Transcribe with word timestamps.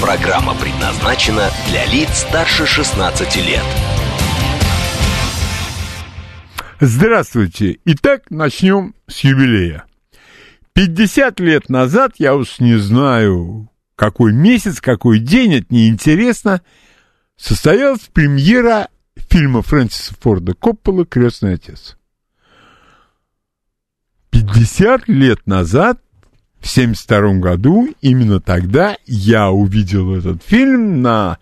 Программа 0.00 0.54
предназначена 0.54 1.50
для 1.70 1.86
лиц 1.86 2.10
старше 2.28 2.66
16 2.66 3.36
лет. 3.36 3.62
Здравствуйте. 6.80 7.78
Итак, 7.86 8.24
начнем 8.28 8.94
с 9.08 9.20
юбилея. 9.20 9.86
50 10.74 11.40
лет 11.40 11.70
назад, 11.70 12.12
я 12.18 12.34
уж 12.34 12.58
не 12.58 12.76
знаю, 12.76 13.70
какой 13.94 14.34
месяц, 14.34 14.82
какой 14.82 15.18
день, 15.18 15.54
это 15.54 15.66
неинтересно, 15.70 16.60
состоялась 17.36 18.10
премьера 18.12 18.88
фильма 19.16 19.62
Фрэнсиса 19.62 20.14
Форда 20.20 20.52
Коппола 20.52 21.06
«Крестный 21.06 21.54
отец». 21.54 21.96
50 24.30 25.08
лет 25.08 25.46
назад, 25.46 26.02
в 26.66 26.68
72 26.68 27.34
году, 27.34 27.94
именно 28.00 28.40
тогда 28.40 28.96
я 29.06 29.50
увидел 29.50 30.16
этот 30.16 30.42
фильм 30.42 31.00
на... 31.00 31.38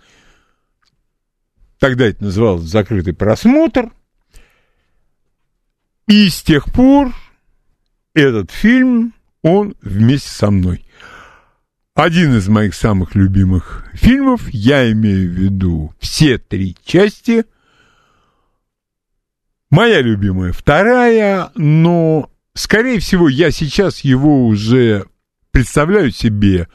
Тогда 1.78 2.06
это 2.06 2.24
называлось 2.24 2.64
«Закрытый 2.64 3.14
просмотр», 3.14 3.90
и 6.06 6.28
с 6.28 6.42
тех 6.42 6.70
пор 6.70 7.14
этот 8.12 8.50
фильм, 8.50 9.14
он 9.42 9.74
вместе 9.80 10.28
со 10.28 10.50
мной. 10.50 10.84
Один 11.94 12.36
из 12.36 12.46
моих 12.48 12.74
самых 12.74 13.14
любимых 13.14 13.86
фильмов, 13.94 14.46
я 14.50 14.92
имею 14.92 15.30
в 15.30 15.32
виду 15.32 15.94
все 16.00 16.36
три 16.36 16.76
части. 16.84 17.46
Моя 19.70 20.02
любимая 20.02 20.52
вторая, 20.52 21.50
но, 21.54 22.30
скорее 22.52 22.98
всего, 22.98 23.30
я 23.30 23.50
сейчас 23.50 24.00
его 24.00 24.46
уже 24.46 25.06
представляю 25.54 26.10
себе. 26.10 26.68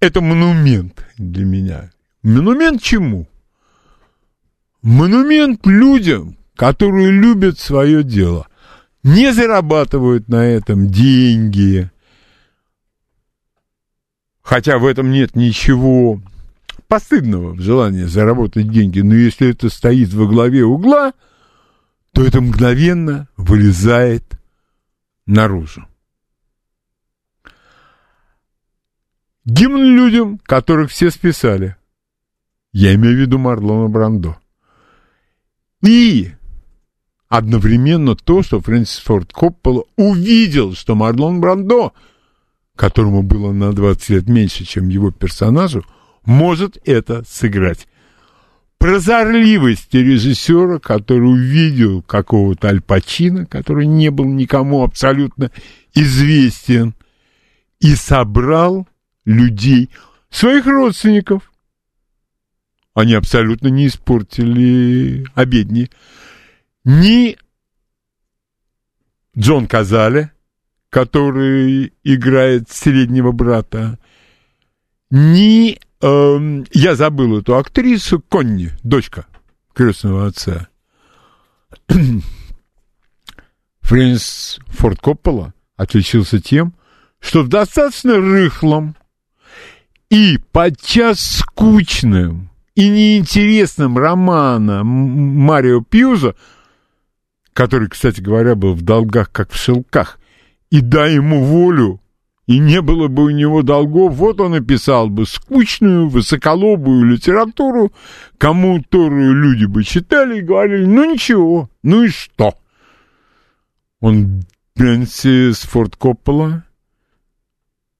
Это 0.00 0.22
монумент 0.22 1.04
для 1.18 1.44
меня. 1.44 1.90
Монумент 2.22 2.82
чему? 2.82 3.28
Монумент 4.80 5.66
людям, 5.66 6.38
которые 6.56 7.10
любят 7.10 7.58
свое 7.58 8.02
дело, 8.02 8.48
не 9.02 9.30
зарабатывают 9.30 10.28
на 10.28 10.46
этом 10.46 10.88
деньги, 10.88 11.90
хотя 14.40 14.78
в 14.78 14.86
этом 14.86 15.10
нет 15.10 15.36
ничего 15.36 16.22
постыдного 16.86 17.52
в 17.52 17.60
желании 17.60 18.04
заработать 18.04 18.70
деньги, 18.70 19.00
но 19.00 19.14
если 19.14 19.50
это 19.50 19.68
стоит 19.68 20.14
во 20.14 20.26
главе 20.26 20.64
угла, 20.64 21.12
то 22.12 22.24
это 22.24 22.40
мгновенно 22.40 23.28
вылезает 23.36 24.24
наружу. 25.26 25.86
Гимн 29.48 29.82
людям, 29.96 30.38
которых 30.44 30.90
все 30.90 31.10
списали. 31.10 31.74
Я 32.72 32.94
имею 32.96 33.16
в 33.16 33.18
виду 33.18 33.38
Марлона 33.38 33.88
Брандо. 33.88 34.36
И 35.82 36.32
одновременно 37.30 38.14
то, 38.14 38.42
что 38.42 38.60
Фрэнсис 38.60 38.98
Форд 38.98 39.32
Коппола 39.32 39.84
увидел, 39.96 40.74
что 40.74 40.94
Марлон 40.94 41.40
Брандо, 41.40 41.94
которому 42.76 43.22
было 43.22 43.52
на 43.52 43.72
20 43.72 44.10
лет 44.10 44.28
меньше, 44.28 44.66
чем 44.66 44.90
его 44.90 45.12
персонажу, 45.12 45.82
может 46.26 46.76
это 46.84 47.24
сыграть. 47.26 47.88
Прозорливости 48.76 49.96
режиссера, 49.96 50.78
который 50.78 51.24
увидел 51.24 52.02
какого-то 52.02 52.68
Альпачина, 52.68 53.46
который 53.46 53.86
не 53.86 54.10
был 54.10 54.26
никому 54.26 54.82
абсолютно 54.84 55.50
известен, 55.94 56.94
и 57.80 57.94
собрал 57.94 58.86
людей, 59.28 59.90
своих 60.30 60.66
родственников. 60.66 61.52
Они 62.94 63.14
абсолютно 63.14 63.68
не 63.68 63.86
испортили 63.86 65.26
обедни 65.34 65.90
ни 66.84 67.36
Джон 69.38 69.68
Казале, 69.68 70.32
который 70.90 71.92
играет 72.02 72.70
среднего 72.70 73.30
брата, 73.30 73.98
ни, 75.10 75.78
э, 76.00 76.64
я 76.72 76.96
забыл 76.96 77.38
эту 77.38 77.56
актрису, 77.56 78.20
Конни, 78.20 78.70
дочка 78.82 79.26
крестного 79.74 80.26
отца. 80.26 80.68
Фрэнсис 83.82 84.58
Форд 84.68 85.00
Коппола 85.00 85.52
отличился 85.76 86.40
тем, 86.40 86.74
что 87.20 87.42
в 87.42 87.48
достаточно 87.48 88.16
рыхлом 88.16 88.96
и 90.10 90.38
подчас 90.52 91.20
скучным 91.20 92.50
и 92.74 92.88
неинтересным 92.88 93.98
романа 93.98 94.82
Марио 94.84 95.82
Пьюза 95.82 96.34
который, 97.58 97.88
кстати 97.88 98.20
говоря, 98.20 98.54
был 98.54 98.74
в 98.74 98.82
долгах, 98.82 99.32
как 99.32 99.50
в 99.50 99.56
шелках, 99.56 100.20
и 100.70 100.80
дай 100.80 101.14
ему 101.14 101.42
волю, 101.42 102.00
и 102.46 102.60
не 102.60 102.80
было 102.80 103.08
бы 103.08 103.24
у 103.24 103.30
него 103.30 103.64
долгов, 103.64 104.14
вот 104.14 104.40
он 104.40 104.54
и 104.54 104.60
писал 104.60 105.08
бы 105.08 105.26
скучную, 105.26 106.08
высоколобую 106.08 107.02
литературу, 107.02 107.92
кому 108.38 108.80
которую 108.80 109.34
люди 109.34 109.64
бы 109.64 109.82
читали 109.82 110.38
и 110.38 110.42
говорили, 110.42 110.84
ну 110.84 111.12
ничего, 111.12 111.68
ну 111.82 112.04
и 112.04 112.10
что? 112.10 112.54
Он 113.98 114.44
Фрэнсис 114.76 115.62
Форд 115.62 115.96
Коппола 115.96 116.62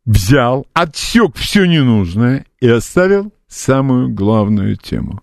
взял, 0.09 0.67
отсек 0.73 1.37
все 1.37 1.67
ненужное 1.67 2.47
и 2.61 2.69
оставил 2.69 3.31
самую 3.47 4.09
главную 4.09 4.77
тему. 4.77 5.23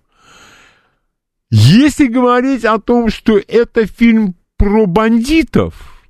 Если 1.49 2.05
говорить 2.05 2.65
о 2.65 2.79
том, 2.79 3.09
что 3.09 3.39
это 3.39 3.87
фильм 3.87 4.35
про 4.57 4.85
бандитов, 4.85 6.05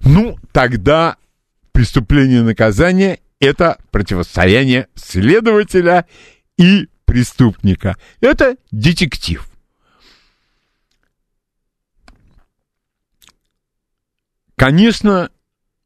ну, 0.00 0.38
тогда 0.52 1.16
преступление 1.72 2.40
и 2.40 2.44
наказание– 2.44 3.20
это 3.40 3.78
противостояние 3.90 4.88
следователя 4.94 6.06
и 6.56 6.88
преступника. 7.04 7.96
Это 8.22 8.56
детектив. 8.70 9.46
Конечно, 14.54 15.30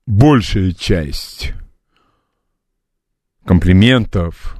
большая 0.06 0.70
часть 0.72 1.52
комплиментов, 3.44 4.56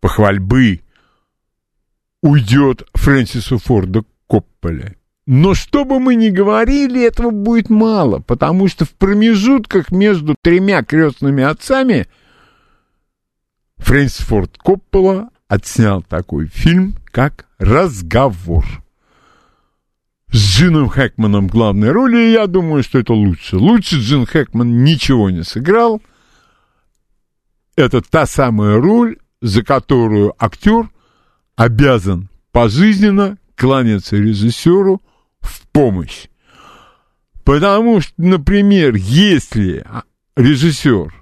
похвальбы 0.00 0.80
уйдет 2.22 2.86
Фрэнсису 2.94 3.58
Форду 3.58 4.06
Копполе. 4.26 4.96
Но 5.26 5.54
что 5.54 5.84
бы 5.84 6.00
мы 6.00 6.16
ни 6.16 6.28
говорили, 6.28 7.02
этого 7.02 7.30
будет 7.30 7.70
мало, 7.70 8.18
потому 8.18 8.68
что 8.68 8.84
в 8.84 8.90
промежутках 8.90 9.90
между 9.90 10.34
тремя 10.40 10.82
крестными 10.82 11.42
отцами 11.42 12.06
Фрэнсис 13.78 14.26
Форд 14.26 14.58
Коппола 14.58 15.30
отснял 15.48 16.02
такой 16.02 16.46
фильм, 16.46 16.96
как 17.10 17.46
«Разговор». 17.58 18.64
С 20.30 20.36
Джином 20.36 20.88
Хэкманом 20.88 21.48
в 21.48 21.52
главной 21.52 21.92
роли, 21.92 22.32
я 22.32 22.46
думаю, 22.46 22.82
что 22.82 22.98
это 22.98 23.12
лучше. 23.12 23.56
Лучше 23.56 24.00
Джин 24.00 24.26
Хэкман 24.26 24.82
ничего 24.82 25.30
не 25.30 25.44
сыграл. 25.44 26.02
Это 27.76 28.00
та 28.02 28.26
самая 28.26 28.80
роль, 28.80 29.16
за 29.40 29.62
которую 29.62 30.34
актер 30.38 30.88
обязан 31.56 32.28
пожизненно 32.52 33.38
кланяться 33.56 34.16
режиссеру 34.16 35.02
в 35.40 35.66
помощь. 35.68 36.26
Потому 37.44 38.00
что, 38.00 38.12
например, 38.16 38.94
если 38.94 39.84
режиссер 40.36 41.14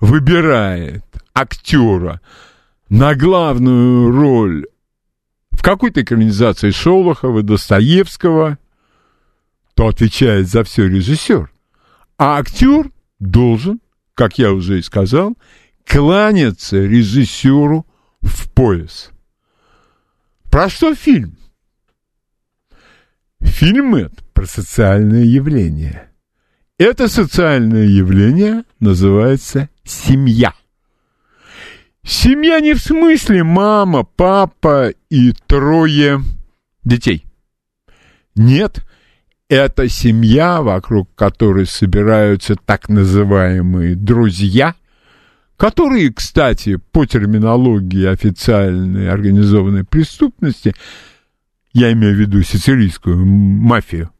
выбирает 0.00 1.04
актера 1.34 2.20
на 2.88 3.14
главную 3.14 4.10
роль 4.12 4.66
в 5.50 5.62
какой-то 5.62 6.02
экранизации 6.02 6.70
Шолохова, 6.70 7.42
Достоевского, 7.42 8.58
то 9.74 9.88
отвечает 9.88 10.48
за 10.48 10.62
все 10.62 10.86
режиссер. 10.86 11.50
А 12.18 12.38
актер 12.38 12.90
должен, 13.18 13.80
как 14.14 14.38
я 14.38 14.52
уже 14.52 14.78
и 14.78 14.82
сказал, 14.82 15.36
кланяться 15.86 16.78
режиссеру 16.78 17.86
в 18.20 18.50
пояс. 18.52 19.10
Про 20.50 20.68
что 20.68 20.94
фильм? 20.94 21.38
Фильм 23.40 23.94
это 23.94 24.16
про 24.34 24.46
социальное 24.46 25.24
явление. 25.24 26.10
Это 26.78 27.08
социальное 27.08 27.86
явление 27.86 28.64
называется 28.80 29.70
семья. 29.84 30.52
Семья 32.02 32.60
не 32.60 32.74
в 32.74 32.78
смысле 32.78 33.44
мама, 33.44 34.04
папа 34.04 34.90
и 35.10 35.32
трое 35.46 36.20
детей. 36.84 37.24
Нет, 38.34 38.84
это 39.48 39.88
семья, 39.88 40.60
вокруг 40.62 41.14
которой 41.14 41.66
собираются 41.66 42.56
так 42.56 42.88
называемые 42.88 43.94
друзья, 43.96 44.74
которые, 45.56 46.12
кстати, 46.12 46.76
по 46.76 47.06
терминологии 47.06 48.06
официальной 48.06 49.10
организованной 49.10 49.84
преступности, 49.84 50.74
я 51.72 51.92
имею 51.92 52.14
в 52.14 52.18
виду 52.18 52.42
сицилийскую 52.42 53.24
мафию, 53.24 54.10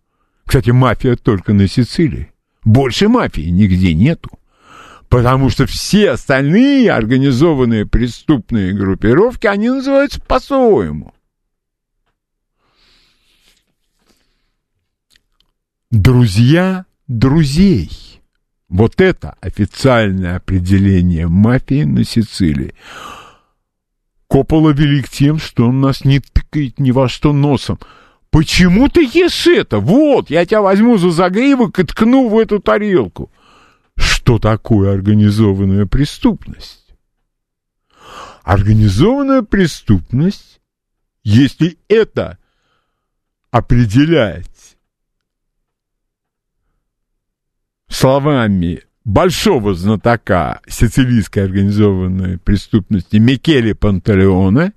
кстати, 0.46 0.70
мафия 0.70 1.16
только 1.16 1.52
на 1.52 1.68
Сицилии, 1.68 2.32
больше 2.64 3.08
мафии 3.08 3.48
нигде 3.48 3.94
нету, 3.94 4.30
потому 5.08 5.50
что 5.50 5.66
все 5.66 6.10
остальные 6.10 6.90
организованные 6.90 7.86
преступные 7.86 8.72
группировки, 8.72 9.46
они 9.46 9.68
называются 9.68 10.20
по-своему. 10.20 11.12
друзья 15.90 16.84
друзей. 17.08 17.90
Вот 18.68 19.00
это 19.00 19.36
официальное 19.40 20.36
определение 20.36 21.28
мафии 21.28 21.84
на 21.84 22.04
Сицилии. 22.04 22.74
Коппола 24.28 24.70
велик 24.70 25.08
тем, 25.08 25.38
что 25.38 25.68
он 25.68 25.80
нас 25.80 26.04
не 26.04 26.18
тыкает 26.18 26.80
ни 26.80 26.90
во 26.90 27.08
что 27.08 27.32
носом. 27.32 27.78
Почему 28.30 28.88
ты 28.88 29.04
ешь 29.04 29.46
это? 29.46 29.78
Вот, 29.78 30.30
я 30.30 30.44
тебя 30.44 30.62
возьму 30.62 30.98
за 30.98 31.10
загривок 31.10 31.78
и 31.78 31.84
ткну 31.84 32.28
в 32.28 32.38
эту 32.38 32.58
тарелку. 32.58 33.30
Что 33.96 34.38
такое 34.38 34.92
организованная 34.92 35.86
преступность? 35.86 36.84
Организованная 38.42 39.42
преступность, 39.42 40.60
если 41.22 41.78
это 41.88 42.38
определять 43.50 44.75
словами 47.88 48.82
большого 49.04 49.74
знатока 49.74 50.60
сицилийской 50.68 51.44
организованной 51.44 52.38
преступности 52.38 53.16
Микеле 53.16 53.74
Пантелеоне, 53.74 54.72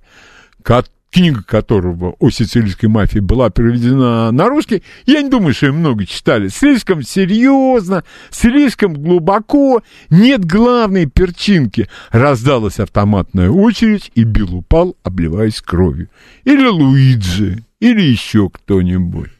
книга 1.10 1.42
которого 1.42 2.14
о 2.18 2.30
сицилийской 2.30 2.88
мафии 2.88 3.18
была 3.18 3.50
переведена 3.50 4.30
на 4.30 4.48
русский, 4.48 4.82
я 5.06 5.22
не 5.22 5.28
думаю, 5.28 5.54
что 5.54 5.66
ее 5.66 5.72
много 5.72 6.06
читали. 6.06 6.48
Слишком 6.48 7.02
серьезно, 7.02 8.04
слишком 8.30 8.94
глубоко, 8.94 9.82
нет 10.08 10.44
главной 10.44 11.06
перчинки. 11.06 11.88
Раздалась 12.10 12.78
автоматная 12.78 13.50
очередь, 13.50 14.12
и 14.14 14.22
Билл 14.22 14.56
упал, 14.56 14.96
обливаясь 15.02 15.60
кровью. 15.60 16.08
Или 16.44 16.66
Луиджи, 16.66 17.64
или 17.80 18.02
еще 18.02 18.48
кто-нибудь. 18.48 19.30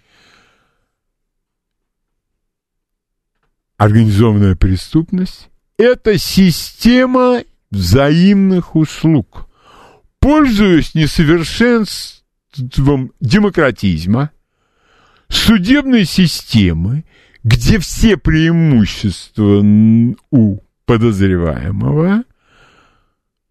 Организованная 3.81 4.55
преступность– 4.57 5.49
это 5.79 6.19
система 6.19 7.43
взаимных 7.71 8.77
услуг. 8.77 9.49
Пользуясь 10.19 10.95
несовершенством 10.95 13.13
демократизма, 13.21 14.33
судебной 15.29 16.05
системы, 16.05 17.07
где 17.43 17.79
все 17.79 18.19
преимущества 18.19 19.65
у 20.31 20.59
подозреваемого, 20.85 22.25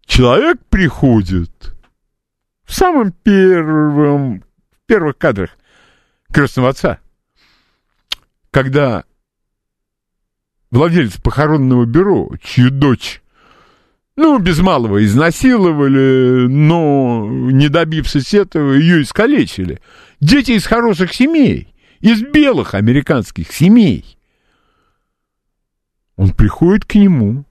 человек 0.06 0.60
приходит 0.68 1.74
в 2.62 2.72
самом 2.72 3.10
первом, 3.10 4.44
в 4.70 4.86
первых 4.86 5.18
кадрах 5.18 5.50
крестного 6.32 6.68
отца, 6.68 7.00
когда 8.52 9.02
владелец 10.70 11.16
похоронного 11.16 11.84
бюро, 11.84 12.30
чью 12.42 12.70
дочь, 12.70 13.22
ну, 14.16 14.38
без 14.38 14.58
малого 14.58 15.04
изнасиловали, 15.04 16.46
но, 16.46 17.26
не 17.30 17.68
добившись 17.68 18.34
этого, 18.34 18.74
ее 18.74 19.02
искалечили. 19.02 19.80
Дети 20.20 20.52
из 20.52 20.66
хороших 20.66 21.14
семей, 21.14 21.74
из 22.00 22.22
белых 22.22 22.74
американских 22.74 23.52
семей. 23.52 24.18
Он 26.16 26.34
приходит 26.34 26.84
к 26.84 26.96
нему, 26.96 27.46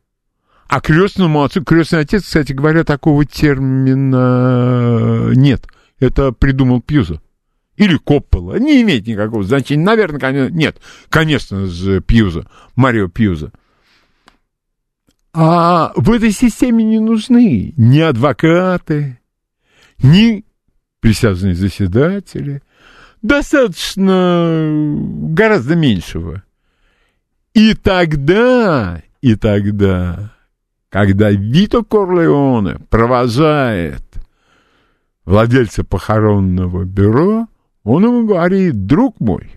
а 0.67 0.79
крестному 0.79 1.43
отцу, 1.43 1.63
крестный 1.63 2.01
отец, 2.01 2.23
кстати 2.23 2.53
говоря, 2.53 2.83
такого 2.83 3.25
термина 3.25 5.31
нет. 5.33 5.67
Это 5.99 6.31
придумал 6.31 6.81
Пьюза 6.81 7.19
или 7.79 7.95
Коппола, 7.95 8.59
не 8.59 8.81
имеет 8.81 9.07
никакого 9.07 9.41
значения. 9.43 9.83
Наверное, 9.83 10.19
конечно, 10.19 10.53
нет, 10.53 10.81
конечно 11.07 11.65
же, 11.65 12.01
Пьюза, 12.01 12.45
Марио 12.75 13.07
Пьюза. 13.07 13.53
А 15.31 15.93
в 15.95 16.11
этой 16.11 16.31
системе 16.31 16.83
не 16.83 16.99
нужны 16.99 17.73
ни 17.77 17.99
адвокаты, 17.99 19.19
ни 20.03 20.43
присяжные 20.99 21.55
заседатели. 21.55 22.61
Достаточно 23.21 24.67
гораздо 25.29 25.75
меньшего. 25.75 26.43
И 27.53 27.75
тогда, 27.75 29.01
и 29.21 29.35
тогда, 29.35 30.33
когда 30.89 31.31
Вито 31.31 31.83
Корлеоне 31.83 32.79
провожает 32.89 34.03
владельца 35.23 35.85
похоронного 35.85 36.83
бюро, 36.83 37.47
он 37.83 38.03
ему 38.03 38.27
говорит, 38.27 38.85
друг 38.85 39.19
мой, 39.19 39.49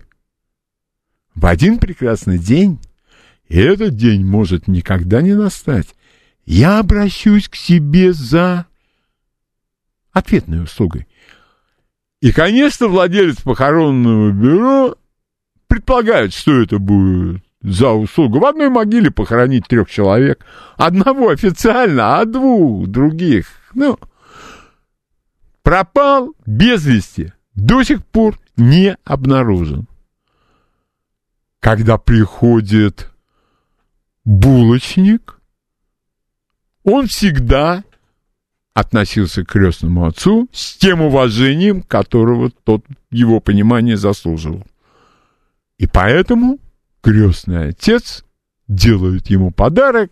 в 1.35 1.45
один 1.45 1.79
прекрасный 1.79 2.37
день, 2.37 2.79
и 3.47 3.57
этот 3.59 3.95
день 3.95 4.25
может 4.25 4.67
никогда 4.67 5.21
не 5.21 5.33
настать, 5.33 5.95
я 6.45 6.79
обращусь 6.79 7.49
к 7.49 7.55
себе 7.55 8.13
за 8.13 8.65
ответной 10.11 10.63
услугой. 10.63 11.07
И, 12.21 12.31
конечно, 12.31 12.87
владелец 12.87 13.41
похоронного 13.41 14.31
бюро 14.31 14.95
предполагает, 15.67 16.33
что 16.33 16.61
это 16.61 16.79
будет 16.79 17.43
за 17.61 17.89
услугу. 17.89 18.39
В 18.39 18.45
одной 18.45 18.69
могиле 18.69 19.11
похоронить 19.11 19.67
трех 19.67 19.89
человек. 19.89 20.45
Одного 20.77 21.29
официально, 21.29 22.19
а 22.19 22.25
двух 22.25 22.87
других. 22.87 23.47
Ну, 23.73 23.97
пропал 25.63 26.33
без 26.45 26.85
вести 26.85 27.33
до 27.55 27.83
сих 27.83 28.05
пор 28.05 28.39
не 28.57 28.97
обнаружен. 29.03 29.87
Когда 31.59 31.97
приходит 31.97 33.11
булочник, 34.25 35.39
он 36.83 37.07
всегда 37.07 37.83
относился 38.73 39.45
к 39.45 39.51
крестному 39.51 40.05
отцу 40.05 40.49
с 40.51 40.75
тем 40.77 41.01
уважением, 41.01 41.83
которого 41.83 42.49
тот 42.49 42.85
его 43.11 43.39
понимание 43.39 43.97
заслуживал. 43.97 44.65
И 45.77 45.87
поэтому 45.87 46.59
крестный 47.01 47.69
отец 47.69 48.25
делает 48.67 49.27
ему 49.29 49.51
подарок, 49.51 50.11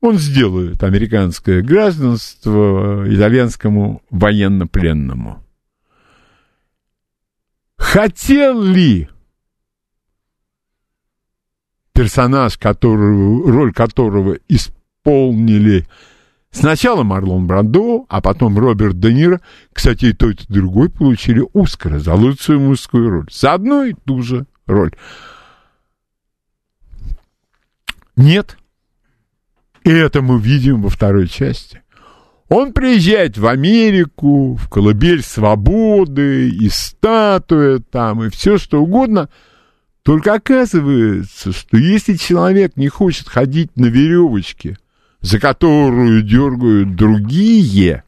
он 0.00 0.18
сделает 0.18 0.82
американское 0.82 1.62
гражданство 1.62 3.04
итальянскому 3.06 4.02
военнопленному. 4.10 5.41
Хотел 7.92 8.62
ли 8.62 9.06
персонаж, 11.92 12.56
которого, 12.56 13.52
роль 13.52 13.74
которого 13.74 14.38
исполнили 14.48 15.86
сначала 16.50 17.02
Марлон 17.02 17.46
Брандо, 17.46 18.06
а 18.08 18.22
потом 18.22 18.58
Роберт 18.58 18.98
Де 18.98 19.12
Ниро, 19.12 19.42
кстати, 19.74 20.06
и 20.06 20.12
тот, 20.14 20.40
и 20.40 20.44
другой 20.48 20.88
получили 20.88 21.46
Оскара 21.52 21.98
за 21.98 22.14
лучшую 22.14 22.60
мужскую 22.60 23.10
роль. 23.10 23.28
За 23.30 23.52
одну 23.52 23.84
и 23.84 23.92
ту 23.92 24.22
же 24.22 24.46
роль. 24.64 24.92
Нет. 28.16 28.56
И 29.84 29.90
это 29.90 30.22
мы 30.22 30.40
видим 30.40 30.80
во 30.80 30.88
второй 30.88 31.28
части. 31.28 31.81
Он 32.52 32.74
приезжает 32.74 33.38
в 33.38 33.46
Америку, 33.46 34.56
в 34.56 34.68
колыбель 34.68 35.22
свободы, 35.22 36.50
и 36.50 36.68
статуя 36.68 37.78
там, 37.78 38.24
и 38.24 38.28
все 38.28 38.58
что 38.58 38.82
угодно. 38.82 39.30
Только 40.02 40.34
оказывается, 40.34 41.50
что 41.50 41.78
если 41.78 42.12
человек 42.12 42.76
не 42.76 42.88
хочет 42.88 43.26
ходить 43.26 43.74
на 43.76 43.86
веревочке, 43.86 44.76
за 45.22 45.40
которую 45.40 46.20
дергают 46.20 46.94
другие, 46.94 48.04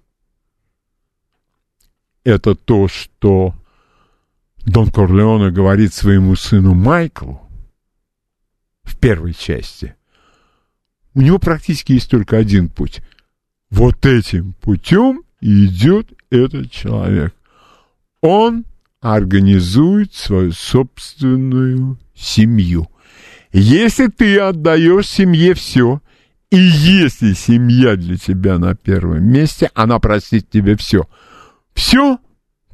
это 2.22 2.54
то, 2.54 2.86
что 2.86 3.54
Дон 4.66 4.90
Корлеоне 4.90 5.52
говорит 5.52 5.94
своему 5.94 6.36
сыну 6.36 6.74
Майклу 6.74 7.40
в 8.82 8.98
первой 8.98 9.32
части. 9.32 9.96
У 11.14 11.22
него 11.22 11.38
практически 11.38 11.92
есть 11.92 12.10
только 12.10 12.36
один 12.36 12.68
путь. 12.68 13.00
Вот 13.74 14.06
этим 14.06 14.52
путем 14.60 15.24
идет 15.40 16.06
этот 16.30 16.70
человек. 16.70 17.34
Он 18.20 18.66
организует 19.00 20.14
свою 20.14 20.52
собственную 20.52 21.98
семью. 22.14 22.88
Если 23.50 24.06
ты 24.06 24.38
отдаешь 24.38 25.08
семье 25.08 25.54
все, 25.54 26.00
и 26.50 26.56
если 26.56 27.32
семья 27.32 27.96
для 27.96 28.16
тебя 28.16 28.60
на 28.60 28.76
первом 28.76 29.24
месте, 29.24 29.72
она 29.74 29.98
простит 29.98 30.48
тебе 30.48 30.76
все. 30.76 31.08
Все, 31.74 32.18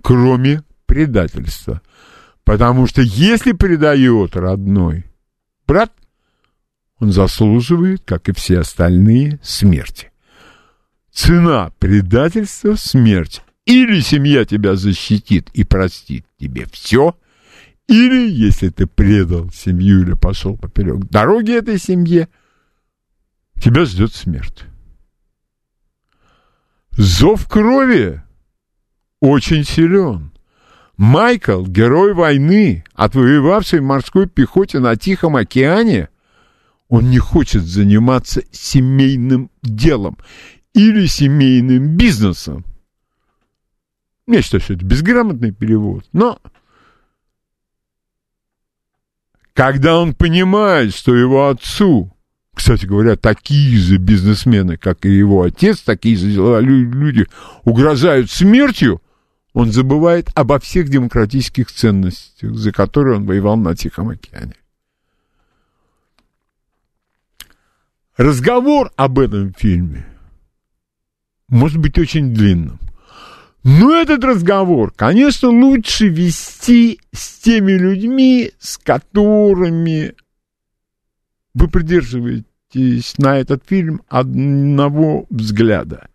кроме 0.02 0.62
предательства. 0.84 1.80
Потому 2.44 2.86
что 2.86 3.00
если 3.00 3.52
предает 3.52 4.36
родной 4.36 5.06
брат, 5.66 5.94
он 6.98 7.10
заслуживает, 7.10 8.02
как 8.04 8.28
и 8.28 8.32
все 8.32 8.58
остальные, 8.58 9.40
смерти. 9.42 10.10
Цена 11.12 11.72
предательства– 11.78 12.74
смерть. 12.76 13.42
Или 13.66 14.00
семья 14.00 14.44
тебя 14.44 14.74
защитит 14.74 15.48
и 15.52 15.64
простит 15.64 16.24
тебе 16.38 16.66
все, 16.72 17.16
или, 17.90 18.30
если 18.30 18.68
ты 18.68 18.86
предал 18.86 19.50
семью 19.50 20.02
или 20.02 20.14
пошел 20.14 20.56
поперек 20.56 21.06
дороги 21.10 21.52
этой 21.52 21.78
семье, 21.78 22.28
тебя 23.60 23.84
ждет 23.84 24.14
смерть. 24.14 24.64
Зов 26.92 27.48
крови 27.48 28.22
очень 29.20 29.64
силен. 29.64 30.32
Майкл, 30.96 31.64
герой 31.64 32.14
войны, 32.14 32.84
отвоевавший 32.94 33.80
в 33.80 33.84
морской 33.84 34.28
пехоте 34.28 34.78
на 34.78 34.96
Тихом 34.96 35.34
океане, 35.34 36.10
он 36.88 37.10
не 37.10 37.18
хочет 37.18 37.62
заниматься 37.62 38.42
семейным 38.52 39.50
делом 39.62 40.18
или 40.74 41.06
семейным 41.06 41.96
бизнесом. 41.96 42.64
Я 44.26 44.42
считаю, 44.42 44.60
что 44.60 44.74
это 44.74 44.84
безграмотный 44.84 45.52
перевод, 45.52 46.04
но 46.12 46.40
когда 49.54 49.98
он 49.98 50.14
понимает, 50.14 50.94
что 50.94 51.14
его 51.14 51.48
отцу, 51.48 52.16
кстати 52.54 52.86
говоря, 52.86 53.16
такие 53.16 53.76
же 53.76 53.96
бизнесмены, 53.96 54.76
как 54.76 55.04
и 55.04 55.10
его 55.10 55.42
отец, 55.42 55.80
такие 55.80 56.16
же 56.16 56.28
люди 56.60 57.26
угрожают 57.64 58.30
смертью, 58.30 59.02
он 59.52 59.72
забывает 59.72 60.30
обо 60.34 60.60
всех 60.60 60.88
демократических 60.88 61.72
ценностях, 61.72 62.54
за 62.54 62.70
которые 62.70 63.16
он 63.16 63.26
воевал 63.26 63.56
на 63.56 63.74
Тихом 63.74 64.10
океане. 64.10 64.54
Разговор 68.16 68.92
об 68.96 69.18
этом 69.18 69.52
фильме 69.54 70.09
может 71.50 71.78
быть 71.78 71.98
очень 71.98 72.32
длинным. 72.32 72.78
Но 73.62 73.94
этот 73.94 74.24
разговор, 74.24 74.92
конечно, 74.96 75.48
лучше 75.48 76.08
вести 76.08 76.98
с 77.12 77.40
теми 77.40 77.72
людьми, 77.72 78.52
с 78.58 78.78
которыми 78.78 80.14
вы 81.52 81.68
придерживаетесь 81.68 83.18
на 83.18 83.38
этот 83.38 83.62
фильм 83.66 84.00
одного 84.08 85.26
взгляда. 85.28 86.08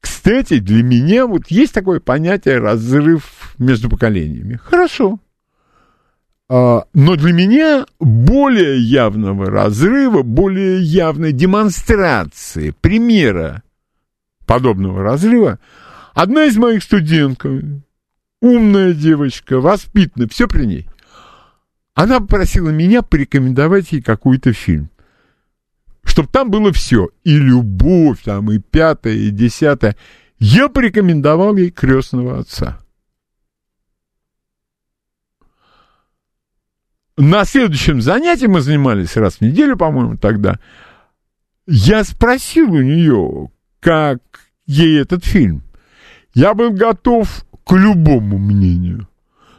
Кстати, 0.00 0.58
для 0.58 0.82
меня 0.82 1.26
вот 1.26 1.48
есть 1.48 1.72
такое 1.72 1.98
понятие 1.98 2.58
разрыв 2.58 3.54
между 3.58 3.88
поколениями. 3.88 4.60
Хорошо. 4.62 5.18
А, 6.48 6.84
но 6.92 7.16
для 7.16 7.32
меня 7.32 7.86
более 7.98 8.78
явного 8.78 9.46
разрыва, 9.46 10.22
более 10.22 10.82
явной 10.82 11.32
демонстрации, 11.32 12.74
примера 12.80 13.62
подобного 14.46 15.02
разрыва 15.02 15.58
Одна 16.14 16.44
из 16.44 16.56
моих 16.56 16.82
студенток, 16.82 17.46
умная 18.40 18.92
девочка, 18.92 19.60
воспитанная, 19.60 20.28
все 20.28 20.46
при 20.46 20.66
ней. 20.66 20.88
Она 21.94 22.20
попросила 22.20 22.70
меня 22.70 23.02
порекомендовать 23.02 23.92
ей 23.92 24.02
какой-то 24.02 24.52
фильм. 24.52 24.90
Чтобы 26.04 26.28
там 26.28 26.50
было 26.50 26.72
все. 26.72 27.10
И 27.22 27.36
любовь, 27.36 28.22
там, 28.24 28.50
и 28.50 28.58
пятое, 28.58 29.14
и 29.14 29.30
десятое. 29.30 29.96
Я 30.38 30.68
порекомендовал 30.68 31.56
ей 31.56 31.70
крестного 31.70 32.40
отца. 32.40 32.78
На 37.16 37.44
следующем 37.44 38.00
занятии 38.00 38.46
мы 38.46 38.62
занимались 38.62 39.16
раз 39.16 39.36
в 39.36 39.40
неделю, 39.42 39.76
по-моему, 39.76 40.16
тогда. 40.16 40.58
Я 41.66 42.04
спросил 42.04 42.72
у 42.72 42.80
нее, 42.80 43.51
как 43.82 44.20
ей 44.64 45.00
этот 45.00 45.24
фильм. 45.24 45.64
Я 46.34 46.54
был 46.54 46.70
готов 46.70 47.44
к 47.66 47.72
любому 47.72 48.38
мнению. 48.38 49.08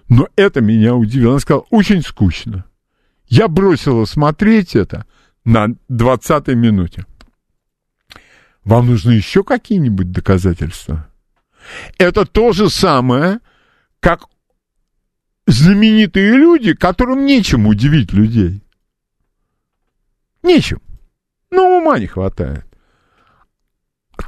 Но 0.08 0.30
это 0.38 0.62
меня 0.62 0.96
удивило. 0.96 1.34
Она 1.34 1.39
сказала, 1.39 1.65
очень 1.70 2.01
скучно. 2.01 2.65
Я 3.27 3.50
бросила 3.50 4.06
смотреть 4.06 4.75
это 4.75 5.06
на 5.44 5.68
20-й 5.89 6.56
минуте. 6.56 7.06
Вам 8.63 8.88
нужны 8.88 9.12
еще 9.12 9.44
какие-нибудь 9.44 10.12
доказательства? 10.12 11.10
Это 11.98 12.25
то 12.25 12.53
же 12.53 12.70
самое, 12.70 13.39
как 14.00 14.27
знаменитые 15.48 16.38
люди, 16.38 16.74
которым 16.74 17.25
нечем 17.25 17.68
удивить 17.68 18.13
людей. 18.13 18.62
Нечем. 20.44 20.82
Ну, 21.51 21.80
ума 21.80 22.00
не 22.00 22.08
хватает. 22.08 22.65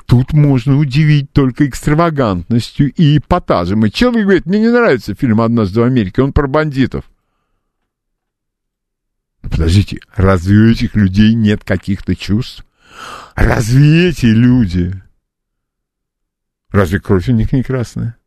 Тут 0.06 0.34
можно 0.34 0.78
удивить 0.78 1.32
только 1.32 1.68
экстравагантностью 1.68 2.92
и 2.94 3.18
эпатажем. 3.18 3.86
И 3.86 3.92
человек 3.92 4.24
говорит, 4.24 4.46
мне 4.46 4.60
не 4.60 4.70
нравится 4.70 5.14
фильм 5.14 5.42
«Однажды 5.42 5.82
в 5.82 5.84
Америке», 5.84 6.22
он 6.22 6.34
про 6.34 6.48
бандитов. 6.48 7.06
Подождите, 9.42 10.00
разве 10.16 10.58
у 10.58 10.72
этих 10.72 10.96
людей 10.96 11.36
нет 11.36 11.64
каких-то 11.64 12.16
чувств? 12.16 12.66
Разве 13.36 14.10
эти 14.10 14.26
люди... 14.26 15.02
Разве 16.70 17.00
кровь 17.00 17.30
у 17.30 17.32
них 17.32 17.54
не 17.54 17.64
красная? 17.64 18.18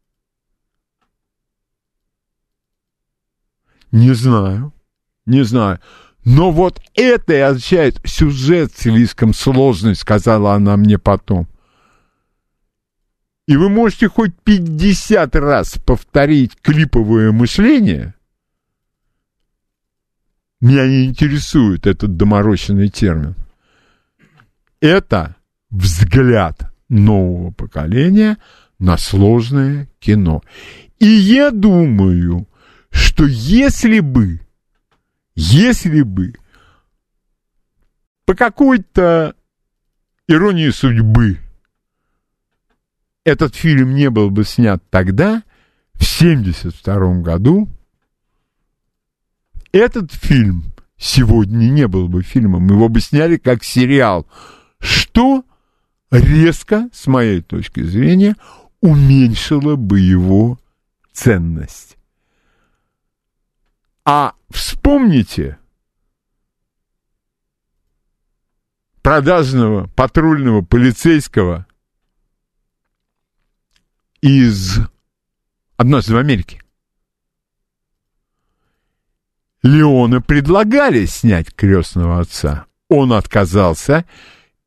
Не 3.90 4.14
знаю, 4.14 4.72
не 5.26 5.42
знаю. 5.42 5.80
Но 6.30 6.50
вот 6.50 6.78
это 6.94 7.32
и 7.32 7.38
означает 7.38 8.02
сюжет 8.04 8.72
слишком 8.76 9.32
сложный, 9.32 9.94
сказала 9.94 10.52
она 10.52 10.76
мне 10.76 10.98
потом. 10.98 11.48
И 13.46 13.56
вы 13.56 13.70
можете 13.70 14.10
хоть 14.10 14.34
50 14.44 15.34
раз 15.36 15.78
повторить 15.78 16.54
клиповое 16.60 17.32
мышление. 17.32 18.12
Меня 20.60 20.86
не 20.86 21.06
интересует 21.06 21.86
этот 21.86 22.18
доморощенный 22.18 22.90
термин. 22.90 23.34
Это 24.82 25.34
взгляд 25.70 26.70
нового 26.90 27.52
поколения 27.52 28.36
на 28.78 28.98
сложное 28.98 29.88
кино. 29.98 30.42
И 30.98 31.06
я 31.06 31.52
думаю, 31.52 32.46
что 32.90 33.24
если 33.24 34.00
бы 34.00 34.40
если 35.40 36.02
бы 36.02 36.34
по 38.24 38.34
какой-то 38.34 39.36
иронии 40.26 40.70
судьбы 40.70 41.38
этот 43.22 43.54
фильм 43.54 43.94
не 43.94 44.10
был 44.10 44.30
бы 44.30 44.42
снят 44.42 44.82
тогда, 44.90 45.44
в 45.92 46.02
1972 46.20 47.20
году, 47.20 47.68
этот 49.70 50.12
фильм 50.12 50.72
сегодня 50.96 51.66
не 51.70 51.86
был 51.86 52.08
бы 52.08 52.22
фильмом, 52.22 52.66
его 52.66 52.88
бы 52.88 53.00
сняли 53.00 53.36
как 53.36 53.62
сериал, 53.62 54.26
что 54.80 55.44
резко, 56.10 56.88
с 56.92 57.06
моей 57.06 57.42
точки 57.42 57.84
зрения, 57.84 58.34
уменьшило 58.80 59.76
бы 59.76 60.00
его 60.00 60.58
ценность. 61.12 61.97
А 64.10 64.32
вспомните 64.48 65.58
продажного 69.02 69.88
патрульного 69.88 70.62
полицейского 70.62 71.66
из 74.22 74.78
«Однажды 75.76 76.14
в 76.14 76.16
Америке». 76.16 76.62
Леона 79.62 80.22
предлагали 80.22 81.04
снять 81.04 81.54
крестного 81.54 82.20
отца. 82.20 82.64
Он 82.88 83.12
отказался 83.12 84.06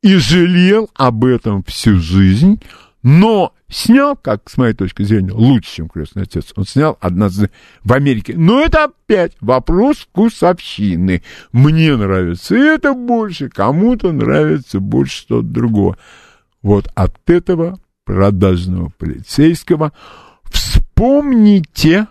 и 0.02 0.18
жалел 0.18 0.88
об 0.94 1.24
этом 1.24 1.64
всю 1.64 1.98
жизнь, 1.98 2.62
но 3.02 3.52
снял, 3.72 4.16
как 4.16 4.48
с 4.50 4.56
моей 4.58 4.74
точки 4.74 5.02
зрения, 5.02 5.32
лучше, 5.32 5.76
чем 5.76 5.88
крестный 5.88 6.24
отец. 6.24 6.52
Он 6.56 6.64
снял 6.64 6.98
однажды 7.00 7.50
в 7.82 7.92
Америке. 7.92 8.34
Но 8.36 8.60
это 8.60 8.84
опять 8.84 9.32
вопрос 9.40 9.98
вкусовщины. 9.98 11.22
Мне 11.52 11.96
нравится 11.96 12.54
это 12.54 12.92
больше, 12.92 13.48
кому-то 13.48 14.12
нравится 14.12 14.78
больше 14.78 15.16
что-то 15.18 15.46
другое. 15.46 15.96
Вот 16.60 16.88
от 16.94 17.18
этого 17.28 17.80
продажного 18.04 18.90
полицейского 18.98 19.92
вспомните 20.44 22.06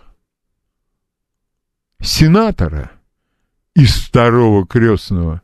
сенатора 2.00 2.90
из 3.74 3.94
второго 3.94 4.66
крестного, 4.66 5.42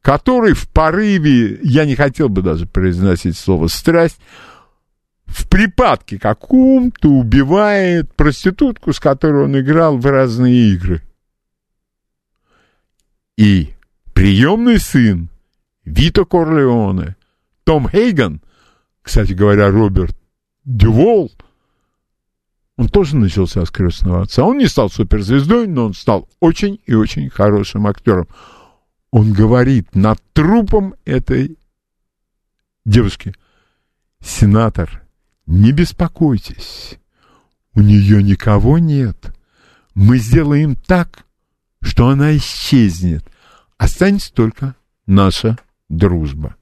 который 0.00 0.54
в 0.54 0.68
порыве, 0.68 1.60
я 1.62 1.84
не 1.84 1.94
хотел 1.94 2.30
бы 2.30 2.40
даже 2.40 2.66
произносить 2.66 3.36
слово 3.36 3.66
«страсть», 3.66 4.18
в 5.30 5.48
припадке 5.48 6.18
каком-то 6.18 7.08
убивает 7.08 8.12
проститутку, 8.14 8.92
с 8.92 8.98
которой 8.98 9.44
он 9.44 9.58
играл 9.58 9.96
в 9.96 10.04
разные 10.06 10.72
игры. 10.72 11.02
И 13.36 13.70
приемный 14.12 14.80
сын 14.80 15.28
Вито 15.84 16.24
Корлеоне, 16.24 17.16
Том 17.64 17.88
Хейган, 17.88 18.42
кстати 19.02 19.32
говоря, 19.32 19.70
Роберт 19.70 20.16
Дювол, 20.64 21.32
он 22.76 22.88
тоже 22.88 23.16
начался 23.16 23.64
с 23.64 23.70
крестного 23.70 24.22
отца. 24.22 24.42
Он 24.44 24.58
не 24.58 24.66
стал 24.66 24.90
суперзвездой, 24.90 25.68
но 25.68 25.86
он 25.86 25.94
стал 25.94 26.28
очень 26.40 26.80
и 26.86 26.94
очень 26.94 27.30
хорошим 27.30 27.86
актером. 27.86 28.26
Он 29.12 29.32
говорит 29.32 29.94
над 29.94 30.18
трупом 30.32 30.94
этой 31.04 31.56
девушки. 32.84 33.34
Сенатор, 34.22 35.02
не 35.50 35.72
беспокойтесь, 35.72 36.98
у 37.74 37.80
нее 37.80 38.22
никого 38.22 38.78
нет. 38.78 39.34
Мы 39.94 40.18
сделаем 40.18 40.76
так, 40.76 41.24
что 41.82 42.08
она 42.08 42.36
исчезнет. 42.36 43.24
Останется 43.76 44.32
только 44.32 44.76
наша 45.06 45.58
дружба. 45.88 46.54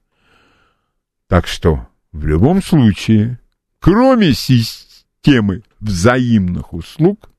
Так 1.27 1.47
что 1.47 1.87
в 2.13 2.27
любом 2.27 2.63
случае, 2.63 3.39
кроме 3.79 4.33
системы 4.33 5.65
взаимных 5.81 6.73
услуг, 6.73 7.31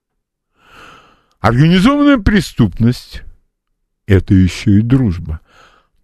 организованная 1.40 2.20
преступность– 2.20 3.24
это 4.06 4.36
еще 4.36 4.78
и 4.78 4.82
дружба. 4.82 5.42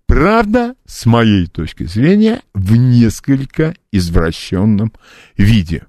Правда, 0.08 0.76
с 0.86 1.06
моей 1.06 1.48
точки 1.48 1.84
зрения, 1.86 2.42
в 2.54 2.76
несколько 2.76 3.76
извращенном 3.92 4.94
виде. 5.36 5.84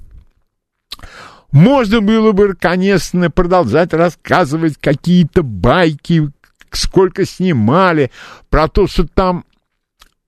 Можно 1.52 2.00
было 2.00 2.32
бы, 2.32 2.54
конечно, 2.54 3.30
продолжать 3.30 3.92
рассказывать 3.92 4.78
какие-то 4.80 5.42
байки, 5.42 6.30
сколько 6.70 7.25
снимали, 7.25 8.11
про 8.49 8.68
то, 8.68 8.87
что 8.87 9.06
там 9.06 9.44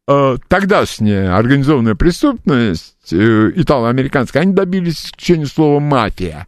э, 0.07 0.37
тогдашняя 0.49 1.37
организованная 1.37 1.95
преступность 1.95 3.12
э, 3.12 3.52
итало-американская, 3.57 4.42
они 4.42 4.52
добились 4.52 5.07
исключения 5.07 5.47
слова 5.47 5.80
«мафия» 5.80 6.47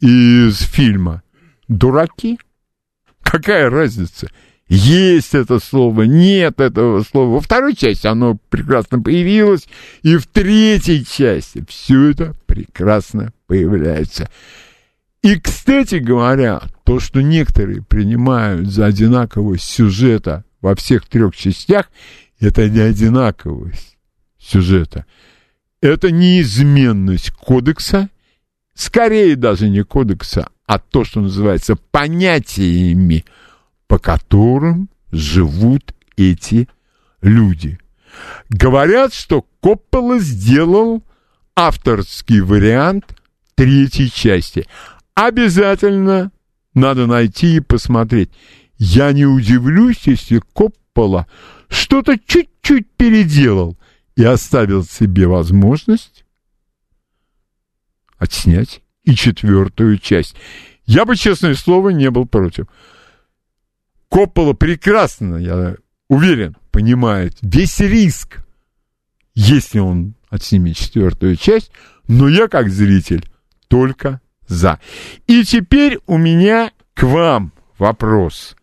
из 0.00 0.60
фильма. 0.60 1.22
Дураки? 1.68 2.38
Какая 3.22 3.70
разница? 3.70 4.28
Есть 4.68 5.34
это 5.34 5.58
слово, 5.58 6.02
нет 6.02 6.58
этого 6.58 7.02
слова. 7.02 7.34
Во 7.34 7.40
второй 7.40 7.76
части 7.76 8.06
оно 8.06 8.38
прекрасно 8.48 9.00
появилось, 9.00 9.68
и 10.02 10.16
в 10.16 10.26
третьей 10.26 11.04
части 11.04 11.64
все 11.68 12.10
это 12.10 12.34
прекрасно 12.46 13.32
появляется. 13.46 14.30
И, 15.22 15.38
кстати 15.38 15.96
говоря, 15.96 16.62
то, 16.84 16.98
что 16.98 17.22
некоторые 17.22 17.82
принимают 17.82 18.68
за 18.68 18.86
одинаковость 18.86 19.64
сюжета 19.64 20.44
во 20.62 20.74
всех 20.74 21.06
трех 21.06 21.36
частях, 21.36 21.90
это 22.40 22.68
не 22.68 22.80
одинаковость 22.80 23.98
сюжета. 24.38 25.04
Это 25.82 26.10
неизменность 26.10 27.30
кодекса, 27.32 28.08
скорее 28.74 29.36
даже 29.36 29.68
не 29.68 29.84
кодекса, 29.84 30.48
а 30.66 30.78
то, 30.78 31.04
что 31.04 31.20
называется 31.20 31.76
понятиями– 31.76 33.26
по 33.94 34.00
которым 34.00 34.88
живут 35.12 35.94
эти 36.16 36.68
люди. 37.22 37.78
Говорят, 38.48 39.14
что 39.14 39.46
Коппола 39.60 40.18
сделал 40.18 41.04
авторский 41.54 42.40
вариант 42.40 43.16
третьей 43.54 44.10
части. 44.10 44.66
Обязательно 45.14 46.32
надо 46.74 47.06
найти 47.06 47.58
и 47.58 47.60
посмотреть. 47.60 48.32
Я 48.78 49.12
не 49.12 49.26
удивлюсь, 49.26 50.08
если 50.08 50.42
Коппола 50.54 51.28
что-то 51.68 52.18
чуть-чуть 52.18 52.90
переделал 52.96 53.78
и 54.16 54.24
оставил 54.24 54.82
себе 54.82 55.28
возможность 55.28 56.24
отснять 58.18 58.82
и 59.04 59.14
четвертую 59.14 59.98
часть. 59.98 60.34
Я 60.84 61.04
бы, 61.04 61.14
честное 61.14 61.54
слово, 61.54 61.90
не 61.90 62.10
был 62.10 62.26
против. 62.26 62.66
Коппола 64.14 64.52
прекрасно, 64.52 65.38
я 65.38 65.74
уверен, 66.08 66.56
понимает 66.70 67.36
весь 67.42 67.80
риск, 67.80 68.46
если 69.34 69.80
он 69.80 70.14
отснимет 70.30 70.76
четвертую 70.76 71.34
часть, 71.34 71.72
но 72.06 72.28
я 72.28 72.46
как 72.46 72.70
зритель 72.70 73.28
только 73.66 74.20
за. 74.46 74.78
И 75.26 75.42
теперь 75.42 75.98
у 76.06 76.16
меня 76.16 76.70
к 76.94 77.02
вам 77.02 77.52
вопрос. 77.76 78.54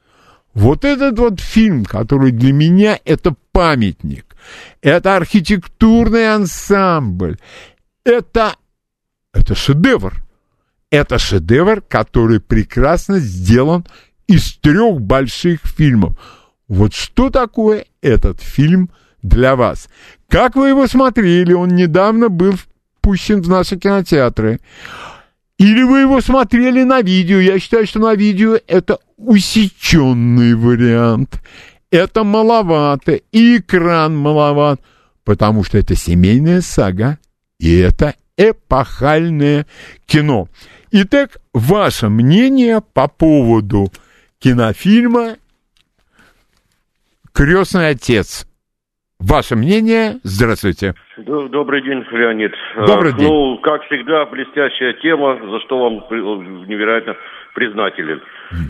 Вот 0.54 0.86
этот 0.86 1.20
вот 1.20 1.42
фильм, 1.42 1.84
который 1.84 2.32
для 2.32 2.54
меня 2.54 2.98
это 3.04 3.36
памятник, 3.52 4.38
это 4.82 5.18
архитектурный 5.18 6.34
ансамбль, 6.34 7.38
это, 8.06 8.56
это 9.34 9.54
шедевр. 9.54 10.14
Это 10.92 11.20
шедевр, 11.20 11.82
который 11.82 12.40
прекрасно 12.40 13.20
сделан 13.20 13.86
из 14.32 14.54
трех 14.54 15.02
больших 15.02 15.60
фильмов. 15.65 16.17
Вот 16.67 16.94
что 16.94 17.30
такое 17.30 17.86
этот 18.02 18.41
фильм 18.41 18.89
для 19.22 19.56
вас? 19.56 19.89
Как 20.30 20.56
вы 20.56 20.70
его 20.70 20.88
смотрели? 20.88 21.52
Он 21.54 21.70
недавно 21.70 22.30
был 22.30 22.56
пущен 23.02 23.41
в 23.41 23.50
наши 23.50 23.78
кинотеатры. 23.78 24.62
Или 25.58 25.84
вы 25.84 26.00
его 26.00 26.22
смотрели 26.22 26.84
на 26.84 27.02
видео? 27.02 27.39
Я 27.39 27.60
считаю, 27.60 27.86
что 27.86 28.00
на 28.00 28.15
видео 28.15 28.58
это 28.67 29.00
усеченный 29.17 30.56
вариант. 30.56 31.41
Это 31.91 32.24
маловато, 32.24 33.20
и 33.34 33.58
экран 33.58 34.15
маловат, 34.15 34.80
потому 35.26 35.65
что 35.65 35.78
это 35.78 35.94
семейная 35.94 36.62
сага, 36.62 37.20
и 37.60 37.76
это 37.76 38.15
эпохальное 38.38 39.67
кино. 40.06 40.48
Итак, 40.91 41.41
ваше 41.54 42.08
мнение 42.08 42.82
по 42.94 43.10
поводу 43.10 43.91
кинофильма 44.41 45.36
«Крестный 47.34 47.89
отец». 47.89 48.47
Ваше 49.19 49.56
мнение? 49.56 50.17
Здравствуйте. 50.23 50.95
Добрый 51.15 51.84
день, 51.84 52.04
Леонид. 52.12 52.51
Добрый 52.88 53.13
день. 53.13 53.27
Ну, 53.27 53.60
как 53.60 53.84
всегда, 53.84 54.25
блестящая 54.25 54.93
тема, 54.93 55.38
за 55.39 55.60
что 55.62 55.77
вам 55.77 55.93
невероятно 56.67 57.15
признателен. 57.54 58.19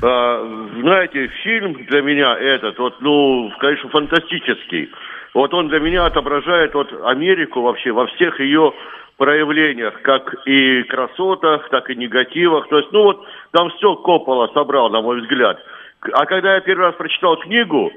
А, 0.04 0.74
знаете, 0.82 1.30
фильм 1.44 1.74
для 1.86 2.02
меня 2.02 2.38
этот, 2.38 2.78
вот, 2.80 3.00
ну, 3.00 3.50
конечно, 3.60 3.90
фантастический. 3.92 4.92
Вот 5.34 5.54
он 5.54 5.70
для 5.70 5.80
меня 5.80 6.06
отображает 6.06 6.74
вот 6.74 6.92
Америку 7.06 7.62
вообще 7.62 7.94
во 7.94 8.08
всех 8.08 8.38
ее 8.42 8.74
проявлениях, 9.22 10.02
как 10.02 10.34
и 10.48 10.82
красотах, 10.82 11.70
так 11.70 11.92
и 11.92 11.96
негативах. 11.96 12.68
То 12.70 12.80
есть, 12.80 12.92
ну 12.92 13.04
вот, 13.04 13.24
там 13.52 13.70
все 13.70 13.96
Коппола 13.98 14.48
собрал, 14.48 14.90
на 14.90 15.02
мой 15.02 15.22
взгляд. 15.22 15.60
А 16.14 16.26
когда 16.26 16.56
я 16.56 16.62
первый 16.62 16.88
раз 16.88 16.96
прочитал 16.96 17.38
книгу, 17.38 17.92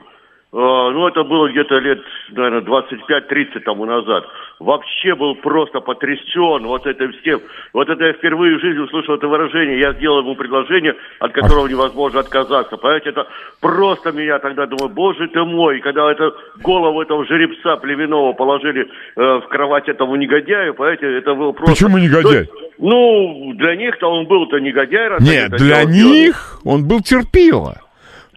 ну, 0.57 1.09
это 1.09 1.25
было 1.25 1.51
где-то 1.51 1.79
лет, 1.79 1.99
наверное, 2.31 2.61
25-30 2.61 3.61
тому 3.65 3.87
назад. 3.87 4.25
Вообще 4.61 5.17
был 5.17 5.35
просто 5.35 5.81
потрясен 5.81 6.65
вот 6.69 6.87
это 6.87 7.09
всем. 7.19 7.41
Вот 7.73 7.89
это 7.89 8.05
я 8.05 8.13
впервые 8.13 8.57
в 8.57 8.61
жизни 8.61 8.79
услышал 8.79 9.17
это 9.17 9.27
выражение. 9.27 9.81
Я 9.81 9.95
сделал 9.95 10.21
ему 10.21 10.37
предложение, 10.37 10.95
от 11.19 11.33
которого 11.33 11.67
невозможно 11.67 12.21
отказаться. 12.21 12.77
Понимаете, 12.77 13.11
это 13.11 13.27
просто 13.61 14.13
меня 14.13 14.39
тогда 14.39 14.67
думаю, 14.67 14.91
боже 14.95 15.27
ты 15.27 15.43
мой. 15.43 15.81
когда 15.81 16.13
это 16.13 16.33
голову 16.63 17.03
этого 17.03 17.27
жеребца 17.27 17.77
племенного 17.79 18.33
положили 18.33 18.83
э, 18.83 18.87
в 19.17 19.49
кровать 19.49 19.89
этому 19.89 20.15
негодяю, 20.15 20.75
понимаете, 20.75 21.19
это 21.19 21.35
было 21.35 21.51
просто... 21.51 21.73
Почему 21.73 21.99
негодяй? 21.99 22.43
есть, 22.43 22.51
ну, 22.79 23.55
для 23.55 23.75
них-то 23.75 24.07
он 24.07 24.27
был-то 24.27 24.59
негодяй. 24.59 25.09
Раз 25.09 25.21
Нет, 25.21 25.51
для 25.51 25.83
них 25.83 26.61
он 26.65 26.87
был 26.87 27.01
терпило. 27.01 27.81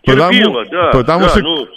Терпило, 0.01 0.63
потому, 0.63 0.65
да. 0.71 0.89
Потому 0.93 1.23
да, 1.25 1.29
что 1.29 1.41
ну 1.41 1.67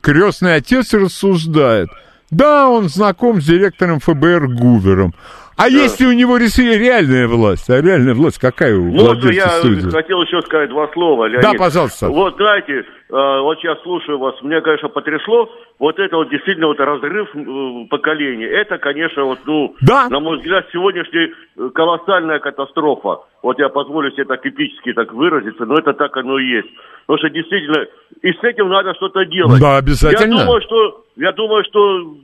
крестный 0.00 0.54
отец 0.56 0.92
рассуждает. 0.94 1.88
Да, 2.30 2.68
он 2.68 2.88
знаком 2.88 3.40
с 3.40 3.44
директором 3.46 4.00
ФБР 4.00 4.48
Гувером. 4.48 5.12
А 5.56 5.68
если 5.68 6.06
у 6.06 6.12
него 6.12 6.38
реальная 6.38 7.28
власть? 7.28 7.68
А 7.68 7.80
реальная 7.80 8.14
власть 8.14 8.38
какая 8.38 8.74
у 8.74 8.84
Можно 8.84 9.08
владельца 9.10 9.32
я 9.34 9.48
студии? 9.50 9.90
хотел 9.90 10.22
еще 10.22 10.40
сказать 10.42 10.70
два 10.70 10.88
слова, 10.94 11.26
Леонид? 11.26 11.42
Да, 11.42 11.52
пожалуйста. 11.58 12.08
Вот, 12.08 12.36
знаете, 12.36 12.78
э, 12.80 12.84
вот 13.10 13.58
я 13.62 13.76
слушаю 13.82 14.18
вас, 14.18 14.34
мне, 14.42 14.60
конечно, 14.62 14.88
потрясло, 14.88 15.48
вот 15.78 15.98
это 15.98 16.16
вот 16.16 16.30
действительно 16.30 16.68
вот 16.68 16.80
разрыв 16.80 17.28
э, 17.34 17.86
поколений. 17.90 18.46
Это, 18.46 18.78
конечно, 18.78 19.24
вот, 19.24 19.40
ну, 19.44 19.76
Да. 19.82 20.08
на 20.08 20.20
мой 20.20 20.38
взгляд, 20.38 20.64
сегодняшняя 20.72 21.28
э, 21.58 21.68
колоссальная 21.74 22.38
катастрофа. 22.38 23.18
Вот 23.42 23.58
я 23.58 23.68
позволю 23.68 24.10
себе 24.12 24.24
так 24.24 24.44
эпически 24.46 24.92
так 24.92 25.12
выразиться, 25.12 25.64
но 25.66 25.74
это 25.74 25.92
так 25.94 26.16
оно 26.16 26.38
и 26.38 26.46
есть. 26.46 26.68
Потому 27.06 27.18
что 27.18 27.30
действительно, 27.30 27.86
и 28.22 28.32
с 28.32 28.44
этим 28.44 28.68
надо 28.68 28.94
что-то 28.94 29.24
делать. 29.24 29.60
Да, 29.60 29.78
обязательно. 29.78 30.34
Я 30.34 30.44
думаю, 30.44 30.62
что, 30.62 31.04
я 31.16 31.32
думаю, 31.32 31.64
что 31.64 32.14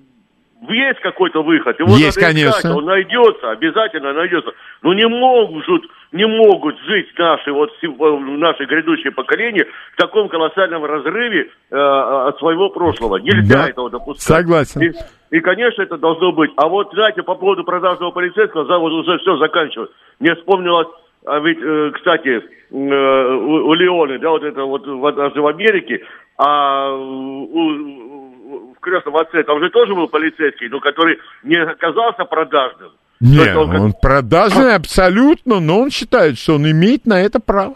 есть 0.68 1.00
какой-то 1.00 1.42
выход. 1.42 1.78
Его 1.78 1.90
Есть, 1.90 2.16
надо 2.20 2.30
искать, 2.34 2.34
конечно. 2.34 2.76
он 2.76 2.84
найдется, 2.84 3.50
обязательно 3.50 4.12
найдется. 4.12 4.52
Но 4.82 4.92
не 4.94 5.06
могут, 5.06 5.84
не 6.12 6.26
могут 6.26 6.78
жить 6.80 7.06
наши, 7.16 7.52
вот, 7.52 7.70
э, 7.82 7.86
наши 7.86 8.64
грядущие 8.64 9.12
поколения 9.12 9.66
в 9.94 9.96
таком 9.96 10.28
колоссальном 10.28 10.84
разрыве 10.84 11.50
э, 11.70 11.76
от 11.76 12.38
своего 12.38 12.70
прошлого. 12.70 13.16
Нельзя 13.18 13.62
Да, 13.64 13.68
этого 13.68 13.90
допускать. 13.90 14.22
согласен. 14.38 14.82
И, 14.82 15.36
и, 15.36 15.40
конечно, 15.40 15.82
это 15.82 15.96
должно 15.96 16.32
быть. 16.32 16.50
А 16.56 16.68
вот, 16.68 16.90
знаете, 16.92 17.22
по 17.22 17.34
поводу 17.34 17.62
продажного 17.64 18.10
полицейского, 18.10 18.64
за 18.66 18.78
вот 18.78 18.92
уже 18.92 19.18
все 19.18 19.36
заканчиваю. 19.36 19.90
Мне 20.18 20.34
вспомнилось, 20.34 20.88
а 21.26 21.38
ведь, 21.40 21.58
э, 21.60 21.90
кстати, 21.94 22.28
э, 22.28 22.42
у, 22.70 23.74
Леоны, 23.74 24.18
да, 24.18 24.30
вот 24.30 24.42
это 24.42 24.62
вот 24.64 24.86
однажды 24.86 25.40
в 25.40 25.46
Америке, 25.46 26.00
а 26.36 26.92
у- 26.94 28.74
в 28.76 28.80
крестном 28.80 29.16
отце 29.16 29.42
там 29.42 29.60
же 29.60 29.70
тоже 29.70 29.94
был 29.94 30.08
полицейский, 30.08 30.68
но 30.68 30.80
который 30.80 31.18
не 31.42 31.56
оказался 31.56 32.24
продажным. 32.24 32.90
Нет, 33.20 33.56
он 33.56 33.70
как- 33.70 33.80
он 33.80 33.92
продажный 34.00 34.74
абсолютно, 34.74 35.60
но 35.60 35.80
он 35.80 35.90
считает, 35.90 36.38
что 36.38 36.54
он 36.54 36.70
имеет 36.70 37.04
на 37.06 37.20
это 37.20 37.40
право. 37.40 37.74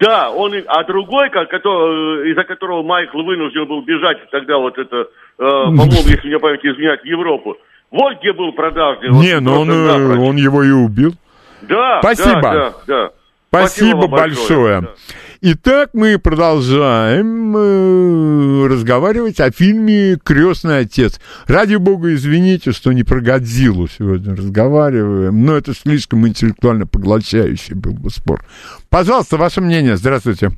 Да, 0.00 0.30
он, 0.30 0.52
а 0.68 0.84
другой, 0.84 1.28
который, 1.30 2.30
из-за 2.30 2.44
которого 2.44 2.82
Майкл 2.82 3.20
вынужден 3.22 3.66
был 3.66 3.82
бежать 3.82 4.18
тогда 4.30 4.56
вот 4.58 4.78
это, 4.78 4.96
э, 4.96 5.06
по-моему, 5.38 5.90
если 6.06 6.28
мне 6.28 6.38
память 6.38 6.64
изменять, 6.64 7.02
в 7.02 7.04
Европу. 7.04 7.56
Вот 7.90 8.18
где 8.20 8.32
был 8.32 8.52
продажный. 8.52 9.10
вот 9.10 9.22
Не, 9.22 9.40
но 9.40 9.60
он, 9.60 9.70
э, 9.70 10.18
он 10.18 10.36
его 10.36 10.62
и 10.62 10.70
убил. 10.70 11.12
Да, 11.62 12.00
Спасибо. 12.02 12.40
да, 12.42 12.52
да, 12.52 12.72
да. 12.86 13.10
Спасибо, 13.50 14.00
вам 14.02 14.10
большое. 14.10 14.80
Да. 14.82 14.88
Итак, 15.40 15.90
мы 15.92 16.18
продолжаем 16.18 17.56
э, 17.56 18.66
разговаривать 18.66 19.38
о 19.38 19.50
фильме 19.52 20.16
«Крестный 20.22 20.80
отец». 20.80 21.20
Ради 21.46 21.76
бога, 21.76 22.12
извините, 22.12 22.72
что 22.72 22.92
не 22.92 23.04
про 23.04 23.20
Годзиллу 23.20 23.86
сегодня 23.86 24.34
разговариваем, 24.34 25.46
но 25.46 25.56
это 25.56 25.74
слишком 25.74 26.26
интеллектуально 26.26 26.86
поглощающий 26.86 27.74
был 27.74 27.92
бы 27.92 28.10
спор. 28.10 28.40
Пожалуйста, 28.90 29.36
ваше 29.36 29.60
мнение. 29.60 29.96
Здравствуйте. 29.96 30.50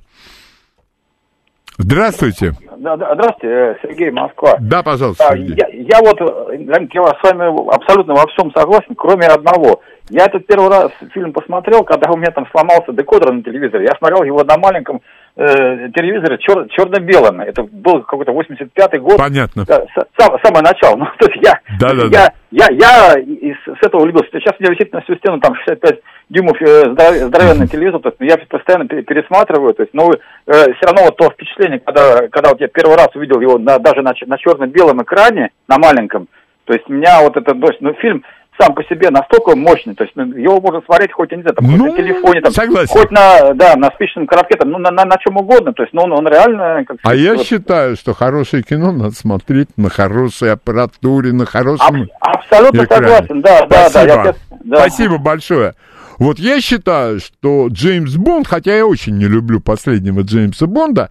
Здравствуйте. 1.77 2.55
Да, 2.79 2.97
да, 2.97 3.15
здравствуйте, 3.15 3.49
э, 3.55 3.75
Сергей 3.83 4.11
Москва. 4.11 4.57
Да, 4.61 4.83
пожалуйста, 4.83 5.29
А, 5.29 5.37
Сергей. 5.37 5.57
я, 5.59 5.99
я 5.99 5.99
вот, 6.01 6.19
э, 6.21 6.57
я 6.59 6.75
с 6.75 7.23
вами 7.23 7.75
абсолютно 7.75 8.15
во 8.15 8.27
всем 8.29 8.51
согласен, 8.55 8.95
кроме 8.97 9.27
одного. 9.27 9.83
Я 10.11 10.25
этот 10.27 10.47
первый 10.47 10.69
раз 10.69 10.91
фильм 11.15 11.33
посмотрел, 11.33 11.85
когда 11.85 12.11
у 12.11 12.17
меня 12.17 12.31
там 12.33 12.47
сломался 12.51 12.93
декодер 12.93 13.33
на 13.33 13.43
телевизоре. 13.43 13.85
Я 13.85 13.95
смотрел 13.97 14.25
его 14.25 14.43
на 14.45 14.57
маленьком 14.59 15.01
э, 15.37 15.89
телевизоре 15.95 16.37
чер- 16.37 16.69
черно-белом. 16.71 17.41
Это 17.41 17.63
был 17.63 18.03
какой-то 18.03 18.33
85-й 18.33 18.99
год. 18.99 19.19
Понятно. 19.19 19.65
Да, 19.67 19.83
с- 19.95 20.07
сам- 20.19 20.37
самое 20.43 20.63
начало. 20.65 20.97
Ну, 21.01 21.07
то 21.19 21.27
есть 21.31 21.41
я, 21.47 21.61
Да-да-да. 21.79 22.33
я, 22.51 22.67
я, 22.71 23.15
я 23.15 23.21
из, 23.21 23.57
с 23.65 23.87
этого 23.87 24.03
влюбился. 24.03 24.31
Сейчас 24.33 24.55
у 24.59 24.63
меня 24.63 24.73
висит 24.75 24.93
на 24.93 25.01
всю 25.03 25.15
стену 25.17 25.39
там 25.41 25.55
65 25.55 26.01
дюймов 26.29 26.61
э, 26.61 26.91
здоров- 26.91 27.17
здоровенный 27.29 27.69
телевизор, 27.69 28.01
то 28.01 28.09
есть 28.09 28.21
я 28.21 28.37
постоянно 28.49 28.87
пере- 28.89 29.03
пересматриваю, 29.03 29.75
то 29.75 29.83
есть, 29.83 29.95
ну, 29.95 30.11
все 30.47 30.87
равно 30.87 31.03
вот 31.05 31.17
то 31.17 31.31
впечатление, 31.31 31.79
когда, 31.81 32.29
когда 32.29 32.51
вот 32.51 32.61
я 32.61 32.69
первый 32.69 32.97
раз 32.97 33.09
увидел 33.15 33.41
его 33.41 33.59
на, 33.59 33.79
даже 33.79 34.03
на, 34.03 34.13
на 34.27 34.39
черно-белом 34.39 35.03
экране, 35.03 35.51
на 35.69 35.79
маленьком, 35.79 36.29
то 36.67 36.73
есть 36.75 36.89
меня 36.89 37.21
вот 37.23 37.37
это, 37.37 37.55
ну, 37.81 37.95
фильм 37.95 38.25
сам 38.61 38.75
по 38.75 38.83
себе 38.85 39.11
настолько 39.11 39.57
мощный, 39.57 39.95
то 39.95 40.05
есть 40.05 40.15
ну, 40.17 40.25
его 40.37 40.61
можно 40.61 40.83
смотреть 40.85 41.13
хоть, 41.13 41.31
я 41.31 41.37
не 41.39 41.43
знаю, 41.43 41.57
там, 41.57 41.67
хоть 41.67 41.79
Ну, 41.79 41.87
на 41.93 41.97
телефоне, 41.97 42.41
там, 42.43 42.53
согласен. 42.53 42.89
хоть 42.93 43.11
на, 43.11 43.55
да, 43.55 43.77
на 43.77 43.89
спичечном 43.93 44.27
коробке, 44.27 44.57
там, 44.57 44.71
ну, 44.71 44.79
на, 44.79 44.91
на, 44.91 45.05
на 45.05 45.17
чем 45.19 45.37
угодно, 45.39 45.73
то 45.73 45.83
есть, 45.83 45.95
ну, 45.95 46.03
он, 46.03 46.13
он 46.13 46.29
реально... 46.29 46.85
Как, 46.87 46.99
А 47.03 47.15
я 47.15 47.35
вот- 47.35 47.47
считаю, 47.47 47.97
что 47.97 48.13
хорошее 48.15 48.63
кино 48.63 48.93
надо 48.93 49.13
смотреть 49.15 49.69
на 49.77 49.89
хорошей 49.89 50.53
аппаратуре, 50.53 51.33
на 51.33 51.47
хорошем... 51.47 52.09
Аб- 52.21 52.37
абсолютно 52.37 52.85
экране. 52.85 53.09
согласен, 53.09 53.41
да, 53.41 53.67
да, 53.67 53.67
да. 53.67 53.89
Спасибо. 53.89 54.13
я 54.15 54.33
те- 54.33 54.39
да. 54.65 54.77
Спасибо 54.79 55.19
большое. 55.19 55.75
Вот 56.19 56.39
я 56.39 56.61
считаю, 56.61 57.19
что 57.21 57.69
Джеймс 57.69 58.15
Бонд, 58.17 58.47
хотя 58.47 58.77
я 58.77 58.85
очень 58.87 59.17
не 59.17 59.25
люблю 59.27 59.61
последнего 59.61 60.21
Джеймса 60.21 60.67
Бонда, 60.67 61.09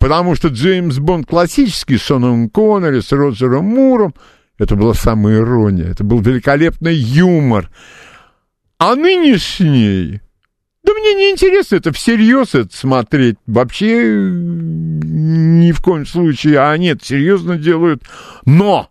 потому 0.00 0.34
что 0.34 0.48
Джеймс 0.48 0.98
Бонд 0.98 1.26
классический 1.28 1.96
с 1.96 2.02
Шоном 2.04 2.48
Коннери, 2.50 2.98
с 3.00 3.12
Роджером 3.12 3.66
Муром, 3.66 4.14
это 4.58 4.76
была 4.76 4.94
самая 4.94 5.38
ирония, 5.38 5.86
это 5.86 6.04
был 6.04 6.20
великолепный 6.20 6.94
юмор. 6.94 7.70
А 8.78 8.94
нынешний, 8.94 10.20
да 10.84 10.92
мне 10.92 11.14
не 11.14 11.30
интересно 11.30 11.76
это 11.76 11.92
всерьез 11.92 12.54
это 12.54 12.74
смотреть, 12.76 13.36
вообще 13.46 14.30
ни 14.30 15.72
в 15.72 15.80
коем 15.82 16.06
случае, 16.06 16.60
а 16.60 16.76
нет, 16.76 17.02
серьезно 17.02 17.56
делают, 17.56 18.02
но 18.44 18.88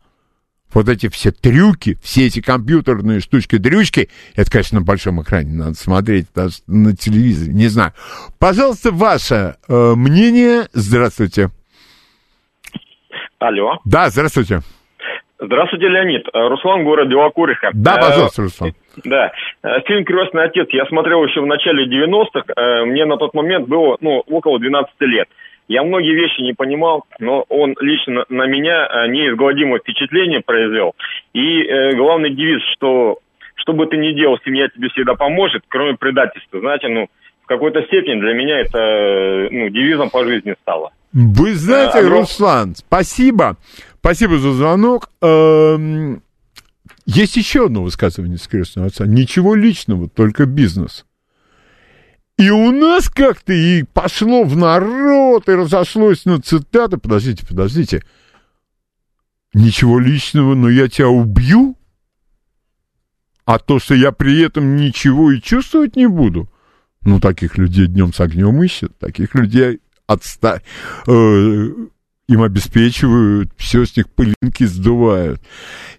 вот 0.74 0.90
эти 0.90 1.10
все 1.10 1.32
трюки, 1.32 1.98
все 2.04 2.28
эти 2.28 2.42
компьютерные 2.42 3.20
штучки-дрючки, 3.20 4.10
это, 4.36 4.52
конечно, 4.52 4.80
на 4.80 4.86
большом 4.86 5.22
экране 5.22 5.54
надо 5.54 5.76
смотреть, 5.76 6.28
даже 6.36 6.58
на 6.68 6.96
телевизоре, 6.96 7.54
не 7.54 7.68
знаю. 7.68 7.94
Пожалуйста, 8.38 8.92
ваше 8.92 9.56
э, 9.68 9.94
мнение. 9.96 10.68
Здравствуйте. 10.74 11.52
Алло. 13.40 13.80
Да, 13.86 14.10
здравствуйте. 14.10 14.62
Здравствуйте, 14.62 14.77
Леонид. 15.40 16.28
Э, 16.34 16.48
Руслан, 16.48 16.84
город 16.84 17.08
Белокуриха. 17.10 17.70
Да, 17.74 17.96
Э, 17.98 18.02
пожалуйста, 18.02 18.42
Руслан. 18.42 18.74
Да. 19.06 19.32
Э, 19.64 19.82
Фильм 19.86 20.04
«Крестный 20.06 20.44
отец» 20.46 20.68
я 20.72 20.86
смотрел 20.86 21.24
еще 21.24 21.42
в 21.42 21.46
начале 21.46 21.86
90-х. 21.86 22.54
Э, 22.56 22.86
Мне 22.86 23.06
на 23.06 23.18
тот 23.18 23.34
момент 23.34 23.68
было, 23.68 23.98
ну, 24.02 24.24
около 24.28 24.60
12 24.60 24.92
лет. 25.02 25.28
Я 25.68 25.84
многие 25.84 26.14
вещи 26.16 26.42
не 26.42 26.54
понимал, 26.54 27.04
но 27.20 27.44
он 27.50 27.76
лично 27.82 28.24
на 28.30 28.46
меня 28.48 28.88
неизгладимое 29.08 29.80
впечатление 29.80 30.42
произвел. 30.42 30.96
И 31.34 31.62
э, 31.64 31.94
главный 31.96 32.30
девиз, 32.32 32.62
что 32.74 33.20
что 33.56 33.74
бы 33.74 33.86
ты 33.88 33.98
ни 33.98 34.14
делал, 34.14 34.40
семья 34.46 34.70
тебе 34.70 34.88
всегда 34.90 35.16
поможет, 35.16 35.64
кроме 35.68 35.98
предательства. 35.98 36.60
Знаете, 36.62 36.88
ну, 36.88 37.08
в 37.44 37.48
какой-то 37.48 37.82
степени 37.84 38.20
для 38.20 38.34
меня 38.34 38.60
это 38.60 39.50
ну, 39.52 39.70
девизом 39.70 40.10
по 40.10 40.24
жизни 40.24 40.56
стало. 40.62 40.92
Вы 41.18 41.56
знаете, 41.56 41.98
алло. 41.98 42.20
Руслан, 42.20 42.76
спасибо. 42.76 43.58
Спасибо 44.00 44.38
за 44.38 44.54
звонок. 44.54 45.10
Эм, 45.22 46.22
Есть 47.08 47.38
еще 47.38 47.66
одно 47.66 47.82
высказывание 47.82 48.38
с 48.38 48.48
крестного 48.48 48.90
отца. 48.90 49.08
Ничего 49.08 49.56
личного, 49.56 50.08
только 50.08 50.46
бизнес. 50.46 51.08
И 52.38 52.52
у 52.52 52.72
нас 52.72 53.10
как-то 53.10 53.52
и 53.52 53.82
пошло 53.82 54.44
в 54.44 54.56
народ, 54.56 55.50
и 55.50 55.54
разошлось 55.54 56.26
на 56.26 56.40
цитаты. 56.40 56.98
Подождите, 56.98 57.48
подождите. 57.48 58.04
Ничего 59.56 59.98
личного, 59.98 60.54
но 60.54 60.70
я 60.70 60.88
тебя 60.88 61.10
убью? 61.10 61.76
А 63.44 63.58
то, 63.58 63.80
что 63.80 63.96
я 63.96 64.12
при 64.12 64.40
этом 64.44 64.76
ничего 64.76 65.32
и 65.32 65.42
чувствовать 65.42 65.96
не 65.96 66.08
буду? 66.08 66.48
Ну, 67.02 67.20
таких 67.20 67.58
людей 67.58 67.88
днем 67.88 68.14
с 68.14 68.20
огнем 68.20 68.62
ищут, 68.62 68.96
таких 69.00 69.34
людей 69.34 69.80
отста... 70.08 70.62
э, 71.08 71.68
им 72.28 72.44
обеспечивают, 72.44 73.52
все 73.58 73.86
с 73.86 73.96
них 73.96 74.10
пылинки 74.10 74.66
сдувают. 74.66 75.42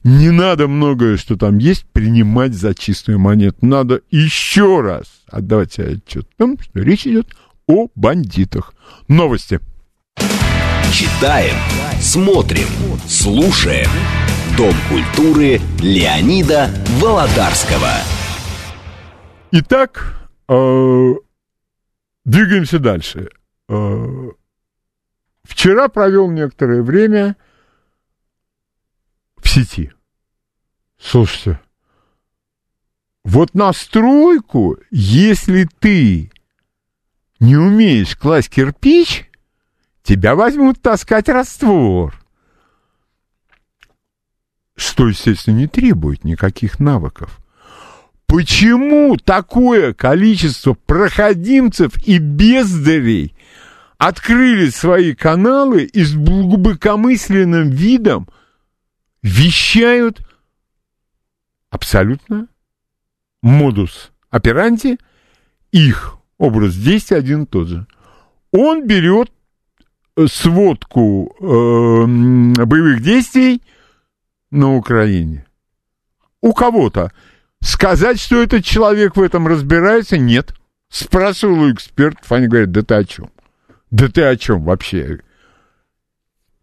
Не 0.05 0.31
надо 0.31 0.69
многое, 0.69 1.17
что 1.17 1.37
там 1.37 1.59
есть, 1.59 1.87
принимать 1.93 2.53
за 2.53 2.75
чистую 2.75 3.19
монету. 3.19 3.59
Надо 3.63 4.03
еще 4.11 4.83
раз 4.83 5.07
отдавать 5.27 5.73
себе 5.73 5.93
отчет 5.93 6.27
о 6.35 6.39
том, 6.39 6.59
что 6.61 6.81
речь 6.81 7.07
идет 7.07 7.35
о 7.67 7.89
бандитах. 7.95 8.75
Новости. 9.09 9.61
Читаем, 10.93 11.55
смотрим, 12.01 12.69
слушаем. 13.07 13.89
Дом 14.57 14.75
культуры 14.89 15.61
Леонида 15.81 16.71
Володарского. 17.01 17.93
Итак, 19.53 20.29
э, 20.49 21.15
двигаемся 22.25 22.79
дальше. 22.79 23.29
Э, 23.69 24.31
вчера 25.45 25.89
провел 25.89 26.31
некоторое 26.31 26.83
время 26.83 27.37
в 29.37 29.49
сети. 29.49 29.93
Слушайте, 30.99 31.61
вот 33.25 33.55
настройку, 33.55 34.79
если 34.91 35.69
ты 35.79 36.33
не 37.41 37.57
умеешь 37.57 38.17
класть 38.17 38.51
кирпич, 38.51 39.31
тебя 40.03 40.35
возьмут 40.35 40.81
таскать 40.81 41.29
раствор. 41.29 42.15
Что, 44.77 45.09
естественно, 45.09 45.57
не 45.57 45.67
требует 45.67 46.25
никаких 46.25 46.81
навыков. 46.81 47.41
Почему 48.27 49.17
такое 49.17 49.95
количество 49.95 50.75
проходимцев 50.75 51.93
и 52.07 52.19
бездарей 52.19 53.35
открыли 53.99 54.71
свои 54.71 55.15
каналы 55.15 55.83
и 55.83 56.05
с 56.05 56.15
глубокомысленным 56.15 57.71
видом 57.71 58.29
вещают 59.23 60.21
абсолютно 61.71 62.49
модус 63.43 64.13
операнти, 64.31 64.99
их 65.73 66.17
образ 66.39 66.77
действия 66.77 67.19
один 67.19 67.43
и 67.43 67.47
тот 67.47 67.69
же. 67.69 67.87
Он 68.53 68.87
берет 68.87 69.31
сводку 70.27 71.35
э, 71.39 71.45
боевых 72.65 73.03
действий 73.03 73.63
на 74.51 74.77
Украине. 74.77 75.45
У 76.41 76.53
кого-то 76.53 77.13
сказать, 77.61 78.21
что 78.21 78.43
этот 78.43 78.65
человек 78.65 79.17
в 79.17 79.23
этом 79.23 79.47
разбирается, 79.47 80.17
нет. 80.19 80.55
Спрашивал 80.89 81.63
у 81.63 81.73
экспертов, 81.73 82.31
они 82.33 82.47
говорят, 82.47 82.73
да 82.73 82.83
ты 82.83 82.95
о 82.95 83.05
чем? 83.05 83.31
Да 83.91 84.09
ты 84.09 84.23
о 84.23 84.37
чем 84.37 84.65
вообще? 84.65 85.21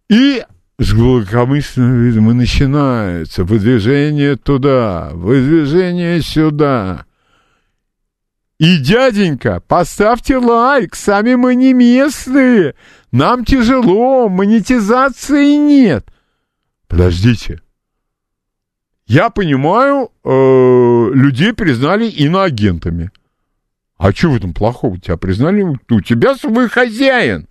И 0.10 0.44
с 0.78 0.94
глубокомысленным 0.94 2.04
видом 2.04 2.32
и 2.32 2.34
начинается 2.34 3.44
выдвижение 3.44 4.36
туда, 4.36 5.12
выдвижение 5.14 6.22
сюда. 6.22 7.06
И, 8.60 8.78
дяденька, 8.78 9.62
поставьте 9.68 10.38
лайк, 10.38 10.96
сами 10.96 11.36
мы 11.36 11.56
не 11.56 11.74
местные, 11.74 12.76
нам 13.12 13.44
тяжело, 13.44 14.30
монетизации 14.30 15.56
нет. 15.56 16.08
Подождите. 16.88 17.62
Я 19.08 19.30
понимаю, 19.30 20.10
э, 20.24 21.10
людей 21.14 21.54
признали 21.54 22.08
иноагентами. 22.08 23.12
А 23.98 24.12
что 24.12 24.32
в 24.32 24.36
этом 24.36 24.54
плохого? 24.54 25.00
Тебя 25.00 25.18
признали, 25.18 25.64
у 25.90 26.02
тебя 26.02 26.36
свой 26.36 26.70
хозяин. 26.70 27.48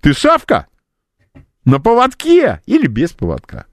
Ты 0.00 0.12
шавка? 0.12 0.66
На 1.64 1.78
поводке 1.78 2.62
или 2.66 2.86
без 2.86 3.10
поводка? 3.12 3.66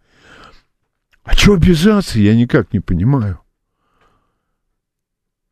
А 1.24 1.34
что 1.34 1.54
обижаться, 1.54 2.20
я 2.20 2.36
никак 2.36 2.74
не 2.74 2.80
понимаю. 2.80 3.40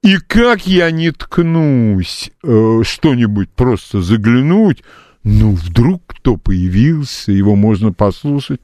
И 0.01 0.17
как 0.17 0.67
я 0.67 0.91
не 0.91 1.11
ткнусь 1.11 2.31
э, 2.43 2.81
что-нибудь 2.83 3.49
просто 3.49 4.01
заглянуть, 4.01 4.83
ну, 5.23 5.53
вдруг 5.53 6.03
кто 6.05 6.37
появился, 6.37 7.31
его 7.31 7.55
можно 7.55 7.91
послушать. 7.91 8.61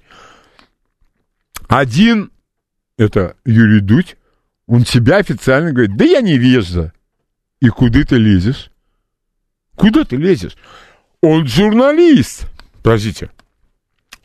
Один, 1.67 2.31
это 2.97 3.35
Юрий 3.45 3.79
Дудь, 3.79 4.17
он 4.67 4.85
себя 4.85 5.17
официально 5.17 5.71
говорит, 5.71 5.97
да 5.97 6.05
я 6.05 6.21
невежда. 6.21 6.93
И 7.61 7.69
куда 7.69 8.03
ты 8.03 8.17
лезешь? 8.17 8.71
Куда 9.75 10.03
ты 10.03 10.15
лезешь? 10.17 10.57
Он 11.21 11.47
журналист. 11.47 12.47
Подождите. 12.83 13.29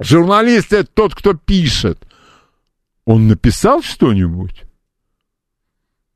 Журналист 0.01 0.73
это 0.73 0.89
тот, 0.93 1.15
кто 1.15 1.35
пишет. 1.35 2.03
Он 3.05 3.29
написал 3.29 3.83
что-нибудь? 3.83 4.65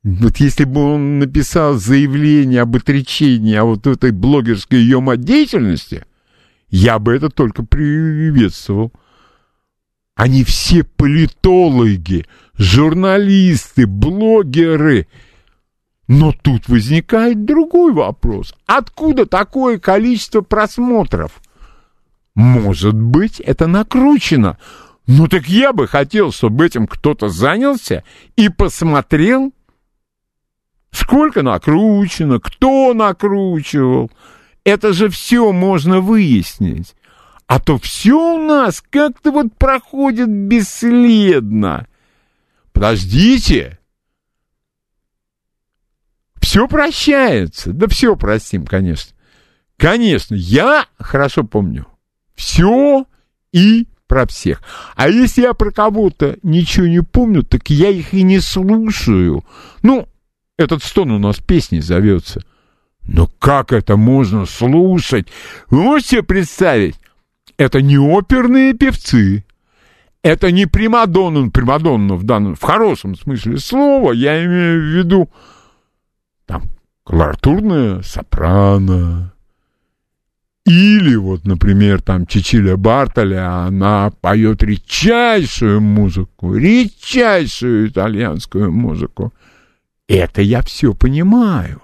Вот 0.03 0.39
если 0.39 0.65
бы 0.65 0.95
он 0.95 1.19
написал 1.19 1.75
заявление 1.75 2.63
об 2.63 2.75
отречении 2.75 3.55
о 3.55 3.65
вот 3.65 3.87
этой 3.87 4.13
блогерской 4.13 4.79
ее 4.79 5.03
деятельности, 5.19 6.07
я 6.71 6.99
бы 6.99 7.15
это 7.15 7.29
только 7.29 7.63
приветствовал. 7.65 8.93
Они 10.15 10.43
все 10.45 10.85
политологи, 10.85 12.27
журналисты, 12.55 13.87
блогеры. 13.87 15.07
Но 16.13 16.33
тут 16.33 16.69
возникает 16.69 17.45
другой 17.45 17.93
вопрос. 17.93 18.53
Откуда 18.67 19.27
такое 19.27 19.79
количество 19.79 20.41
просмотров? 20.41 21.41
Может 22.35 22.97
быть, 22.97 23.39
это 23.39 23.69
накручено. 23.69 24.59
Ну 25.07 25.29
так 25.29 25.47
я 25.47 25.73
бы 25.73 25.87
хотел, 25.87 26.33
чтобы 26.33 26.67
этим 26.67 26.89
кто-то 26.89 27.29
занялся 27.29 28.03
и 28.35 28.49
посмотрел, 28.49 29.53
сколько 30.91 31.43
накручено, 31.43 32.41
кто 32.41 32.93
накручивал. 32.93 34.11
Это 34.65 34.93
же 34.93 35.11
все 35.11 35.53
можно 35.53 36.01
выяснить. 36.01 36.97
А 37.47 37.61
то 37.61 37.79
все 37.79 38.35
у 38.35 38.49
нас 38.49 38.83
как-то 38.91 39.31
вот 39.31 39.55
проходит 39.57 40.29
бесследно. 40.29 41.87
Подождите. 42.73 43.80
Все 46.51 46.67
прощается. 46.67 47.73
Да 47.73 47.87
все 47.87 48.17
простим, 48.17 48.67
конечно. 48.67 49.13
Конечно, 49.77 50.35
я 50.35 50.87
хорошо 50.99 51.45
помню. 51.45 51.87
Все 52.35 53.07
и 53.53 53.87
про 54.09 54.27
всех. 54.27 54.61
А 54.97 55.09
если 55.09 55.43
я 55.43 55.55
про 55.55 55.71
кого-то 55.71 56.39
ничего 56.43 56.89
не 56.89 57.05
помню, 57.05 57.45
так 57.45 57.71
я 57.71 57.91
их 57.91 58.15
и 58.15 58.25
не 58.25 58.41
слушаю. 58.41 59.45
Ну, 59.85 60.09
этот 60.59 60.83
стон 60.83 61.13
у 61.13 61.21
нас 61.21 61.39
песней 61.39 61.83
зовется. 61.83 62.43
Но 63.05 63.29
как 63.39 63.73
это 63.73 63.97
можно 63.97 64.45
слушать? 64.45 65.29
Вы 65.69 65.83
можете 65.83 66.09
себе 66.09 66.23
представить? 66.25 66.97
Это 67.59 67.81
не 67.81 67.97
оперные 67.97 68.75
певцы. 68.75 69.45
Это 70.25 70.51
не 70.51 70.67
примадонна, 70.67 71.49
примадонна 71.49 72.17
в 72.17 72.25
данном, 72.25 72.57
в 72.57 72.63
хорошем 72.63 73.15
смысле 73.15 73.59
слова, 73.59 74.11
я 74.11 74.45
имею 74.45 74.81
в 74.81 74.85
виду 74.97 75.31
там 76.51 76.65
колоратурная 77.05 78.03
сопрано, 78.03 79.33
или 80.67 81.15
вот, 81.15 81.45
например, 81.47 82.03
там 82.03 82.27
Чичиля 82.27 82.77
Бартоля, 82.77 83.67
она 83.67 84.11
поет 84.21 84.63
редчайшую 84.65 85.81
музыку, 85.81 86.55
редчайшую 86.55 87.89
итальянскую 87.89 88.73
музыку. 88.73 89.33
Это 90.09 90.43
я 90.43 90.63
все 90.63 90.93
понимаю. 90.93 91.83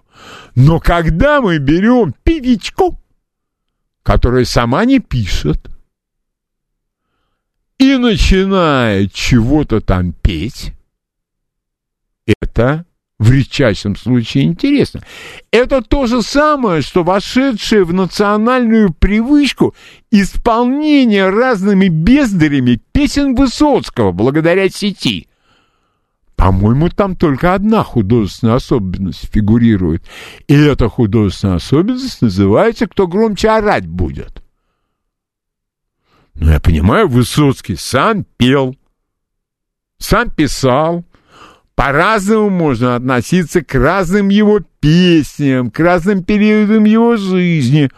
Но 0.57 0.81
когда 0.81 1.41
мы 1.41 1.59
берем 1.59 2.13
певичку, 2.25 3.01
которая 4.03 4.45
сама 4.45 4.85
не 4.85 4.99
пишет, 4.99 5.71
и 7.79 7.97
начинает 7.97 9.13
чего-то 9.13 9.81
там 9.81 10.13
петь, 10.13 10.73
это 12.41 12.85
в 13.19 13.31
редчайшем 13.31 13.97
случае 13.97 14.45
интересно. 14.45 15.01
Это 15.51 15.81
то 15.81 16.07
же 16.07 16.23
самое, 16.23 16.83
что 16.83 17.03
вошедшее 17.03 17.85
в 17.85 17.95
национальную 17.95 18.93
привычку 18.93 19.75
исполнение 20.11 21.31
разными 21.31 21.89
бездарями 21.89 22.81
песен 22.93 23.35
Высоцкого 23.35 24.13
благодаря 24.13 24.69
сети. 24.69 25.29
По-моему, 26.37 26.91
там 26.91 27.17
только 27.17 27.55
одна 27.55 27.83
художественная 27.83 28.57
особенность 28.57 29.33
фигурирует. 29.33 30.05
И 30.47 30.55
эта 30.55 30.91
художественная 30.91 31.57
особенность 31.57 32.21
называется 32.21 32.87
«Кто 32.87 33.07
громче 33.07 33.49
орать 33.49 33.87
будет». 33.87 34.43
Ну, 36.35 36.51
я 36.51 36.61
понимаю, 36.61 37.09
Высоцкий 37.09 37.77
сам 37.77 38.27
пел, 38.37 38.77
сам 39.97 40.29
писал, 40.29 41.03
по-разному 41.77 42.49
можно 42.51 42.97
относиться 42.97 43.63
к 43.63 43.75
разным 43.75 44.31
его 44.31 44.61
песням, 44.81 45.71
к 45.71 45.79
разным 45.79 46.25
периодам 46.25 46.85
его 46.85 47.17
жизни. 47.17 47.91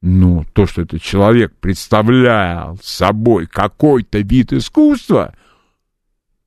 Но 0.00 0.46
то, 0.54 0.66
что 0.66 0.82
этот 0.82 1.02
человек 1.02 1.52
представлял 1.60 2.78
собой 2.82 3.46
какой-то 3.46 4.20
вид 4.20 4.52
искусства, 4.52 5.34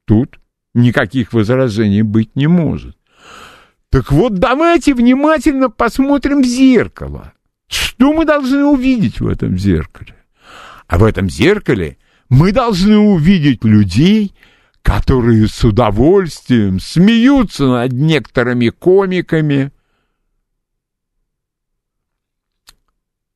тут 0.05 0.39
никаких 0.73 1.33
возражений 1.33 2.01
быть 2.01 2.35
не 2.35 2.47
может. 2.47 2.97
Так 3.89 4.11
вот, 4.11 4.35
давайте 4.35 4.95
внимательно 4.95 5.69
посмотрим 5.69 6.41
в 6.41 6.45
зеркало. 6.45 7.33
Что 7.67 8.13
мы 8.13 8.25
должны 8.25 8.65
увидеть 8.65 9.19
в 9.19 9.27
этом 9.27 9.57
зеркале? 9.57 10.15
А 10.87 10.97
в 10.97 11.03
этом 11.03 11.29
зеркале 11.29 11.97
мы 12.29 12.51
должны 12.51 12.97
увидеть 12.97 13.63
людей, 13.63 14.33
которые 14.83 15.47
с 15.47 15.63
удовольствием 15.63 16.79
смеются 16.79 17.65
над 17.65 17.93
некоторыми 17.93 18.69
комиками, 18.69 19.71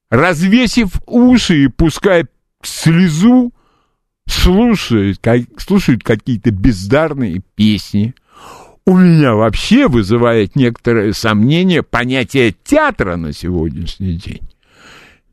развесив 0.09 1.01
уши 1.07 1.63
и 1.63 1.67
пуская 1.67 2.27
слезу, 2.61 3.53
слушают, 4.27 5.19
как, 5.21 5.41
слушают 5.57 6.03
какие-то 6.03 6.51
бездарные 6.51 7.41
песни. 7.55 8.13
У 8.85 8.97
меня 8.97 9.33
вообще 9.33 9.87
вызывает 9.87 10.55
некоторое 10.55 11.13
сомнение 11.13 11.81
понятие 11.81 12.53
театра 12.63 13.15
на 13.15 13.31
сегодняшний 13.31 14.13
день. 14.13 14.41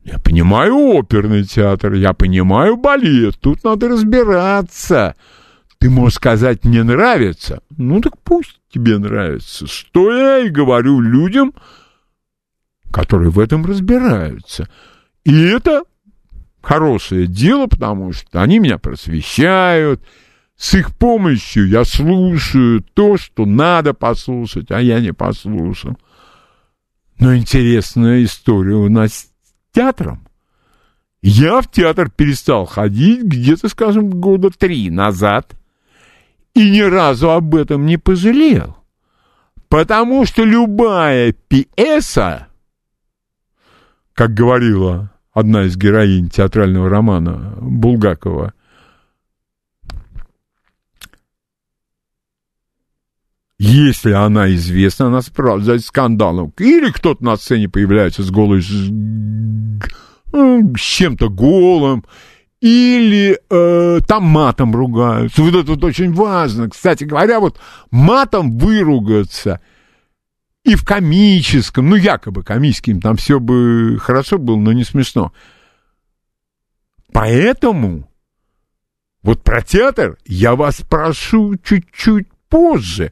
Я 0.05 0.19
понимаю 0.19 0.75
оперный 0.75 1.43
театр, 1.43 1.93
я 1.93 2.13
понимаю 2.13 2.77
балет, 2.77 3.37
тут 3.41 3.65
надо 3.65 3.89
разбираться– 3.89 5.15
Ты 5.85 5.91
можешь 5.91 6.15
сказать, 6.15 6.63
мне 6.65 6.81
нравится. 6.81 7.61
Ну 7.77 8.01
так 8.01 8.17
пусть 8.23 8.59
тебе 8.73 8.97
нравится. 8.97 9.67
Что 9.67 10.11
я 10.11 10.39
и 10.39 10.49
говорю 10.49 10.99
людям, 10.99 11.53
которые 12.89 13.29
в 13.29 13.37
этом 13.37 13.63
разбираются. 13.63 14.67
И 15.25 15.39
это 15.43 15.83
хорошее 16.63 17.27
дело, 17.27 17.67
потому 17.67 18.13
что 18.13 18.41
они 18.41 18.57
меня 18.57 18.79
просвещают. 18.79 20.01
С 20.57 20.73
их 20.73 20.97
помощью 20.97 21.67
я 21.67 21.85
слушаю 21.85 22.83
то, 22.95 23.17
что 23.17 23.45
надо 23.45 23.93
послушать, 23.93 24.71
а 24.71 24.81
я 24.81 24.99
не 24.99 25.13
послушал. 25.13 25.99
Но 27.19 27.35
интересная 27.35 28.23
история 28.23 28.73
у 28.73 28.89
нас 28.89 29.11
с 29.11 29.27
театром. 29.71 30.27
Я 31.21 31.61
в 31.61 31.69
театр 31.69 32.09
перестал 32.09 32.65
ходить 32.65 33.21
где-то, 33.21 33.69
скажем, 33.69 34.09
года 34.09 34.49
три 34.49 34.89
назад 34.89 35.53
и 36.55 36.69
ни 36.71 36.81
разу 36.81 37.29
об 37.31 37.53
этом 37.53 37.85
не 37.85 37.97
пожалел. 37.97 38.77
Потому 39.67 40.25
что 40.25 40.43
любая 40.43 41.33
пьеса, 41.33 42.47
как 44.13 44.33
говорила 44.33 45.11
одна 45.33 45.63
из 45.63 45.75
героинь 45.75 46.29
театрального 46.29 46.89
романа 46.89 47.57
Булгакова, 47.59 48.53
если 53.57 54.11
она 54.11 54.53
известна, 54.55 55.07
она 55.07 55.21
справляет 55.21 55.83
скандалом. 55.83 56.53
Или 56.57 56.89
кто-то 56.91 57.23
на 57.23 57.35
сцене 57.35 57.67
появляется 57.67 58.23
с 58.23 58.31
голой, 58.31 58.61
с 58.61 58.71
чем-то 60.79 61.29
голым, 61.29 62.05
или 62.65 63.39
э, 63.47 63.99
там 64.07 64.23
матом 64.23 64.75
ругаются. 64.75 65.43
Вот 65.43 65.53
это 65.53 65.73
вот 65.73 65.83
очень 65.83 66.11
важно. 66.11 66.67
Кстати 66.67 67.03
говоря, 67.03 67.39
вот 67.39 67.59
матом 67.91 68.57
выругаться 68.57 69.61
и 70.63 70.73
в 70.73 70.83
комическом, 70.83 71.91
ну, 71.91 71.95
якобы 71.95 72.41
комическим, 72.41 73.01
там 73.01 73.17
все 73.17 73.39
бы 73.39 73.99
хорошо 74.01 74.39
было, 74.39 74.55
но 74.55 74.73
не 74.73 74.83
смешно. 74.83 75.31
Поэтому 77.13 78.09
вот 79.21 79.43
про 79.43 79.61
театр 79.61 80.17
я 80.25 80.55
вас 80.55 80.81
прошу 80.81 81.57
чуть-чуть 81.57 82.29
позже. 82.49 83.11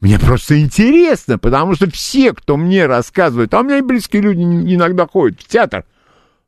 Мне 0.00 0.18
просто 0.18 0.58
интересно, 0.62 1.38
потому 1.38 1.74
что 1.74 1.90
все, 1.90 2.32
кто 2.32 2.56
мне 2.56 2.86
рассказывает, 2.86 3.52
а 3.52 3.60
у 3.60 3.64
меня 3.64 3.76
и 3.76 3.82
близкие 3.82 4.22
люди 4.22 4.40
иногда 4.40 5.06
ходят 5.06 5.42
в 5.42 5.46
театр– 5.46 5.84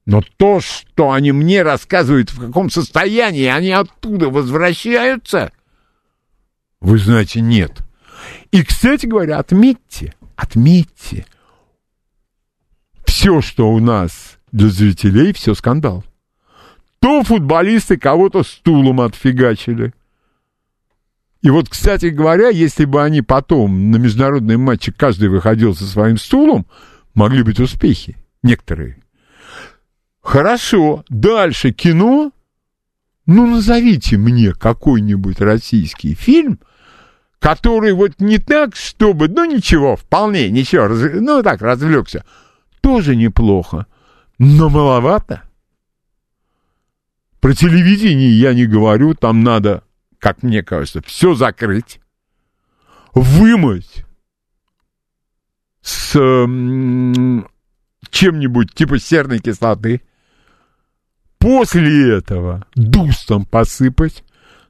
но 0.06 0.22
то, 0.36 0.60
что 0.60 1.12
они 1.12 1.32
мне 1.32 1.62
рассказывают, 1.62 2.30
в 2.30 2.46
каком 2.46 2.70
состоянии 2.70 3.46
они 3.46 3.70
оттуда 3.70 4.28
возвращаются, 4.28 5.52
вы 6.80 6.98
знаете, 6.98 7.40
нет. 7.40 7.82
И, 8.50 8.62
кстати 8.64 9.06
говоря, 9.06 9.38
отметьте, 9.38 10.14
отметьте, 10.36 11.26
все, 13.04 13.40
что 13.40 13.70
у 13.70 13.78
нас 13.80 14.38
для 14.52 14.68
зрителей, 14.68 15.32
все 15.32 15.54
скандал. 15.54 16.04
То 17.00 17.22
футболисты 17.22 17.96
кого-то 17.96 18.42
стулом 18.42 19.00
отфигачили. 19.00 19.92
И 21.42 21.48
вот, 21.48 21.68
кстати 21.68 22.06
говоря, 22.06 22.48
если 22.48 22.84
бы 22.84 23.02
они 23.02 23.22
потом 23.22 23.90
на 23.90 23.96
международные 23.96 24.58
матчи 24.58 24.92
каждый 24.92 25.28
выходил 25.28 25.74
со 25.74 25.84
своим 25.84 26.18
стулом, 26.18 26.66
могли 27.14 27.42
быть 27.42 27.60
успехи. 27.60 28.16
Некоторые. 28.42 28.98
Хорошо, 30.22 31.04
дальше 31.08 31.72
кино. 31.72 32.32
Ну, 33.26 33.46
назовите 33.46 34.16
мне 34.16 34.52
какой-нибудь 34.52 35.40
российский 35.40 36.14
фильм, 36.14 36.58
который 37.38 37.92
вот 37.92 38.12
не 38.18 38.38
так, 38.38 38.76
чтобы, 38.76 39.28
ну, 39.28 39.44
ничего, 39.44 39.96
вполне, 39.96 40.50
ничего, 40.50 40.88
раз, 40.88 41.00
ну, 41.14 41.42
так, 41.42 41.62
развлекся. 41.62 42.24
Тоже 42.80 43.14
неплохо, 43.14 43.86
но 44.38 44.68
маловато. 44.68 45.42
Про 47.40 47.54
телевидение 47.54 48.30
я 48.30 48.52
не 48.52 48.66
говорю, 48.66 49.14
там 49.14 49.42
надо, 49.42 49.84
как 50.18 50.42
мне 50.42 50.62
кажется, 50.62 51.00
все 51.06 51.34
закрыть, 51.34 52.00
вымыть 53.14 54.04
с 55.82 56.12
чем-нибудь 58.10 58.74
типа 58.74 58.98
серной 58.98 59.38
кислоты, 59.38 60.02
После 61.40 62.18
этого 62.18 62.66
дустом 62.74 63.46
посыпать. 63.46 64.22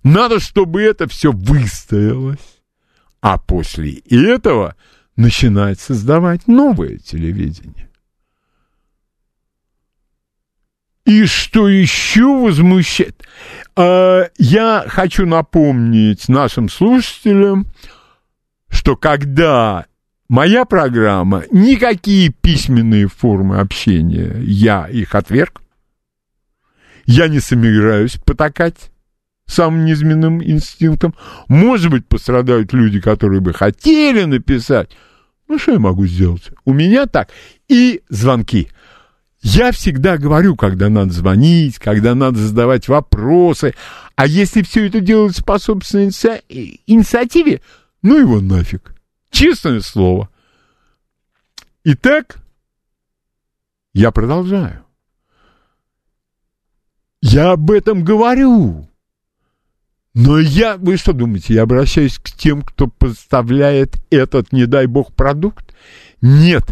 Надо, 0.04 0.38
чтобы 0.38 0.80
это 0.82 1.08
все 1.08 1.32
выстоялось. 1.32 2.60
А 3.20 3.38
после 3.38 3.98
этого 4.08 4.76
начинать 5.16 5.80
создавать 5.80 6.46
новое 6.46 6.96
телевидение. 6.96 7.90
И 11.04 11.26
что 11.26 11.68
еще 11.68 12.26
возмущает? 12.26 13.24
А, 13.74 14.28
я 14.38 14.84
хочу 14.86 15.26
напомнить 15.26 16.28
нашим 16.28 16.68
слушателям, 16.68 17.66
что 18.68 18.94
когда 18.96 19.86
моя 20.28 20.64
программа, 20.64 21.42
никакие 21.50 22.30
письменные 22.30 23.08
формы 23.08 23.58
общения, 23.58 24.40
я 24.40 24.86
их 24.86 25.16
отверг, 25.16 25.62
я 27.06 27.28
не 27.28 27.40
собираюсь 27.40 28.16
потакать 28.24 28.90
самым 29.46 29.84
низменным 29.84 30.42
инстинктом. 30.42 31.14
Может 31.48 31.90
быть, 31.90 32.06
пострадают 32.06 32.72
люди, 32.72 33.00
которые 33.00 33.40
бы 33.40 33.52
хотели 33.52 34.24
написать. 34.24 34.90
Ну, 35.48 35.58
что 35.58 35.72
я 35.72 35.78
могу 35.80 36.06
сделать? 36.06 36.50
У 36.64 36.72
меня 36.72 37.06
так. 37.06 37.30
И 37.68 38.02
звонки. 38.08 38.68
Я 39.42 39.72
всегда 39.72 40.18
говорю, 40.18 40.54
когда 40.54 40.88
надо 40.88 41.12
звонить, 41.12 41.78
когда 41.78 42.14
надо 42.14 42.38
задавать 42.38 42.88
вопросы. 42.88 43.74
А 44.14 44.26
если 44.26 44.62
все 44.62 44.86
это 44.86 45.00
делается 45.00 45.42
по 45.42 45.58
собственной 45.58 46.10
инициативе, 46.86 47.62
ну 48.02 48.18
его 48.18 48.40
нафиг. 48.40 48.94
Честное 49.30 49.80
слово. 49.80 50.28
Итак, 51.84 52.36
я 53.94 54.10
продолжаю. 54.10 54.84
Я 57.22 57.52
об 57.52 57.70
этом 57.70 58.02
говорю. 58.02 58.88
Но 60.14 60.38
я, 60.38 60.76
вы 60.76 60.96
что 60.96 61.12
думаете, 61.12 61.54
я 61.54 61.62
обращаюсь 61.62 62.18
к 62.18 62.30
тем, 62.30 62.62
кто 62.62 62.88
поставляет 62.88 63.96
этот, 64.10 64.52
не 64.52 64.66
дай 64.66 64.86
бог, 64.86 65.14
продукт? 65.14 65.74
Нет. 66.20 66.64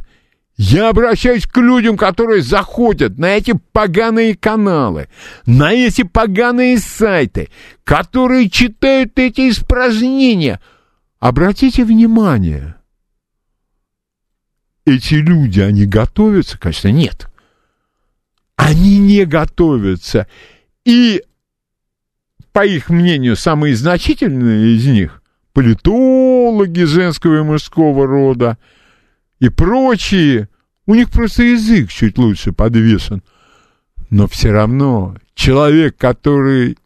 Я 0.56 0.88
обращаюсь 0.88 1.46
к 1.46 1.56
людям, 1.58 1.96
которые 1.96 2.42
заходят 2.42 3.16
на 3.16 3.36
эти 3.36 3.54
поганые 3.72 4.34
каналы, 4.34 5.08
на 5.46 5.72
эти 5.72 6.02
поганые 6.02 6.78
сайты, 6.78 7.48
которые 7.84 8.50
читают 8.50 9.16
эти 9.20 9.50
испражнения. 9.50 10.60
Обратите 11.20 11.84
внимание, 11.84 12.74
эти 14.84 15.14
люди, 15.14 15.60
они 15.60 15.86
готовятся? 15.86 16.58
Конечно, 16.58 16.88
нет 16.88 17.27
они 18.58 18.98
не 18.98 19.24
готовятся. 19.24 20.26
И, 20.84 21.22
по 22.52 22.66
их 22.66 22.90
мнению, 22.90 23.36
самые 23.36 23.74
значительные 23.74 24.76
из 24.76 24.84
них– 24.84 25.22
политологи 25.52 26.82
женского 26.82 27.38
и 27.38 27.42
мужского 27.42 28.06
рода 28.06 28.58
и 29.38 29.48
прочие, 29.48 30.48
у 30.86 30.94
них 30.94 31.10
просто 31.10 31.44
язык 31.44 31.90
чуть 31.90 32.18
лучше 32.18 32.52
подвешен. 32.52 33.22
Но 34.10 34.26
все 34.26 34.50
равно 34.50 35.16
человек, 35.34 35.96
который 35.96 36.78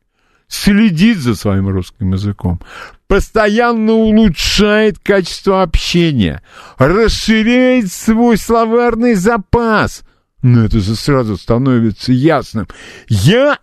следит 0.48 1.18
за 1.18 1.34
своим 1.34 1.68
русским 1.68 2.12
языком, 2.12 2.60
постоянно 3.06 3.92
улучшает 3.92 4.98
качество 4.98 5.62
общения, 5.62 6.42
расширяет 6.76 7.90
свой 7.90 8.36
словарный 8.36 9.14
запас– 9.14 10.02
но 10.42 10.64
это 10.64 10.80
же 10.80 10.96
сразу 10.96 11.36
становится 11.36 12.12
ясным. 12.12 12.66
Я 13.08 13.60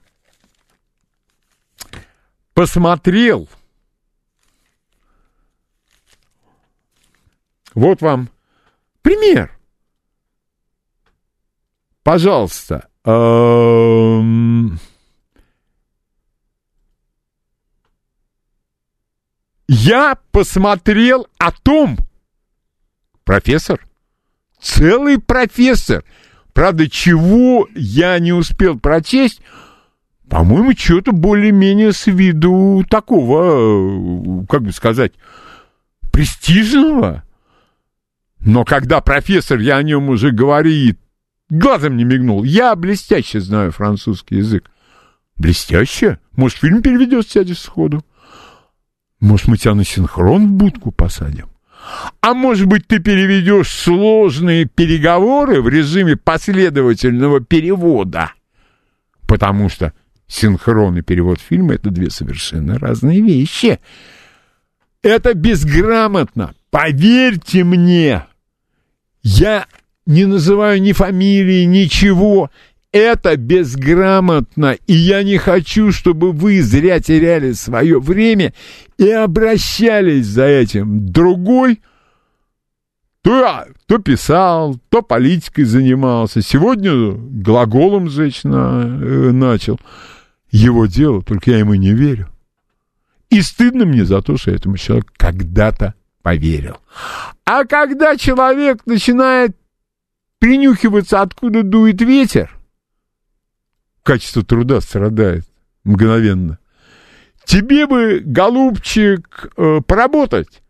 посмотрел. 2.54 3.50
Вот 7.76 8.02
вам 8.02 8.30
пример. 9.02 9.56
Пожалуйста. 12.04 12.90
Эм... 13.04 14.80
Я 19.68 20.16
посмотрел 20.32 21.28
о 21.38 21.52
том, 21.52 21.98
профессор, 23.24 23.86
целый 24.60 25.20
профессор– 25.20 26.04
Правда, 26.60 26.90
чего 26.90 27.70
я 27.74 28.20
не 28.20 28.34
успел 28.34 28.78
прочесть, 28.78 29.40
по-моему, 30.28 30.74
что-то 30.78 31.14
более-менее 31.14 31.94
с 31.94 32.08
виду 32.08 32.84
такого, 32.90 34.42
э, 34.42 34.46
как 34.50 34.64
бы 34.64 34.74
сказать, 34.74 35.14
престижного. 36.12 37.24
Но 38.42 38.66
когда 38.66 39.00
профессор, 39.00 39.60
я 39.60 39.78
о 39.78 39.84
нем 39.84 40.10
уже 40.10 40.32
говорит, 40.32 41.00
глазом 41.50 41.96
не 41.96 42.04
мигнул, 42.04 42.44
я 42.44 42.76
блестяще 42.76 43.40
знаю 43.40 43.72
французский 43.72 44.36
язык. 44.36 44.70
Блестяще? 45.38 46.20
Может, 46.34 46.58
фильм 46.58 46.82
переведет 46.82 47.30
сядешь 47.30 47.60
сходу? 47.60 48.04
Может, 49.22 49.48
мы 49.48 49.56
тебя 49.56 49.76
на 49.76 49.86
синхрон 49.86 50.48
в 50.48 50.52
будку 50.52 50.92
посадим? 50.92 51.49
А 52.22 52.34
может 52.34 52.68
быть, 52.68 52.88
ты 52.88 53.00
переведешь 53.00 53.70
сложные 53.70 54.66
переговоры 54.66 55.62
в 55.62 55.70
режиме 55.70 56.16
последовательного 56.16 57.40
перевода? 57.40 58.34
Потому 59.28 59.70
что 59.70 59.94
синхрон 60.28 60.98
и 60.98 61.02
перевод 61.02 61.40
фильма— 61.40 61.74
это 61.76 61.90
две 61.90 62.10
совершенно 62.10 62.78
разные 62.78 63.22
вещи. 63.22 63.80
Это 65.02 65.34
безграмотно. 65.34 66.54
Поверьте 66.70 67.64
мне, 67.64 68.26
я 69.24 69.66
не 70.06 70.26
называю 70.26 70.82
ни 70.82 70.92
фамилии, 70.92 71.64
ничего. 71.64 72.52
Это 72.92 73.38
безграмотно, 73.38 74.76
и 74.88 74.94
я 74.94 75.22
не 75.22 75.38
хочу, 75.38 75.92
чтобы 75.92 76.32
вы 76.32 76.62
зря 76.64 77.00
теряли 77.00 77.52
свое 77.52 78.00
время 78.00 78.54
и 78.98 79.10
обращались 79.12 80.26
за 80.26 80.46
этим. 80.46 81.06
Другой 81.12 81.82
то, 83.22 83.66
то 83.86 84.00
писал, 84.00 84.80
то 84.90 85.04
политикой 85.04 85.66
занимался. 85.66 86.42
Сегодня 86.42 87.12
глаголом 87.12 88.10
жечь 88.10 88.42
э, 88.44 88.48
начал. 88.48 89.80
Его 90.50 90.88
дело, 90.88 91.22
только 91.22 91.52
я 91.52 91.60
ему 91.60 91.76
не 91.76 91.94
верю. 91.94 92.28
И 93.30 93.42
стыдно 93.44 93.86
мне 93.86 94.04
за 94.04 94.24
то, 94.24 94.38
что 94.38 94.50
этому 94.50 94.78
человеку 94.78 95.10
когда-то 95.16 95.94
поверил. 96.24 96.78
А 97.46 97.66
когда 97.66 98.18
человек 98.18 98.82
начинает 98.88 99.56
принюхиваться, 100.40 101.22
откуда 101.22 101.62
дует 101.62 102.02
ветер, 102.02 102.59
качество 104.10 104.44
труда 104.44 104.82
страдает 104.82 105.46
мгновенно. 105.84 106.58
Тебе 107.46 107.86
бы, 107.86 108.24
голубчик, 108.26 109.52
э, 109.56 109.82
поработать, 109.86 110.64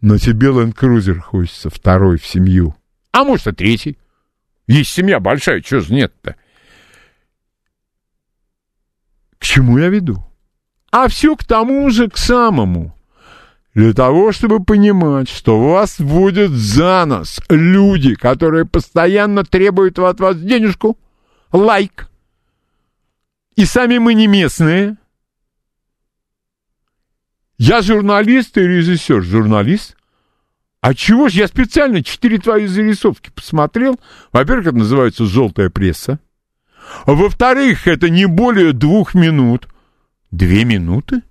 но 0.00 0.16
тебе 0.16 0.52
ленд-крузер 0.52 1.18
хочется 1.18 1.70
второй 1.70 2.18
в 2.18 2.24
семью. 2.24 2.76
А 3.10 3.24
может, 3.24 3.48
и 3.48 3.52
третий. 3.52 3.98
Есть 4.68 4.92
семья 4.92 5.18
большая, 5.18 5.60
чего 5.60 5.80
же 5.80 5.92
нет-то? 5.92 6.36
К 9.40 9.44
чему 9.44 9.78
я 9.78 9.88
веду? 9.88 10.24
А 10.92 11.08
все 11.08 11.34
к 11.34 11.42
тому 11.42 11.90
же, 11.90 12.08
к 12.08 12.16
самому. 12.16 12.94
Для 13.74 13.92
того, 13.92 14.30
чтобы 14.30 14.62
понимать, 14.62 15.28
что 15.28 15.58
вас 15.58 15.98
вводят 15.98 16.52
за 16.52 17.04
нос 17.06 17.40
люди, 17.50 18.14
которые 18.14 18.66
постоянно 18.66 19.42
требуют 19.42 19.98
от 19.98 20.20
вас 20.20 20.36
денежку, 20.36 20.96
лайк. 21.50 22.08
И 23.58 23.64
сами 23.64 23.98
мы 23.98 24.14
не 24.14 24.28
местные. 24.28 24.96
Я 27.56 27.82
журналист 27.82 28.56
и 28.56 28.60
режиссер. 28.60 29.20
Журналист? 29.24 29.96
А 30.80 30.94
чего 30.94 31.28
ж 31.28 31.32
я 31.32 31.48
специально 31.48 32.04
четыре 32.04 32.38
твои 32.38 32.66
зарисовки 32.66 33.30
посмотрел? 33.34 33.98
Во-первых, 34.30 34.68
это 34.68 34.76
называется 34.76 35.26
«желтая 35.26 35.70
пресса». 35.70 36.20
Во-вторых, 37.04 37.88
это 37.88 38.08
не 38.08 38.26
более 38.26 38.72
двух 38.72 39.14
минут. 39.14 39.66
Две 40.30 40.64
минуты? 40.64 41.22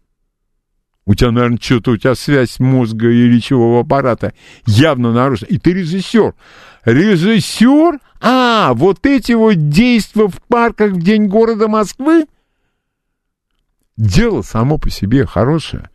У 1.08 1.16
тебя, 1.16 1.32
наверное, 1.32 1.58
что-то, 1.58 1.92
у 1.92 1.98
тебя 1.98 2.16
связь 2.16 2.60
мозга 2.60 3.10
и 3.10 3.30
речевого 3.30 3.80
аппарата 3.80 4.34
явно 4.66 5.14
нарушена. 5.14 5.48
И 5.48 5.58
ты 5.58 5.72
режиссер. 5.72 6.36
Режиссер? 6.84 8.00
А, 8.20 8.74
вот 8.74 9.06
эти 9.06 9.32
вот 9.32 9.70
действия 9.70 10.28
в 10.28 10.42
парках 10.50 10.92
в 10.92 11.02
день 11.02 11.28
города 11.28 11.70
Москвы? 11.70 12.28
Дело 13.96 14.42
само 14.42 14.78
по 14.78 14.90
себе 14.90 15.26
хорошее. 15.26 15.90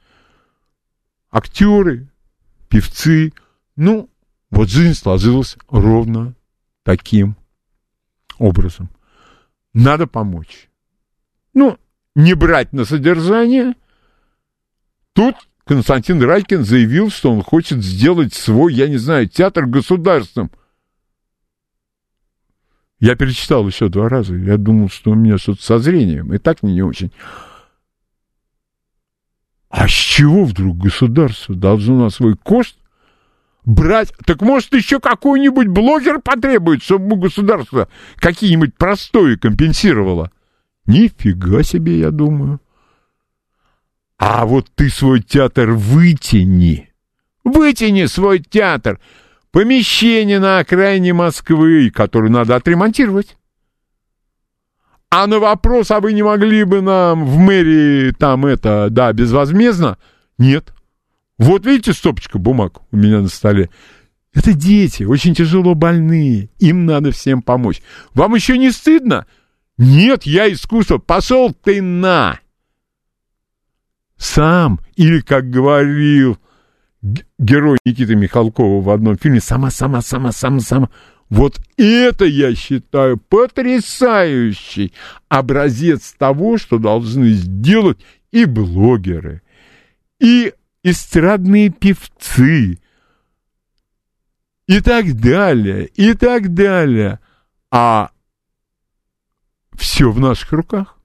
Актеры, 1.31 2.09
певцы. 2.71 3.35
Ну, 3.77 4.09
вот 4.51 4.71
жизнь 4.71 4.95
сложилась 4.95 5.59
ровно 5.69 6.33
таким 6.85 7.37
образом. 8.39 8.89
Надо 9.75 10.07
помочь. 10.07 10.71
Ну, 11.53 11.77
не 12.15 12.33
брать 12.33 12.73
на 12.73 12.87
содержание. 12.87 13.75
Тут 15.15 15.37
Константин 15.65 16.23
Райкин 16.23 16.65
заявил, 16.65 17.11
что 17.11 17.33
он 17.33 17.43
хочет 17.43 17.83
сделать 17.85 18.35
свой, 18.35 18.75
я 18.75 18.89
не 18.89 18.97
знаю, 18.97 19.29
театр 19.29 19.67
государственным. 19.67 20.51
Я 22.99 23.17
перечитал 23.17 23.67
еще 23.67 23.89
два 23.89 24.09
раза. 24.09 24.35
Я 24.35 24.57
думал, 24.57 24.89
что 24.89 25.11
у 25.11 25.15
меня 25.15 25.37
что-то 25.37 25.63
со 25.63 25.79
зрением. 25.79 26.33
И 26.33 26.39
так 26.39 26.63
мне 26.63 26.75
не 26.75 26.83
очень. 26.83 27.13
А 29.69 29.89
с 29.89 29.91
чего 29.91 30.45
вдруг 30.45 30.79
государство 30.79 31.55
должно 31.55 31.99
на 31.99 32.11
свой 32.11 32.37
кошт 32.37 32.77
брать? 33.65 34.13
Так 34.25 34.41
может 34.41 34.73
еще 34.75 35.01
какой-нибудь 35.01 35.67
блогер 35.67 36.21
потребует, 36.21 36.83
чтобы 36.83 37.17
государство 37.17 37.89
какие-нибудь 38.17 38.77
простое 38.77 39.37
компенсировало? 39.37 40.31
Нифига 40.87 41.63
себе, 41.63 41.99
я 41.99 42.11
думаю. 42.11 42.61
А 44.25 44.47
вот 44.47 44.69
ты 44.77 44.89
свой 44.89 45.21
театр 45.21 45.73
вытяни. 45.73 46.93
Вытяни 47.43 48.07
свой 48.07 48.39
театр. 48.39 49.01
Помещение 49.51 50.39
на 50.39 50.61
окраине 50.61 51.13
Москвы, 51.13 51.91
которое 51.91 52.31
надо 52.31 52.55
отремонтировать. 52.55 53.37
А 55.11 55.27
на 55.27 55.41
вопрос, 55.41 55.91
а 55.91 55.99
вы 55.99 56.13
не 56.13 56.23
могли 56.23 56.63
бы 56.63 56.83
нам 56.83 57.27
в 57.27 57.37
мэрии 57.37 58.13
там 58.13 58.47
это, 58.47 58.91
да, 58.91 59.13
безвозмездно? 59.13 59.99
Нет. 60.39 60.73
Вот 61.37 61.67
видите 61.67 61.93
стопочка 61.93 62.39
бумаг 62.39 62.81
у 62.93 62.97
меня 62.97 63.23
на 63.23 63.29
столе? 63.29 63.71
Это 64.33 64.53
дети, 64.53 65.03
очень 65.03 65.35
тяжело 65.35 65.75
больные. 65.75 66.49
Им 66.61 66.87
надо 66.87 67.11
всем 67.11 67.43
помочь. 67.43 67.83
Вам 68.15 68.37
еще 68.37 68.57
не 68.57 68.71
стыдно? 68.71 69.27
Нет, 69.79 70.23
я 70.27 70.51
искусство. 70.53 70.99
Пошел 70.99 71.53
ты 71.53 71.83
на! 71.83 72.39
Сам, 74.23 74.79
или, 74.95 75.19
как 75.19 75.51
говорил 75.51 76.39
герой 77.41 77.79
Никиты 77.85 78.15
Михалкова 78.15 78.81
в 78.81 78.89
одном 78.89 79.19
фильме, 79.19 79.41
сама, 79.41 79.73
сама, 79.73 80.01
сама, 80.01 80.31
сама, 80.31 80.61
сама. 80.61 80.91
Вот 81.29 81.59
это 81.77 82.25
я 82.25 82.55
считаю 82.55 83.17
потрясающий 83.17 84.93
образец 85.29 86.15
того, 86.17 86.57
что 86.57 86.79
должны 86.79 87.31
сделать 87.31 87.99
и 88.31 88.45
блогеры, 88.45 89.43
и 90.21 90.55
эстрадные 90.85 91.71
певцы, 91.71 92.79
и 94.69 94.81
так 94.83 95.15
далее, 95.15 95.87
и 95.87 96.15
так 96.15 96.55
далее. 96.55 97.19
А 97.73 98.13
все 99.77 100.13
в 100.13 100.21
наших 100.21 100.53
руках. 100.53 100.97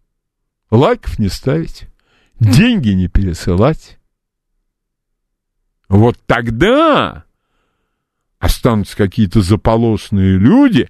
Лайков 0.70 1.18
не 1.18 1.30
ставить 1.30 1.88
деньги 2.40 2.90
не 2.90 3.08
пересылать. 3.08 3.98
Вот 5.90 6.18
тогда 6.26 7.26
останутся 8.40 8.96
какие-то 8.98 9.42
заполосные 9.42 10.38
люди, 10.38 10.90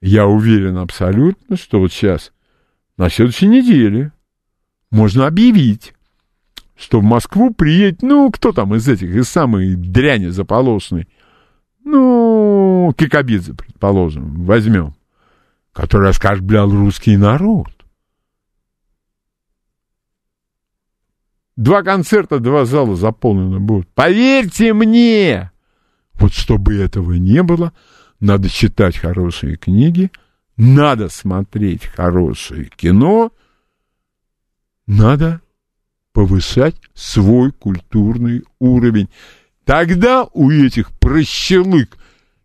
я 0.00 0.26
уверен 0.26 0.78
абсолютно, 0.78 1.56
что 1.56 1.80
вот 1.80 1.92
сейчас, 1.92 2.32
на 2.96 3.08
следующей 3.08 3.46
неделе, 3.46 4.12
можно 4.90 5.26
объявить, 5.26 5.94
что 6.76 7.00
в 7.00 7.04
Москву 7.04 7.52
приедет, 7.54 8.02
ну, 8.02 8.30
кто 8.30 8.52
там 8.52 8.74
из 8.74 8.88
этих, 8.88 9.14
из 9.14 9.28
самой 9.28 9.74
дряни 9.74 10.28
заполосной, 10.28 11.08
ну, 11.84 12.92
Кикабидзе, 12.96 13.54
предположим, 13.54 14.44
возьмем, 14.44 14.94
который 15.72 16.10
оскорблял 16.10 16.70
русский 16.70 17.16
народ. 17.16 17.70
Два 21.56 21.82
концерта, 21.82 22.38
два 22.38 22.64
зала 22.64 22.96
заполнены 22.96 23.60
будут. 23.60 23.88
Поверьте 23.94 24.72
мне! 24.72 25.50
Вот 26.14 26.32
чтобы 26.32 26.76
этого 26.76 27.12
не 27.12 27.42
было, 27.42 27.72
надо 28.20 28.48
читать 28.48 28.96
хорошие 28.96 29.56
книги, 29.56 30.10
надо 30.56 31.08
смотреть 31.08 31.84
хорошее 31.86 32.70
кино, 32.76 33.32
надо 34.86 35.40
повышать 36.12 36.76
свой 36.94 37.52
культурный 37.52 38.44
уровень. 38.58 39.08
Тогда 39.64 40.24
у 40.32 40.50
этих 40.50 40.92
прощелык 40.92 41.96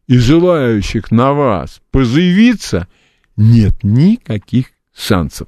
и 0.07 0.17
желающих 0.17 1.11
на 1.11 1.33
вас 1.33 1.81
позаявиться 1.91 2.87
нет 3.35 3.83
никаких 3.83 4.67
шансов. 4.95 5.47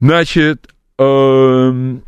Значит, 0.00 0.72
эм, 0.98 2.02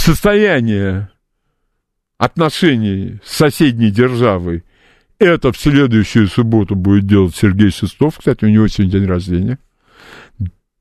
состояние 0.00 1.10
отношений 2.18 3.20
с 3.24 3.36
соседней 3.36 3.90
державой 3.90 4.64
это 5.20 5.52
в 5.52 5.58
следующую 5.58 6.28
субботу 6.28 6.74
будет 6.74 7.06
делать 7.06 7.36
Сергей 7.36 7.70
Шестов. 7.70 8.16
Кстати, 8.18 8.44
у 8.46 8.48
него 8.48 8.66
сегодня 8.68 9.00
день 9.00 9.06
рождения. 9.06 9.58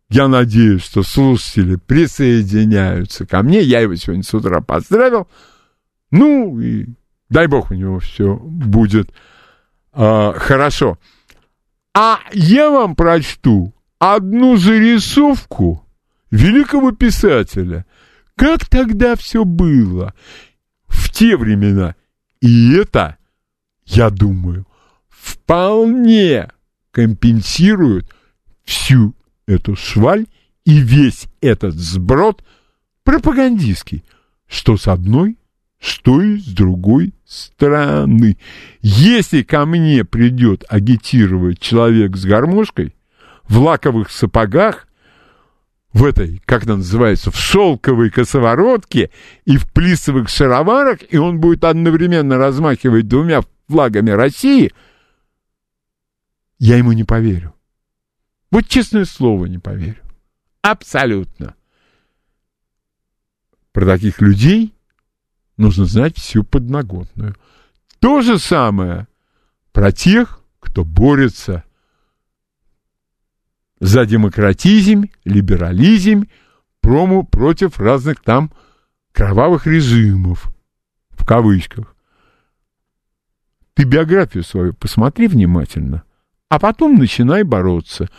Я 0.09 0.27
надеюсь, 0.27 0.83
что 0.83 1.03
слушатели 1.03 1.75
присоединяются 1.75 3.27
ко 3.27 3.43
мне. 3.43 3.61
Я 3.61 3.81
его 3.81 3.95
сегодня 3.95 4.23
с 4.23 4.33
утра 4.33 4.61
поздравил. 4.61 5.27
Ну, 6.09 6.59
и 6.59 6.87
дай 7.29 7.47
бог 7.47 7.69
у 7.69 7.73
него 7.73 7.99
все 7.99 8.35
будет 8.35 9.11
э, 9.93 10.33
хорошо. 10.37 10.97
А 11.93 12.19
я 12.31 12.69
вам 12.69 12.95
прочту 12.95 13.73
одну 13.99 14.55
зарисовку 14.55 15.85
великого 16.31 16.93
писателя. 16.93 17.85
Как 18.39 18.63
тогда 18.69 19.17
все 19.17 19.43
было 19.43 20.13
в 20.87 21.09
те 21.09 21.35
времена. 21.35 21.95
И 22.39 22.73
это, 22.73 23.17
я 23.85 24.09
думаю, 24.09 24.65
вполне 25.09 26.47
компенсирует 26.91 28.09
всю 28.63 29.13
эту 29.45 29.75
шваль 29.75 30.25
и 30.63 30.79
весь 30.79 31.25
этот 31.41 31.75
сброд 31.75 32.41
пропагандистский, 33.03 34.05
что 34.47 34.77
с 34.77 34.87
одной, 34.87 35.37
что 35.77 36.21
и 36.21 36.37
с 36.37 36.45
другой 36.45 37.13
стороны. 37.25 38.37
Если 38.79 39.43
ко 39.43 39.65
мне 39.65 40.05
придет 40.05 40.63
агитировать 40.69 41.59
человек 41.59 42.15
с 42.15 42.23
гармошкой 42.23 42.95
в 43.49 43.59
лаковых 43.59 44.09
сапогах, 44.09 44.87
в 45.93 46.05
этой, 46.05 46.41
как 46.45 46.65
она 46.65 46.77
называется, 46.77 47.31
в 47.31 47.35
шелковой 47.35 48.09
косоворотке 48.09 49.09
и 49.45 49.57
в 49.57 49.71
плисовых 49.71 50.29
шароварах, 50.29 50.99
и 51.09 51.17
он 51.17 51.39
будет 51.39 51.63
одновременно 51.63 52.37
размахивать 52.37 53.07
двумя 53.07 53.41
флагами 53.67 54.11
России, 54.11 54.71
я 56.59 56.77
ему 56.77 56.91
не 56.91 57.03
поверю. 57.03 57.55
Вот 58.51 58.67
честное 58.67 59.05
слово 59.05 59.45
не 59.45 59.57
поверю. 59.57 60.01
Абсолютно. 60.61 61.55
Про 63.71 63.85
таких 63.85 64.21
людей 64.21 64.73
нужно 65.57 65.85
знать 65.85 66.17
всю 66.17 66.43
подноготную. 66.43 67.35
То 67.99 68.21
же 68.21 68.39
самое 68.39 69.07
про 69.71 69.91
тех, 69.91 70.41
кто 70.59 70.83
борется 70.83 71.63
за 73.79 74.05
демократизм, 74.05 75.09
либерализм, 75.25 76.27
промо 76.81 77.23
против 77.23 77.79
разных 77.79 78.21
там 78.21 78.51
кровавых 79.11 79.67
режимов, 79.67 80.49
в 81.11 81.25
кавычках. 81.25 81.95
Ты 83.73 83.83
биографию 83.83 84.43
свою 84.43 84.73
посмотри 84.73 85.27
внимательно, 85.27 86.03
а 86.49 86.59
потом 86.59 86.97
начинай 86.97 87.43
бороться. 87.43 88.09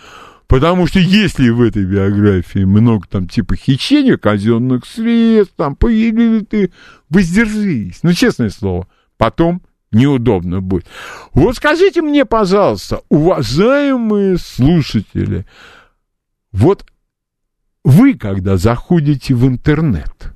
Потому 0.46 0.88
что 0.88 0.98
если 0.98 1.48
в 1.50 1.62
этой 1.62 1.84
биографии 1.84 2.64
много 2.64 3.06
там 3.06 3.28
типа 3.28 3.54
хищения 3.54 4.16
казенных 4.16 4.84
средств, 4.84 5.54
там 5.56 5.76
появились 5.76 6.46
ты, 6.48 6.72
воздержись. 7.08 8.00
Ну, 8.02 8.12
честное 8.14 8.50
слово, 8.50 8.88
потом 9.16 9.62
неудобно 9.92 10.60
будет. 10.60 10.86
Вот 11.32 11.56
скажите 11.56 12.02
мне, 12.02 12.24
пожалуйста, 12.24 13.02
уважаемые 13.08 14.38
слушатели, 14.38 15.46
вот 16.52 16.84
вы, 17.84 18.14
когда 18.14 18.56
заходите 18.56 19.34
в 19.34 19.46
интернет, 19.46 20.34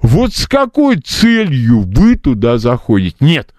вот 0.00 0.32
с 0.34 0.46
какой 0.46 0.96
целью 0.96 1.80
вы 1.80 2.16
туда 2.16 2.58
заходите? 2.58 3.16
Нет, 3.20 3.54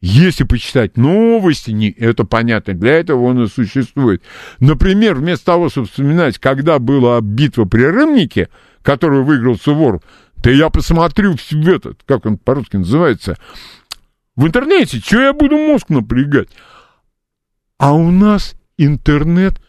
если 0.00 0.44
почитать 0.44 0.96
новости, 0.96 1.72
не, 1.72 1.90
это 1.90 2.24
понятно, 2.24 2.74
для 2.74 2.92
этого 2.92 3.24
он 3.24 3.44
и 3.44 3.48
существует. 3.48 4.22
Например, 4.60 5.16
вместо 5.16 5.46
того, 5.46 5.68
чтобы 5.68 5.88
вспоминать, 5.88 6.38
когда 6.38 6.78
была 6.78 7.20
битва 7.20 7.64
при 7.64 7.82
Рымнике, 7.82 8.48
которую 8.82 9.24
выиграл 9.24 9.58
Суворов, 9.58 10.02
да 10.36 10.50
я 10.50 10.70
посмотрю 10.70 11.34
в 11.36 11.68
этот, 11.68 12.00
как 12.06 12.26
он 12.26 12.38
по-русски 12.38 12.76
называется, 12.76 13.36
в 14.38 14.46
интернете, 14.46 14.98
что 15.00 15.20
я 15.20 15.32
буду 15.32 15.58
мозг 15.58 15.88
напрягать? 15.88 16.48
А 17.76 17.92
у 17.92 18.12
нас 18.12 18.54
интернет 18.76 19.60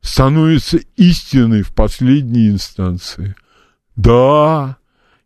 становится 0.00 0.78
истиной 0.96 1.62
в 1.62 1.72
последней 1.72 2.48
инстанции. 2.48 3.36
Да, 3.94 4.78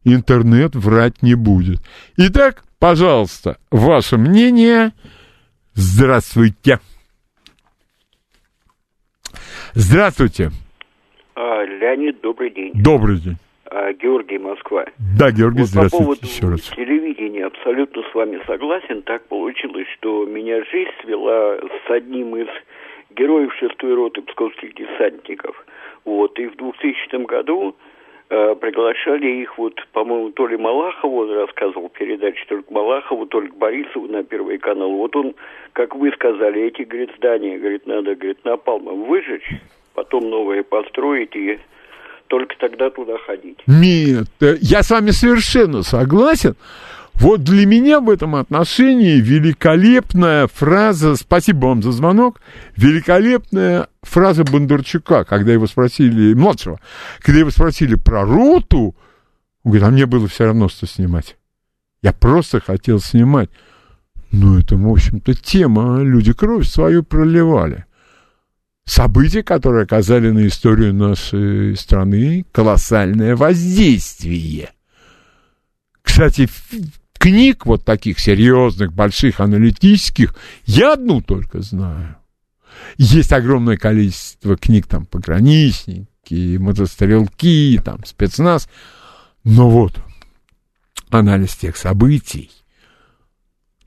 интернет 0.04 0.76
врать 0.76 1.22
не 1.22 1.34
будет. 1.34 1.80
Итак, 2.18 2.62
пожалуйста, 2.78 3.56
ваше 3.70 4.18
мнение. 4.18 4.92
Здравствуйте. 5.72 6.78
Здравствуйте. 9.72 10.50
А, 11.34 11.64
Леонид, 11.64 12.20
добрый 12.20 12.50
день. 12.50 12.72
Добрый 12.74 13.18
день. 13.18 13.38
А, 13.76 13.92
Георгий, 13.92 14.38
Москва. 14.38 14.84
Да, 15.18 15.32
Георгий, 15.32 15.62
вот 15.62 15.68
здравствуйте 15.68 16.04
по 16.04 16.14
поводу 16.14 16.26
еще 16.26 16.46
раз. 16.46 16.60
телевидения 16.76 17.44
абсолютно 17.44 18.02
с 18.08 18.14
вами 18.14 18.40
согласен. 18.46 19.02
Так 19.02 19.26
получилось, 19.26 19.88
что 19.98 20.24
меня 20.26 20.62
жизнь 20.66 20.92
свела 21.02 21.56
с 21.58 21.90
одним 21.90 22.36
из 22.36 22.46
героев 23.10 23.52
шестой 23.54 23.94
роты 23.94 24.22
псковских 24.22 24.76
десантников. 24.76 25.66
Вот, 26.04 26.38
и 26.38 26.46
в 26.46 26.56
2000 26.56 27.26
году 27.26 27.74
э, 28.30 28.54
приглашали 28.54 29.42
их, 29.42 29.58
вот, 29.58 29.74
по-моему, 29.90 30.30
то 30.30 30.46
ли 30.46 30.56
Малахову 30.56 31.26
рассказывал 31.34 31.88
передачи, 31.88 32.46
то 32.46 32.58
ли 32.58 32.62
к 32.62 32.70
Малахову, 32.70 33.26
то 33.26 33.40
ли 33.40 33.48
к 33.48 33.56
Борисову 33.56 34.06
на 34.06 34.22
Первый 34.22 34.58
канал. 34.58 34.92
Вот 34.92 35.16
он, 35.16 35.34
как 35.72 35.96
вы 35.96 36.12
сказали, 36.12 36.62
эти, 36.62 36.82
говорит, 36.82 37.10
здания, 37.16 37.58
говорит, 37.58 37.88
надо, 37.88 38.14
говорит, 38.14 38.44
напалмом 38.44 39.02
выжечь, 39.02 39.50
потом 39.94 40.30
новое 40.30 40.62
построить 40.62 41.34
и 41.34 41.58
только 42.34 42.56
тогда 42.58 42.90
туда 42.90 43.12
ходить. 43.24 43.58
Нет, 43.68 44.26
э, 44.40 44.56
я 44.60 44.82
с 44.82 44.90
вами 44.90 45.12
совершенно 45.12 45.84
согласен. 45.84 46.56
Вот 47.14 47.44
для 47.44 47.64
меня 47.64 48.00
в 48.00 48.10
этом 48.10 48.34
отношении 48.34 49.20
великолепная 49.20 50.48
фраза, 50.48 51.14
спасибо 51.14 51.66
вам 51.66 51.80
за 51.80 51.92
звонок, 51.92 52.40
великолепная 52.76 53.86
фраза 54.02 54.42
Бондарчука, 54.42 55.22
когда 55.22 55.52
его 55.52 55.68
спросили, 55.68 56.34
младшего, 56.34 56.80
когда 57.20 57.38
его 57.38 57.50
спросили 57.50 57.94
про 57.94 58.24
роту, 58.24 58.96
он 59.62 59.70
говорит, 59.70 59.86
а 59.86 59.90
мне 59.92 60.06
было 60.06 60.26
все 60.26 60.46
равно, 60.46 60.68
что 60.68 60.88
снимать. 60.88 61.36
Я 62.02 62.12
просто 62.12 62.58
хотел 62.58 62.98
снимать. 62.98 63.48
Ну, 64.32 64.58
это, 64.58 64.76
в 64.76 64.90
общем-то, 64.90 65.34
тема, 65.34 66.02
люди 66.02 66.32
кровь 66.32 66.66
свою 66.66 67.04
проливали. 67.04 67.84
События, 68.84 69.42
которые 69.42 69.84
оказали 69.84 70.30
на 70.30 70.46
историю 70.46 70.92
нашей 70.92 71.76
страны 71.76 72.44
колоссальное 72.52 73.34
воздействие. 73.34 74.70
Кстати, 76.02 76.48
книг 77.18 77.64
вот 77.64 77.84
таких 77.84 78.18
серьезных, 78.18 78.92
больших, 78.92 79.40
аналитических, 79.40 80.34
я 80.66 80.92
одну 80.92 81.22
только 81.22 81.62
знаю. 81.62 82.16
Есть 82.98 83.32
огромное 83.32 83.78
количество 83.78 84.56
книг, 84.56 84.86
там, 84.86 85.06
пограничники, 85.06 86.58
мотострелки, 86.58 87.80
там, 87.82 88.04
спецназ. 88.04 88.68
Но 89.44 89.70
вот, 89.70 89.98
анализ 91.08 91.56
тех 91.56 91.78
событий, 91.78 92.50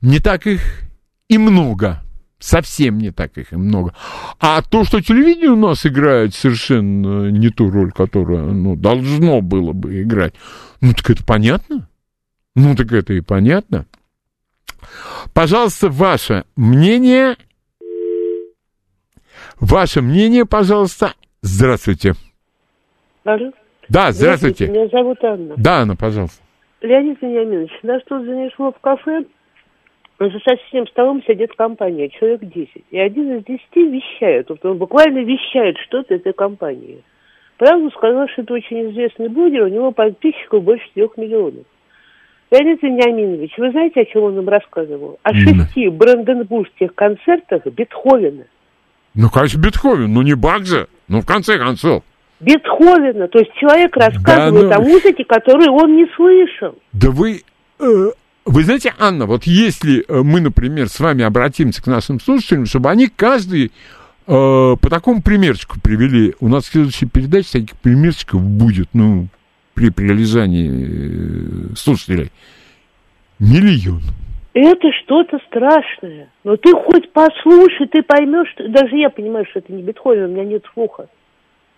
не 0.00 0.18
так 0.18 0.48
их 0.48 0.82
и 1.28 1.38
много. 1.38 2.02
Совсем 2.38 2.98
не 2.98 3.10
так 3.10 3.36
их 3.36 3.52
и 3.52 3.56
много. 3.56 3.94
А 4.38 4.62
то, 4.62 4.84
что 4.84 5.00
телевидение 5.00 5.50
у 5.50 5.56
нас 5.56 5.84
играет 5.84 6.34
совершенно 6.34 7.30
не 7.30 7.50
ту 7.50 7.70
роль, 7.70 7.90
которую 7.90 8.50
оно 8.50 8.76
должно 8.76 9.40
было 9.40 9.72
бы 9.72 10.02
играть, 10.02 10.34
ну 10.80 10.92
так 10.92 11.10
это 11.10 11.24
понятно. 11.24 11.88
Ну, 12.58 12.74
так 12.74 12.92
это 12.92 13.12
и 13.12 13.20
понятно. 13.20 13.86
Пожалуйста, 15.32 15.88
ваше 15.88 16.44
мнение. 16.56 17.36
Ваше 19.60 20.02
мнение, 20.02 20.44
пожалуйста. 20.44 21.14
Здравствуйте. 21.40 22.14
Алло. 23.24 23.52
Да, 23.88 24.10
здравствуйте. 24.10 24.66
Меня 24.66 24.88
зовут 24.88 25.22
Анна. 25.22 25.54
Да, 25.56 25.82
Анна, 25.82 25.94
пожалуйста. 25.94 26.42
Леонид 26.80 27.20
Вениаминович, 27.22 27.70
нас 27.84 28.02
тут 28.08 28.24
занесло 28.24 28.72
в 28.72 28.80
кафе. 28.80 29.24
За 30.18 30.30
соседним 30.30 30.88
столом 30.88 31.22
сидит 31.26 31.52
компания, 31.56 32.08
человек 32.08 32.40
10. 32.42 32.84
И 32.90 32.98
один 32.98 33.36
из 33.36 33.44
десяти 33.44 33.88
вещает. 33.88 34.48
Вот 34.48 34.64
он 34.64 34.76
буквально 34.76 35.18
вещает 35.18 35.76
что-то 35.86 36.14
этой 36.14 36.32
компании. 36.32 37.04
Правду 37.56 37.90
сказал, 37.90 38.28
что 38.28 38.42
это 38.42 38.54
очень 38.54 38.90
известный 38.90 39.28
блогер, 39.28 39.62
у 39.62 39.68
него 39.68 39.92
подписчиков 39.92 40.62
больше 40.62 40.84
трех 40.94 41.16
миллионов. 41.16 41.64
Леонид 42.50 42.82
Вениаминович, 42.82 43.52
вы 43.58 43.70
знаете, 43.70 44.00
о 44.00 44.04
чем 44.06 44.22
он 44.22 44.36
нам 44.36 44.48
рассказывал? 44.48 45.18
О 45.22 45.34
шести 45.34 45.88
бранденбургских 45.88 46.94
концертах 46.94 47.66
Бетховена. 47.66 48.44
Ну, 49.14 49.28
конечно, 49.28 49.60
Бетховен, 49.60 50.12
ну 50.12 50.22
не 50.22 50.34
же, 50.64 50.88
ну 51.08 51.20
в 51.20 51.26
конце 51.26 51.58
концов. 51.58 52.02
Бетховена. 52.40 53.28
То 53.28 53.38
есть 53.38 53.52
человек 53.54 53.96
рассказывает 53.96 54.70
ну- 54.70 54.76
о 54.76 54.80
музыке, 54.80 55.24
которую 55.24 55.72
он 55.72 55.94
не 55.96 56.06
слышал. 56.16 56.74
Да 56.92 57.10
вы, 57.10 57.42
э, 57.80 57.84
вы 58.48 58.64
знаете, 58.64 58.94
Анна, 58.98 59.26
вот 59.26 59.44
если 59.44 60.04
э, 60.08 60.22
мы, 60.22 60.40
например, 60.40 60.88
с 60.88 60.98
вами 61.00 61.22
обратимся 61.22 61.82
к 61.82 61.86
нашим 61.86 62.18
слушателям, 62.18 62.66
чтобы 62.66 62.90
они 62.90 63.08
каждый 63.08 63.66
э, 63.66 63.70
по 64.26 64.90
такому 64.90 65.22
примерчику 65.22 65.78
привели, 65.80 66.34
у 66.40 66.48
нас 66.48 66.64
в 66.64 66.72
следующей 66.72 67.06
передаче 67.06 67.52
таких 67.52 67.76
примерчиков 67.78 68.42
будет, 68.42 68.88
ну, 68.94 69.28
при 69.74 69.90
прилежании 69.90 71.72
э, 71.72 71.74
слушателей, 71.76 72.30
миллион. 73.38 74.00
Это 74.54 74.88
что-то 75.02 75.38
страшное. 75.46 76.30
Но 76.42 76.56
ты 76.56 76.72
хоть 76.72 77.12
послушай, 77.12 77.86
ты 77.86 78.02
поймешь, 78.02 78.48
что... 78.52 78.66
даже 78.68 78.96
я 78.96 79.10
понимаю, 79.10 79.46
что 79.50 79.60
это 79.60 79.72
не 79.72 79.82
Бетховен, 79.82 80.24
у 80.24 80.28
меня 80.28 80.44
нет 80.44 80.64
слуха. 80.72 81.08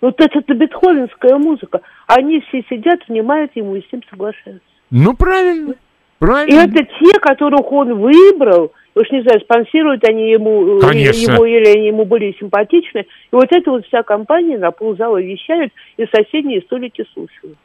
Вот 0.01 0.19
это, 0.19 0.39
это 0.39 0.55
бетховенская 0.55 1.37
музыка. 1.37 1.83
Они 2.07 2.41
все 2.49 2.65
сидят, 2.71 3.01
внимают 3.07 3.51
ему 3.55 3.75
и 3.77 3.83
с 3.87 3.93
ним 3.93 4.03
соглашаются. 4.09 4.67
Ну, 4.91 5.15
правильно, 5.15 5.75
И 6.21 6.25
правильно. 6.25 6.61
это 6.61 6.85
те, 6.85 7.19
которых 7.19 7.73
он 7.73 7.95
выбрал, 7.99 8.73
уж 8.95 9.11
не 9.11 9.23
знаю, 9.23 9.41
спонсируют 9.41 10.05
они 10.05 10.31
ему, 10.31 10.79
э, 10.79 10.81
Конечно. 10.81 11.33
ему 11.33 11.45
или 11.47 11.67
они 11.67 11.87
ему 11.87 12.05
более 12.05 12.35
симпатичны. 12.35 13.01
И 13.01 13.07
вот 13.33 13.49
эта 13.51 13.71
вот 13.71 13.87
вся 13.87 14.03
компания 14.03 14.59
на 14.59 14.71
ползала 14.71 15.21
вещают, 15.21 15.73
и 15.97 16.05
соседние 16.15 16.61
столики 16.63 17.07
слушают. 17.15 17.57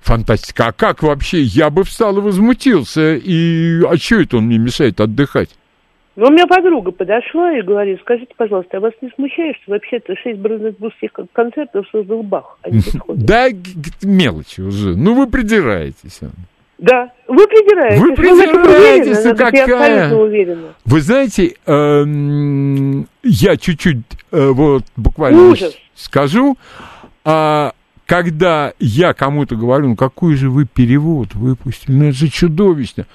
Фантастика. 0.00 0.68
А 0.68 0.72
как 0.72 1.02
вообще? 1.02 1.42
Я 1.42 1.68
бы 1.68 1.84
встал 1.84 2.16
и 2.18 2.20
возмутился. 2.20 3.14
И 3.14 3.82
а 3.84 3.96
что 3.96 4.20
это 4.20 4.38
он 4.38 4.46
мне 4.46 4.58
мешает 4.58 5.00
отдыхать? 5.00 5.50
Но 6.16 6.26
у 6.26 6.30
меня 6.30 6.46
подруга 6.46 6.90
подошла 6.90 7.56
и 7.56 7.62
говорит, 7.62 8.00
скажите, 8.00 8.34
пожалуйста, 8.36 8.78
а 8.78 8.80
вас 8.80 8.92
не 9.00 9.10
смущает, 9.14 9.56
что 9.62 9.72
вообще-то 9.72 10.14
шесть 10.16 10.40
бранденбургских 10.40 11.10
концертов 11.32 11.86
создал 11.90 12.22
Бах, 12.22 12.58
а 12.62 12.70
не? 12.70 12.80
Да, 13.14 13.48
мелочи 14.02 14.60
уже. 14.60 14.94
Ну, 14.96 15.14
вы 15.14 15.26
придираетесь. 15.26 16.20
Да. 16.82 17.12
Вы 17.28 17.46
придираетесь. 17.46 18.00
Вы 18.00 18.14
придираетесь, 18.16 19.24
ну 19.24 19.30
Надо, 19.30 19.56
Я 19.56 19.66
какая? 19.66 20.04
абсолютно 20.04 20.20
уверена. 20.20 20.74
Вы 20.84 21.00
знаете, 21.00 21.54
эм, 21.64 23.06
я 23.22 23.56
чуть-чуть 23.56 23.98
э, 24.32 24.48
вот 24.48 24.84
буквально 24.96 25.42
Ужас. 25.42 25.74
скажу, 25.94 26.58
а, 27.24 27.72
когда 28.04 28.72
я 28.80 29.14
кому-то 29.14 29.54
говорю, 29.54 29.90
ну 29.90 29.96
какой 29.96 30.34
же 30.34 30.50
вы 30.50 30.66
перевод 30.66 31.34
выпустили, 31.34 31.92
ну 31.94 32.04
это 32.08 32.16
же 32.16 32.28
чудовищно. 32.28 33.06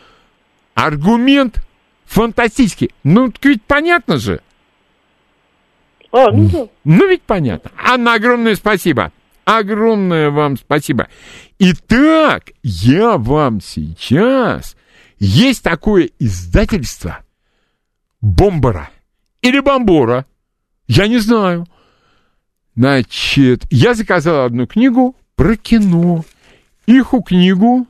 Аргумент 0.74 1.57
фантастический. 2.05 2.91
Ну, 3.03 3.30
так 3.32 3.43
ведь 3.43 3.63
понятно 3.63 4.18
же. 4.18 4.39
А, 6.13 6.32
ну 6.32 6.47
да. 6.47 6.68
Ну, 6.86 7.07
ведь 7.09 7.24
понятно. 7.24 7.70
Анна, 7.78 8.13
огромное 8.13 8.55
спасибо. 8.55 9.11
Огромное 9.48 10.30
вам 10.30 10.58
спасибо. 10.58 11.08
Итак, 11.58 12.52
я 12.64 13.18
вам 13.18 13.62
сейчас... 13.62 14.76
Есть 15.20 15.64
такое 15.64 16.10
издательство 16.20 17.20
Бомбара 18.20 18.89
или 19.41 19.62
Бомбора, 19.62 20.26
я 20.86 21.08
не 21.08 21.18
знаю. 21.20 21.66
Значит, 22.76 23.64
я 23.72 23.93
заказал 23.93 24.45
одну 24.45 24.68
книгу 24.68 25.16
про 25.36 25.56
кино, 25.56 26.26
иху 26.86 27.22
книгу 27.24 27.88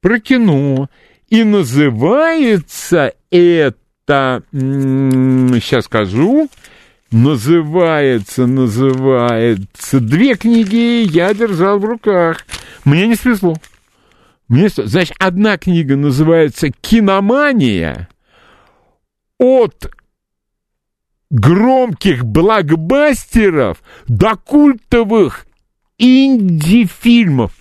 про 0.00 0.18
кино. 0.18 0.90
И 1.28 1.44
называется 1.44 3.14
это, 3.30 4.42
сейчас 4.50 5.84
скажу, 5.84 6.50
называется, 7.10 8.46
называется, 8.46 10.00
две 10.00 10.34
книги 10.34 11.06
я 11.10 11.34
держал 11.34 11.78
в 11.78 11.84
руках. 11.84 12.46
Мне 12.84 13.06
не 13.06 13.14
свезло. 13.14 13.56
Мне, 14.48 14.68
значит, 14.68 15.16
одна 15.18 15.58
книга 15.58 15.96
называется 15.96 16.68
«Киномания» 16.80 18.08
от 19.38 19.92
громких 21.30 22.24
блокбастеров 22.24 23.82
до 24.06 24.36
культовых 24.36 25.46
инди-фильмов. 25.98 27.52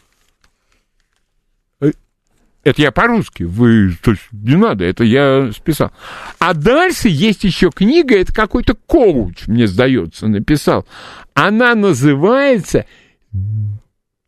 Это 2.66 2.82
я 2.82 2.92
по-русски, 2.92 3.44
вы, 3.44 3.96
то 4.02 4.12
есть 4.12 4.24
не 4.32 4.56
надо, 4.56 4.86
это 4.86 5.04
я 5.04 5.52
списал. 5.52 5.92
А 6.40 6.56
дальше 6.56 7.10
есть 7.10 7.44
еще 7.44 7.70
книга, 7.70 8.18
это 8.20 8.34
какой-то 8.34 8.74
коуч, 8.74 9.46
мне 9.46 9.68
сдается, 9.68 10.28
написал. 10.28 10.88
Она 11.36 11.76
называется 11.76 12.88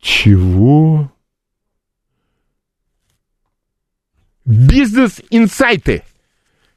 «Чего?» 0.00 1.12
Бизнес-инсайты. 4.44 6.04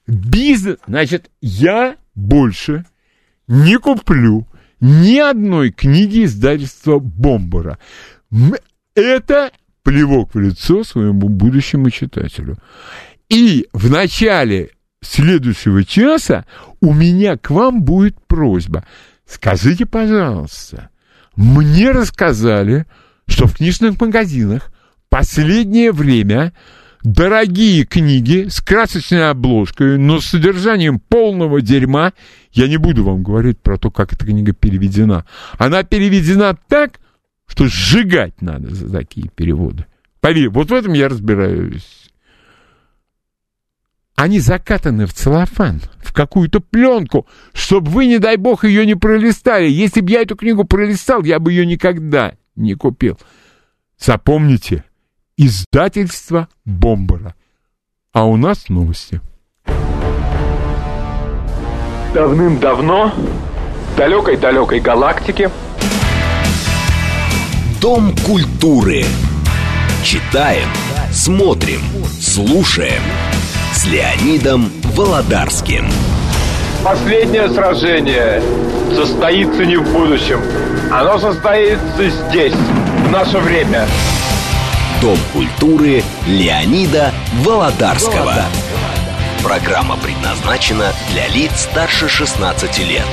Бизнес, 0.07 0.80
значит, 0.88 1.30
я 1.41 1.95
больше 2.16 2.86
не 3.47 3.78
куплю 3.78 4.47
ни 4.80 5.20
одной 5.20 5.70
книги 5.70 6.24
издательства 6.24 6.97
Бомбара. 6.97 7.78
Это 8.95 9.51
плевок 9.84 10.34
в 10.34 10.39
лицо 10.39 10.84
своему 10.84 11.29
будущему 11.29 11.89
читателю. 11.89 12.57
И 13.29 13.67
в 13.73 13.89
начале 13.89 14.71
следующего 15.01 15.84
часа 15.84 16.45
у 16.79 16.93
меня 16.93 17.38
к 17.38 17.49
вам 17.49 17.84
будет 17.84 18.15
просьба. 18.27 18.86
Скажите, 19.25 19.86
пожалуйста, 19.86 20.89
мне 21.36 21.91
рассказали, 21.91 22.86
что 23.27 23.47
в 23.47 23.55
книжных 23.55 23.99
магазинах 23.99 24.71
последнее 25.09 25.91
время 25.91 26.53
дорогие 27.03 27.86
книги 27.86 28.47
с 28.49 28.61
красочной 28.61 29.29
обложкой, 29.29 29.97
но 29.97 30.19
с 30.19 30.25
содержанием 30.25 30.99
полного 30.99 31.61
дерьма. 31.61 32.13
Я 32.51 32.67
не 32.67 32.77
буду 32.77 33.03
вам 33.03 33.23
говорить 33.23 33.59
про 33.59 33.77
то, 33.77 33.91
как 33.91 34.13
эта 34.13 34.25
книга 34.25 34.53
переведена. 34.53 35.25
Она 35.57 35.84
переведена 35.84 36.57
так, 36.67 36.99
что 37.52 37.68
сжигать 37.68 38.41
надо 38.41 38.74
за 38.74 38.89
такие 38.89 39.28
переводы. 39.28 39.86
Поверь, 40.22 40.47
вот 40.47 40.70
в 40.70 40.74
этом 40.74 40.93
я 40.93 41.10
разбираюсь. 41.10 42.10
Они 44.16 44.39
закатаны 44.39 45.06
в 45.06 45.14
целлофан, 45.14 45.82
в 45.97 46.14
какую-то 46.14 46.62
пленку, 46.62 47.28
чтобы 47.52 47.91
вы, 47.91 48.06
не 48.06 48.20
дай 48.20 48.38
бог, 48.38 48.64
ее 48.64 48.86
не 48.86 48.95
пролистали. 48.95 49.68
Если 49.68 49.99
бы 49.99 50.12
я 50.12 50.22
эту 50.22 50.38
книгу 50.38 50.64
пролистал, 50.64 51.24
я 51.24 51.39
бы 51.39 51.52
ее 51.52 51.66
никогда 51.66 52.36
не 52.56 52.76
купил. 52.76 53.20
Запомните, 53.99 54.86
издательство 55.36 56.47
Бомбара. 56.64 57.36
А 58.14 58.26
у 58.26 58.38
нас 58.38 58.70
новости. 58.70 59.20
Давным-давно 62.14 63.14
в 63.93 63.97
далекой-далекой 63.97 64.80
галактике 64.80 65.52
Дом 67.82 68.15
культуры. 68.27 69.03
Читаем, 70.03 70.69
смотрим, 71.11 71.82
слушаем. 72.19 73.01
С 73.73 73.88
Леонидом 73.88 74.71
Володарским. 74.95 75.89
последнее 76.84 77.49
сражение 77.49 78.43
состоится 78.95 79.65
не 79.65 79.77
в 79.77 79.91
будущем. 79.91 80.39
Оно 80.91 81.17
состоится 81.17 82.07
здесь, 82.07 82.53
в 82.53 83.09
наше 83.09 83.39
время. 83.39 83.88
Дом 85.01 85.17
культуры 85.34 86.03
Леонида 86.27 87.11
Володарского. 87.43 88.45
Программа 89.41 89.97
предназначена 89.97 90.93
для 91.11 91.27
лиц 91.29 91.61
старше 91.61 92.07
16 92.07 92.77
лет. 92.88 93.07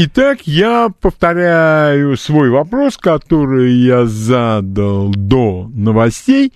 Итак, 0.00 0.42
я 0.44 0.90
повторяю 1.00 2.16
свой 2.16 2.50
вопрос, 2.50 2.96
который 2.96 3.72
я 3.72 4.06
задал 4.06 5.08
до 5.10 5.68
новостей. 5.74 6.52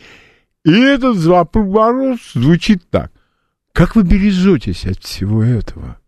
И 0.65 0.71
этот 0.71 1.17
вопрос 1.17 2.21
звучит 2.35 2.89
так. 2.89 3.11
Как 3.73 3.97
вы 3.97 4.05
бережетесь 4.05 4.87
от 4.87 5.03
всего 5.03 5.43
этого? 5.43 5.99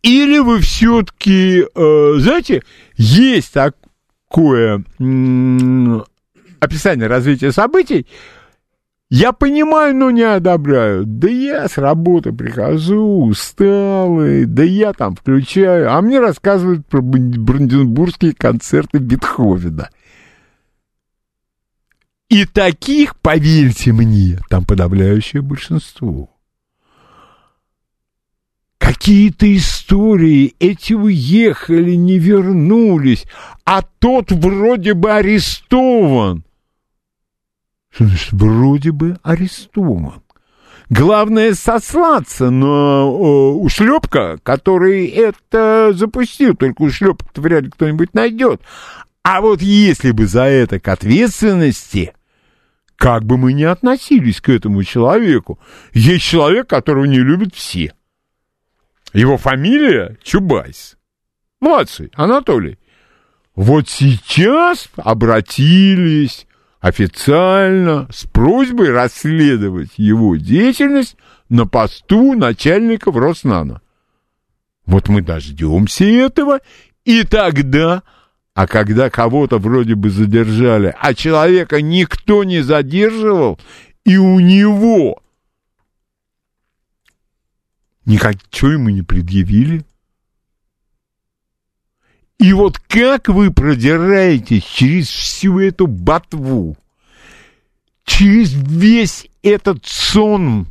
Или 0.00 0.38
вы 0.38 0.60
все-таки, 0.60 1.62
э, 1.62 2.12
знаете, 2.16 2.62
есть 2.96 3.52
такое 3.52 4.82
м, 4.98 6.06
описание 6.58 7.06
развития 7.06 7.52
событий, 7.52 8.06
я 9.14 9.32
понимаю, 9.34 9.94
но 9.94 10.10
не 10.10 10.22
одобряю. 10.22 11.04
Да 11.04 11.28
я 11.28 11.68
с 11.68 11.76
работы 11.76 12.32
прихожу, 12.32 13.26
усталый, 13.26 14.46
да 14.46 14.62
я 14.62 14.94
там 14.94 15.16
включаю. 15.16 15.92
А 15.92 16.00
мне 16.00 16.18
рассказывают 16.18 16.86
про 16.86 17.02
бранденбургские 17.02 18.32
концерты 18.32 19.00
Бетховена. 19.00 19.90
И 22.30 22.46
таких, 22.46 23.20
поверьте 23.20 23.92
мне, 23.92 24.38
там 24.48 24.64
подавляющее 24.64 25.42
большинство. 25.42 26.30
какие-то 28.78 29.54
истории. 29.54 30.54
Эти 30.58 30.94
уехали, 30.94 31.96
не 31.96 32.18
вернулись, 32.18 33.26
а 33.66 33.82
тот 33.82 34.32
вроде 34.32 34.94
бы 34.94 35.12
арестован. 35.12 36.44
Значит 37.96 38.32
вроде 38.32 38.92
бы 38.92 39.18
арестован? 39.22 40.22
Главное 40.88 41.54
сослаться 41.54 42.50
на 42.50 43.04
о, 43.04 43.54
ушлепка, 43.54 44.38
который 44.42 45.06
это 45.06 45.92
запустил. 45.94 46.54
Только 46.54 46.82
ушлепок 46.82 47.28
вряд 47.36 47.64
ли 47.64 47.70
кто-нибудь 47.70 48.12
найдет. 48.14 48.60
А 49.22 49.40
вот 49.40 49.62
если 49.62 50.10
бы 50.10 50.26
за 50.26 50.42
это 50.42 50.80
к 50.80 50.88
ответственности, 50.88 52.12
как 52.96 53.24
бы 53.24 53.38
мы 53.38 53.52
ни 53.52 53.62
относились 53.62 54.40
к 54.40 54.48
этому 54.48 54.84
человеку, 54.84 55.58
есть 55.92 56.24
человек, 56.24 56.68
которого 56.68 57.04
не 57.04 57.20
любят 57.20 57.54
все. 57.54 57.94
Его 59.12 59.36
фамилия 59.36 60.18
Чубайс. 60.22 60.96
Молодцы, 61.60 62.10
Анатолий. 62.14 62.78
Вот 63.54 63.88
сейчас 63.88 64.88
обратились 64.96 66.46
официально 66.82 68.08
с 68.12 68.24
просьбой 68.24 68.90
расследовать 68.90 69.92
его 69.96 70.36
деятельность 70.36 71.16
на 71.48 71.64
посту 71.64 72.34
начальника 72.34 73.12
в 73.12 73.16
Роснано. 73.16 73.80
Вот 74.84 75.08
мы 75.08 75.22
дождемся 75.22 76.04
этого, 76.04 76.58
и 77.04 77.22
тогда 77.22 78.02
а 78.54 78.66
когда 78.66 79.08
кого-то 79.08 79.58
вроде 79.58 79.94
бы 79.94 80.10
задержали, 80.10 80.94
а 80.98 81.14
человека 81.14 81.80
никто 81.80 82.44
не 82.44 82.60
задерживал, 82.60 83.58
и 84.04 84.18
у 84.18 84.40
него 84.40 85.22
ничего 88.04 88.72
ему 88.72 88.90
не 88.90 89.02
предъявили. 89.02 89.84
И 92.42 92.52
вот 92.54 92.80
как 92.80 93.28
вы 93.28 93.52
продираетесь 93.52 94.64
через 94.64 95.08
всю 95.08 95.60
эту 95.60 95.86
ботву, 95.86 96.76
через 98.04 98.52
весь 98.52 99.28
этот 99.44 99.86
сон 99.86 100.66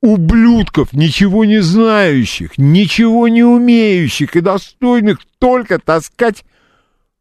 ублюдков, 0.00 0.92
ничего 0.92 1.44
не 1.44 1.62
знающих, 1.62 2.58
ничего 2.58 3.26
не 3.26 3.42
умеющих 3.42 4.36
и 4.36 4.40
достойных 4.40 5.18
только 5.40 5.80
таскать 5.80 6.44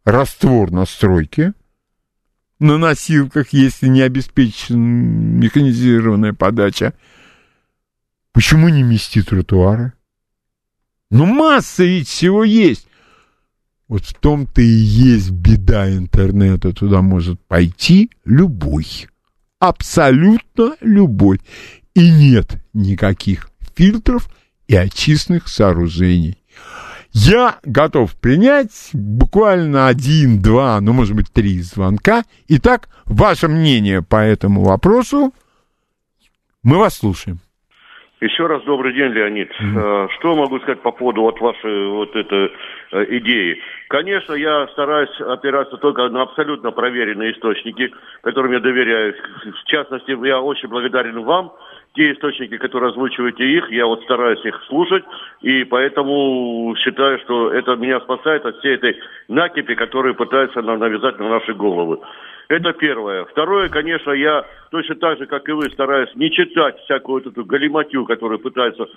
раствор 0.05 0.69
на 0.69 0.85
стройке, 0.85 1.53
на 2.59 2.77
носилках, 2.77 3.53
если 3.53 3.87
не 3.87 4.01
обеспечена 4.01 4.77
механизированная 4.77 6.33
подача. 6.33 6.93
Почему 8.33 8.69
не 8.69 8.83
мести 8.83 9.23
тротуары? 9.23 9.93
Ну, 11.09 11.25
масса 11.25 11.83
ведь 11.85 12.07
всего 12.07 12.43
есть. 12.43 12.85
Вот 13.89 14.05
в 14.05 14.13
том-то 14.13 14.61
и 14.61 14.65
есть 14.65 15.31
беда 15.31 15.89
интернета. 15.89 16.73
Туда 16.73 17.01
может 17.01 17.39
пойти 17.47 18.11
любой. 18.23 18.85
Абсолютно 19.59 20.75
любой. 20.79 21.41
И 21.95 22.09
нет 22.09 22.63
никаких 22.73 23.49
фильтров 23.75 24.29
и 24.67 24.75
очистных 24.75 25.47
сооружений. 25.47 26.37
Я 27.11 27.57
готов 27.63 28.15
принять 28.15 28.91
буквально 28.93 29.87
один, 29.87 30.39
два, 30.39 30.79
ну, 30.79 30.93
может 30.93 31.15
быть, 31.15 31.33
три 31.33 31.59
звонка. 31.61 32.23
Итак, 32.47 32.87
ваше 33.05 33.47
мнение 33.47 34.03
по 34.03 34.17
этому 34.17 34.63
вопросу. 34.63 35.33
Мы 36.61 36.77
вас 36.77 36.99
слушаем. 36.99 37.39
Еще 38.21 38.45
раз 38.45 38.63
добрый 38.65 38.93
день, 38.93 39.11
Леонид. 39.11 39.49
Mm-hmm. 39.49 40.09
Что 40.19 40.35
могу 40.35 40.59
сказать 40.59 40.83
по 40.83 40.91
поводу 40.91 41.21
вот 41.21 41.39
вашей 41.39 41.89
вот 41.89 42.15
этой 42.15 42.49
идеи? 42.91 43.59
Конечно, 43.87 44.33
я 44.33 44.67
стараюсь 44.67 45.21
опираться 45.21 45.77
только 45.77 46.07
на 46.09 46.23
абсолютно 46.23 46.71
проверенные 46.71 47.33
источники, 47.33 47.91
которым 48.21 48.51
я 48.53 48.59
доверяю. 48.59 49.15
В 49.43 49.63
частности, 49.65 50.17
я 50.25 50.41
очень 50.41 50.69
благодарен 50.69 51.23
вам 51.23 51.53
те 51.95 52.13
источники, 52.13 52.57
которые 52.57 52.91
озвучиваете 52.91 53.43
их, 53.43 53.71
я 53.71 53.85
вот 53.85 54.03
стараюсь 54.03 54.43
их 54.45 54.61
слушать, 54.67 55.03
и 55.41 55.63
поэтому 55.63 56.75
считаю, 56.77 57.19
что 57.19 57.51
это 57.51 57.75
меня 57.75 57.99
спасает 58.01 58.45
от 58.45 58.57
всей 58.59 58.75
этой 58.75 58.97
накипи, 59.27 59.75
которые 59.75 60.13
пытаются 60.13 60.61
нам 60.61 60.79
навязать 60.79 61.19
на 61.19 61.29
наши 61.29 61.53
головы. 61.53 61.99
Это 62.47 62.73
первое. 62.73 63.25
Второе, 63.25 63.69
конечно, 63.69 64.11
я 64.11 64.43
точно 64.71 64.95
так 64.95 65.19
же, 65.19 65.27
как 65.27 65.47
и 65.47 65.51
вы, 65.51 65.69
стараюсь 65.69 66.09
не 66.15 66.31
читать 66.31 66.79
всякую 66.83 67.23
вот 67.23 67.31
эту 67.31 67.45
галиматью, 67.45 68.05
которую 68.05 68.39
пытаются 68.39 68.83
э, 68.83 68.87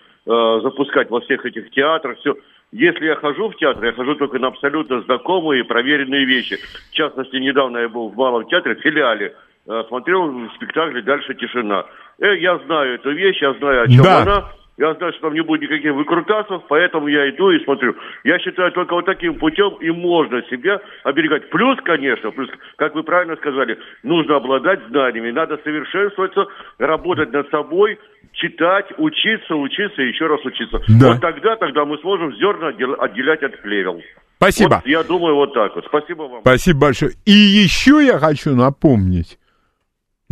запускать 0.63 1.11
во 1.11 1.21
всех 1.21 1.45
этих 1.45 1.71
театрах. 1.71 2.19
Все. 2.19 2.35
Если 2.73 3.05
я 3.05 3.17
хожу 3.17 3.51
в 3.51 3.57
театр, 3.57 3.85
я 3.85 3.93
хожу 3.93 4.15
только 4.15 4.39
на 4.39 4.49
абсолютно 4.49 5.03
знакомые 5.03 5.61
и 5.61 5.67
проверенные 5.67 6.25
вещи. 6.25 6.57
В 6.91 6.95
частности, 6.95 7.37
недавно 7.37 7.79
я 7.79 7.89
был 7.89 8.09
в 8.09 8.17
Малом 8.17 8.47
театре, 8.47 8.77
в 8.77 8.81
филиале, 8.81 9.35
э, 9.69 9.83
смотрел 9.89 10.49
спектакль 10.57 11.03
«Дальше 11.03 11.35
тишина». 11.35 11.85
Э, 12.19 12.35
я 12.39 12.59
знаю 12.61 12.95
эту 12.95 13.13
вещь, 13.13 13.43
я 13.43 13.53
знаю, 13.55 13.83
о 13.83 13.89
чем 13.89 14.03
Да. 14.03 14.23
она. 14.23 14.53
Я 14.79 14.95
знаю, 14.95 15.13
что 15.13 15.23
там 15.23 15.35
не 15.35 15.43
будет 15.43 15.63
никаких 15.63 15.93
выкрутасов, 15.93 16.63
поэтому 16.69 17.07
я 17.07 17.29
иду 17.29 17.51
и 17.51 17.63
смотрю. 17.65 17.95
Я 18.25 18.39
считаю, 18.39 18.73
только 18.73 18.95
вот 18.95 19.05
таким 19.05 19.35
путем 19.35 19.77
и 19.81 19.91
можно 19.91 20.43
себя 20.51 20.81
оберегать. 21.05 21.51
Плюс, 21.51 21.79
конечно, 21.85 22.31
плюс, 22.31 22.49
как 22.77 22.95
вы 22.95 23.03
правильно 23.03 23.37
сказали, 23.37 23.79
нужно 24.03 24.37
обладать 24.37 24.81
знаниями, 24.89 25.31
надо 25.31 25.59
совершенствоваться, 25.63 26.47
работать 26.79 27.33
над 27.33 27.51
собой, 27.51 27.99
читать, 28.33 28.87
учиться, 28.97 29.55
учиться 29.55 30.01
и 30.01 30.09
еще 30.09 30.27
раз 30.27 30.43
учиться. 30.45 30.81
Да. 31.01 31.13
Вот 31.13 31.21
тогда, 31.21 31.57
тогда 31.57 31.85
мы 31.85 31.99
сможем 31.99 32.35
зерна 32.37 32.69
отдел- 32.69 32.97
отделять 32.99 33.43
от 33.43 33.61
плевел. 33.61 34.01
Спасибо. 34.37 34.77
Вот 34.77 34.87
я 34.87 35.03
думаю, 35.03 35.35
вот 35.35 35.53
так 35.53 35.77
вот. 35.77 35.85
Спасибо 35.87 36.23
вам. 36.23 36.41
Спасибо 36.41 36.81
большое. 36.81 37.13
И 37.27 37.31
еще 37.31 38.03
я 38.05 38.19
хочу 38.19 38.57
напомнить. 38.57 39.39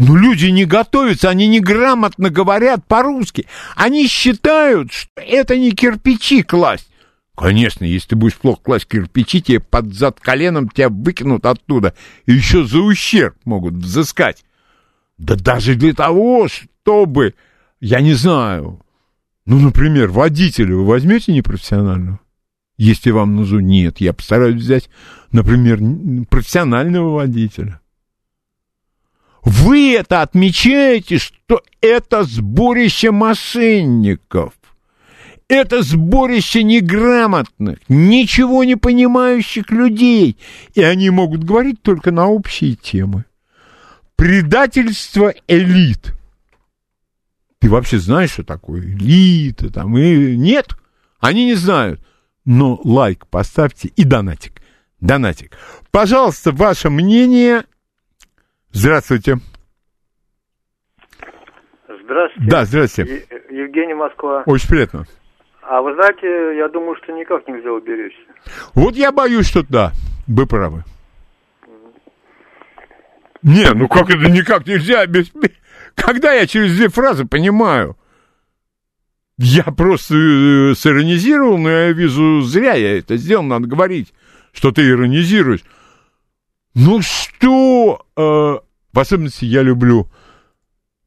Ну, 0.02 0.16
люди 0.16 0.46
не 0.46 0.64
готовятся, 0.64 1.28
они 1.28 1.46
неграмотно 1.46 2.30
говорят 2.30 2.86
по-русски. 2.86 3.46
Они 3.76 4.06
считают, 4.08 4.92
что 4.92 5.10
это 5.16 5.58
не 5.58 5.72
кирпичи 5.72 6.42
класть. 6.42 6.88
Конечно, 7.36 7.84
если 7.84 8.08
ты 8.08 8.16
будешь 8.16 8.36
плохо 8.36 8.62
класть 8.62 8.86
кирпичи, 8.86 9.42
тебе 9.42 9.60
под 9.60 9.92
зад 9.92 10.18
коленом 10.18 10.70
тебя 10.70 10.88
выкинут 10.88 11.44
оттуда. 11.44 11.94
И 12.24 12.32
еще 12.32 12.64
за 12.64 12.78
ущерб 12.78 13.36
могут 13.44 13.74
взыскать. 13.74 14.42
Да 15.18 15.36
даже 15.36 15.74
для 15.74 15.92
того, 15.92 16.48
чтобы, 16.48 17.34
я 17.78 18.00
не 18.00 18.14
знаю, 18.14 18.80
ну, 19.44 19.58
например, 19.58 20.08
водителя 20.08 20.76
вы 20.76 20.86
возьмете 20.86 21.34
непрофессионального? 21.34 22.20
Если 22.78 23.10
вам 23.10 23.36
нужно, 23.36 23.58
нет, 23.58 24.00
я 24.00 24.14
постараюсь 24.14 24.62
взять, 24.62 24.88
например, 25.30 25.78
профессионального 26.30 27.16
водителя. 27.16 27.79
Вы 29.42 29.94
это 29.94 30.22
отмечаете, 30.22 31.18
что 31.18 31.62
это 31.80 32.24
сборище 32.24 33.10
мошенников. 33.10 34.52
Это 35.48 35.82
сборище 35.82 36.62
неграмотных, 36.62 37.78
ничего 37.88 38.62
не 38.62 38.76
понимающих 38.76 39.70
людей. 39.70 40.36
И 40.74 40.82
они 40.82 41.10
могут 41.10 41.42
говорить 41.42 41.82
только 41.82 42.12
на 42.12 42.28
общие 42.28 42.76
темы. 42.76 43.24
Предательство 44.14 45.34
элит. 45.48 46.14
Ты 47.58 47.68
вообще 47.68 47.98
знаешь, 47.98 48.30
что 48.30 48.44
такое 48.44 48.80
элита? 48.82 49.72
Там, 49.72 49.96
и... 49.98 50.36
Нет, 50.36 50.76
они 51.18 51.46
не 51.46 51.54
знают. 51.54 52.00
Но 52.44 52.80
лайк 52.84 53.26
поставьте 53.26 53.88
и 53.96 54.04
донатик. 54.04 54.62
Донатик. 55.00 55.56
Пожалуйста, 55.90 56.52
ваше 56.52 56.90
мнение. 56.90 57.64
Здравствуйте. 58.72 59.38
Здравствуйте. 62.04 62.50
Да, 62.50 62.64
здравствуйте. 62.64 63.26
Е- 63.30 63.62
Евгений 63.62 63.94
Москва. 63.94 64.42
Очень 64.46 64.68
приятно. 64.68 65.06
А 65.62 65.82
вы 65.82 65.94
знаете, 65.94 66.56
я 66.56 66.68
думаю, 66.68 66.96
что 67.02 67.12
никак 67.12 67.46
нельзя 67.46 67.72
уберечься. 67.72 68.20
Вот 68.74 68.94
я 68.96 69.12
боюсь, 69.12 69.48
что 69.48 69.64
да, 69.68 69.92
вы 70.26 70.46
правы. 70.46 70.84
Не, 73.42 73.72
ну 73.72 73.88
как 73.88 74.10
это 74.10 74.30
никак 74.30 74.66
нельзя 74.66 75.00
обеспечить? 75.00 75.58
Когда 75.94 76.32
я 76.32 76.46
через 76.46 76.76
две 76.76 76.88
фразы 76.88 77.24
понимаю? 77.26 77.96
Я 79.38 79.62
просто 79.64 80.14
э, 80.14 80.74
сиронизировал, 80.74 81.56
но 81.56 81.70
я 81.70 81.92
вижу, 81.92 82.42
зря 82.42 82.74
я 82.74 82.98
это 82.98 83.16
сделал, 83.16 83.42
надо 83.42 83.66
говорить, 83.66 84.12
что 84.52 84.70
ты 84.70 84.86
иронизируешь. 84.86 85.62
Ну 86.74 87.02
что, 87.02 88.06
э, 88.16 88.20
в 88.20 88.98
особенности 88.98 89.44
я 89.44 89.62
люблю 89.62 90.08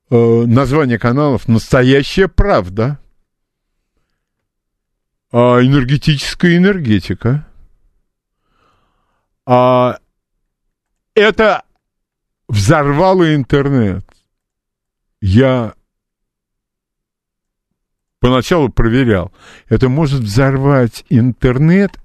э, 0.09 0.16
название 0.45 0.99
каналов 0.99 1.47
«Настоящая 1.47 2.28
правда», 2.28 2.99
а, 5.36 5.66
энергетическая 5.66 6.57
энергетика. 6.57 7.47
А, 9.47 9.97
это 11.16 11.64
взорвало 12.47 13.34
интернет. 13.34 14.05
Я 15.22 15.74
поначалу 18.20 18.70
проверял. 18.70 19.34
Это 19.70 19.89
может 19.89 20.22
взорвать 20.22 21.03
интернет? 21.09 21.99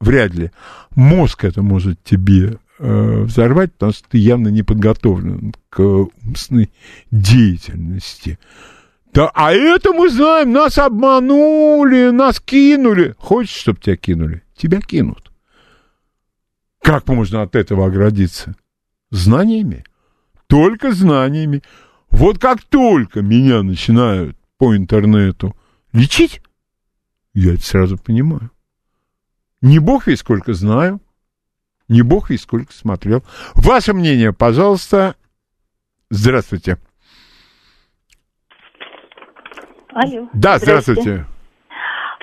Вряд 0.00 0.32
ли. 0.32 0.50
Мозг 0.96 1.44
это 1.44 1.60
может 1.60 2.02
тебе 2.02 2.58
взорвать, 2.78 3.72
потому 3.72 3.92
что 3.92 4.08
ты 4.08 4.18
явно 4.18 4.48
не 4.48 4.62
подготовлен 4.62 5.54
к 5.70 5.80
умственной 5.80 6.72
деятельности. 7.10 8.38
Да, 9.12 9.30
а 9.32 9.52
это 9.52 9.92
мы 9.92 10.10
знаем, 10.10 10.50
нас 10.50 10.76
обманули, 10.76 12.10
нас 12.10 12.40
кинули. 12.40 13.14
Хочешь, 13.16 13.54
чтобы 13.54 13.78
тебя 13.80 13.96
кинули? 13.96 14.42
Тебя 14.56 14.80
кинут. 14.80 15.30
Как 16.82 17.06
можно 17.06 17.42
от 17.42 17.54
этого 17.54 17.86
оградиться? 17.86 18.56
Знаниями. 19.10 19.84
Только 20.48 20.92
знаниями. 20.92 21.62
Вот 22.10 22.38
как 22.38 22.62
только 22.64 23.22
меня 23.22 23.62
начинают 23.62 24.36
по 24.58 24.76
интернету 24.76 25.56
лечить, 25.92 26.42
я 27.34 27.54
это 27.54 27.62
сразу 27.62 27.96
понимаю. 27.96 28.50
Не 29.62 29.78
бог 29.78 30.08
весь 30.08 30.20
сколько 30.20 30.54
знаю, 30.54 31.00
не 31.88 32.02
бог 32.02 32.30
весь 32.30 32.42
сколько 32.42 32.72
смотрел. 32.72 33.22
Ваше 33.54 33.92
мнение, 33.92 34.32
пожалуйста. 34.32 35.14
Здравствуйте. 36.10 36.78
Алло. 39.92 40.28
Да, 40.32 40.58
здравствуйте. 40.58 41.26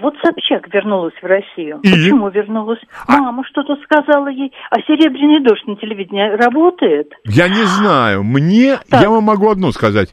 Вот 0.01 0.16
Собчак 0.24 0.74
вернулась 0.74 1.14
в 1.22 1.26
Россию. 1.26 1.80
И? 1.84 1.91
Почему 1.91 2.30
вернулась? 2.30 2.80
Мама 3.07 3.43
что-то 3.45 3.76
сказала 3.84 4.30
ей. 4.30 4.51
А 4.72 4.78
серебряный 4.82 5.43
дождь 5.43 5.66
на 5.68 5.76
телевидении 5.76 6.28
работает? 6.43 7.14
Я 7.26 7.47
не 7.47 7.64
знаю. 7.64 8.24
Мне, 8.24 8.80
Так. 8.89 9.03
я 9.03 9.09
вам 9.12 9.26
могу 9.26 9.49
одно 9.49 9.72
сказать. 9.72 10.12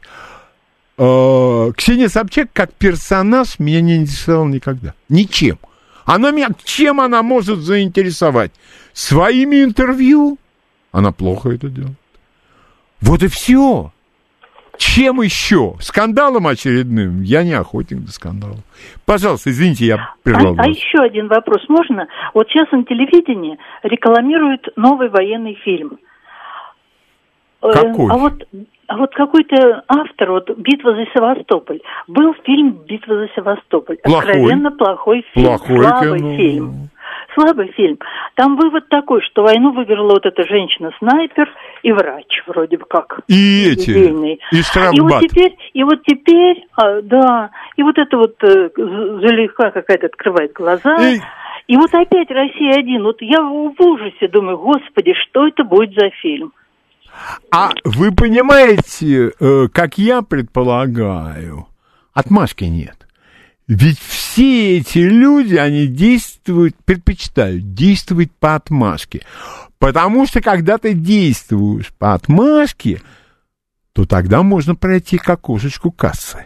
Э, 0.99 1.71
Ксения 1.75 2.07
Собчак 2.07 2.49
как 2.53 2.71
персонаж 2.73 3.57
меня 3.57 3.81
не 3.81 3.95
интересовала 3.95 4.47
никогда. 4.47 4.93
Ничем. 5.09 5.57
Она 6.09 6.31
меня, 6.31 6.47
чем 6.63 7.01
она 7.01 7.21
может 7.21 7.59
заинтересовать? 7.59 8.51
Своими 8.93 9.63
интервью? 9.63 10.39
Она 10.91 11.11
плохо 11.11 11.51
это 11.51 11.69
делает. 11.69 11.97
Вот 12.99 13.21
и 13.21 13.27
все. 13.27 13.91
Чем 14.79 15.21
еще? 15.21 15.75
Скандалом 15.79 16.47
очередным? 16.47 17.21
Я 17.21 17.43
не 17.43 17.53
охотник 17.53 17.99
до 17.99 18.11
скандалов. 18.11 18.57
Пожалуйста, 19.05 19.51
извините, 19.51 19.85
я 19.85 20.15
прервал 20.23 20.55
А, 20.57 20.63
а 20.63 20.67
еще 20.67 20.97
один 20.97 21.27
вопрос 21.27 21.63
можно? 21.69 22.07
Вот 22.33 22.47
сейчас 22.49 22.71
на 22.71 22.83
телевидении 22.85 23.59
рекламируют 23.83 24.67
новый 24.77 25.09
военный 25.09 25.59
фильм. 25.63 25.99
Э, 27.61 27.71
Какой? 27.71 28.11
А 28.11 28.17
вот, 28.17 28.47
а 28.89 28.97
вот 28.97 29.13
какой-то 29.13 29.83
автор, 29.87 30.31
вот 30.31 30.49
«Битва 30.57 30.93
за 30.95 31.05
Севастополь». 31.13 31.79
Был 32.07 32.33
фильм 32.43 32.71
«Битва 32.87 33.15
за 33.17 33.27
Севастополь». 33.35 33.97
Плохой. 34.03 34.19
Откровенно 34.31 34.71
плохой 34.71 35.25
фильм. 35.33 35.45
Плохой 35.47 35.77
Слабый 35.83 36.19
кино. 36.19 36.35
фильм. 36.37 36.89
Слабый 37.35 37.67
фильм. 37.73 37.99
Там 38.35 38.57
вывод 38.57 38.89
такой, 38.89 39.21
что 39.21 39.43
войну 39.43 39.71
выиграла 39.71 40.09
вот 40.13 40.25
эта 40.25 40.43
женщина-снайпер 40.43 41.49
и 41.83 41.91
врач, 41.91 42.41
вроде 42.47 42.77
бы 42.77 42.85
как. 42.89 43.19
И 43.27 43.69
эти, 43.71 43.91
идейный. 43.91 44.39
и 44.51 44.55
И 44.55 44.57
вот 44.57 44.65
штрафбат. 44.65 45.21
теперь, 45.23 45.55
и 45.73 45.83
вот 45.83 46.01
теперь, 46.03 46.65
а, 46.75 47.01
да, 47.01 47.51
и 47.77 47.83
вот 47.83 47.97
это 47.97 48.17
вот 48.17 48.35
э, 48.43 48.69
З- 48.75 49.19
Зулейха 49.21 49.71
какая-то 49.71 50.07
открывает 50.07 50.53
глаза. 50.53 50.95
И- 51.07 51.19
И 51.67 51.77
вот 51.77 51.93
опять 51.93 52.31
Россия 52.31 52.73
один. 52.79 53.03
Вот 53.03 53.21
я 53.21 53.41
в 53.43 53.75
ужасе 53.79 54.27
думаю, 54.27 54.57
господи, 54.57 55.13
что 55.13 55.47
это 55.47 55.63
будет 55.63 55.93
за 55.93 56.09
фильм? 56.21 56.51
А 57.51 57.71
вы 57.83 58.11
понимаете, 58.11 59.31
э, 59.39 59.67
как 59.71 59.97
я 59.97 60.21
предполагаю, 60.21 61.67
отмашки 62.13 62.65
нет. 62.65 63.07
Ведь 63.67 63.99
все 63.99 64.77
эти 64.79 64.97
люди, 64.97 65.55
они 65.55 65.87
действуют, 65.87 66.75
предпочитают 66.85 67.73
действовать 67.73 68.31
по 68.31 68.55
отмашке. 68.55 69.21
Потому 69.77 70.25
что 70.25 70.41
когда 70.41 70.77
ты 70.77 70.93
действуешь 70.93 71.93
по 71.97 72.13
отмашке, 72.13 73.01
то 73.93 74.05
тогда 74.05 74.43
можно 74.43 74.75
пройти 74.75 75.17
к 75.17 75.29
окошечку 75.29 75.91
кассы. 75.91 76.45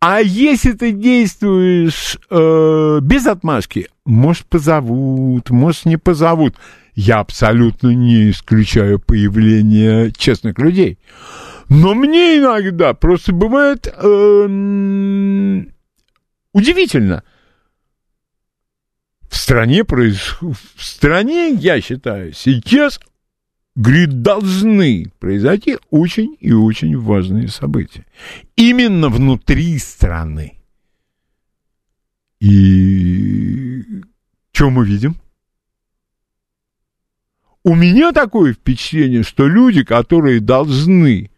А 0.00 0.20
если 0.20 0.72
ты 0.72 0.92
действуешь 0.92 2.18
э, 2.30 2.98
без 3.02 3.26
отмашки, 3.26 3.88
может 4.04 4.46
позовут, 4.46 5.50
может 5.50 5.86
не 5.86 5.96
позовут. 5.96 6.54
Я 6.94 7.20
абсолютно 7.20 7.88
не 7.88 8.30
исключаю 8.30 9.00
появление 9.00 10.12
честных 10.12 10.58
людей. 10.58 10.98
Но 11.68 11.94
мне 11.94 12.38
иногда 12.38 12.94
просто 12.94 13.32
бывает 13.32 13.92
эм, 13.96 15.72
удивительно. 16.52 17.24
В 19.28 19.36
стране 19.36 19.84
проис... 19.84 20.36
в 20.40 20.56
стране, 20.76 21.50
я 21.50 21.80
считаю, 21.80 22.32
сейчас 22.32 23.00
говорит, 23.76 24.22
должны 24.22 25.12
произойти 25.20 25.78
очень 25.90 26.36
и 26.40 26.52
очень 26.52 26.98
важные 26.98 27.48
события. 27.48 28.04
Именно 28.56 29.08
внутри 29.08 29.78
страны. 29.78 30.54
И 32.40 33.84
что 34.52 34.70
мы 34.70 34.84
видим? 34.86 35.16
У 37.62 37.74
меня 37.74 38.12
такое 38.12 38.54
впечатление, 38.54 39.22
что 39.22 39.46
люди, 39.46 39.84
которые 39.84 40.40
должны 40.40 41.30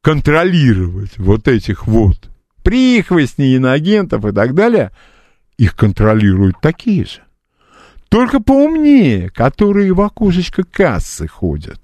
контролировать 0.00 1.18
вот 1.18 1.48
этих 1.48 1.86
вот 1.86 2.30
прихвостней, 2.62 3.56
иноагентов 3.56 4.24
и 4.24 4.32
так 4.32 4.54
далее, 4.54 4.92
их 5.58 5.74
контролируют 5.76 6.60
такие 6.60 7.04
же. 7.04 7.25
Только 8.08 8.40
поумнее, 8.40 9.30
которые 9.30 9.92
в 9.92 10.00
окошечко 10.00 10.62
кассы 10.64 11.26
ходят. 11.26 11.80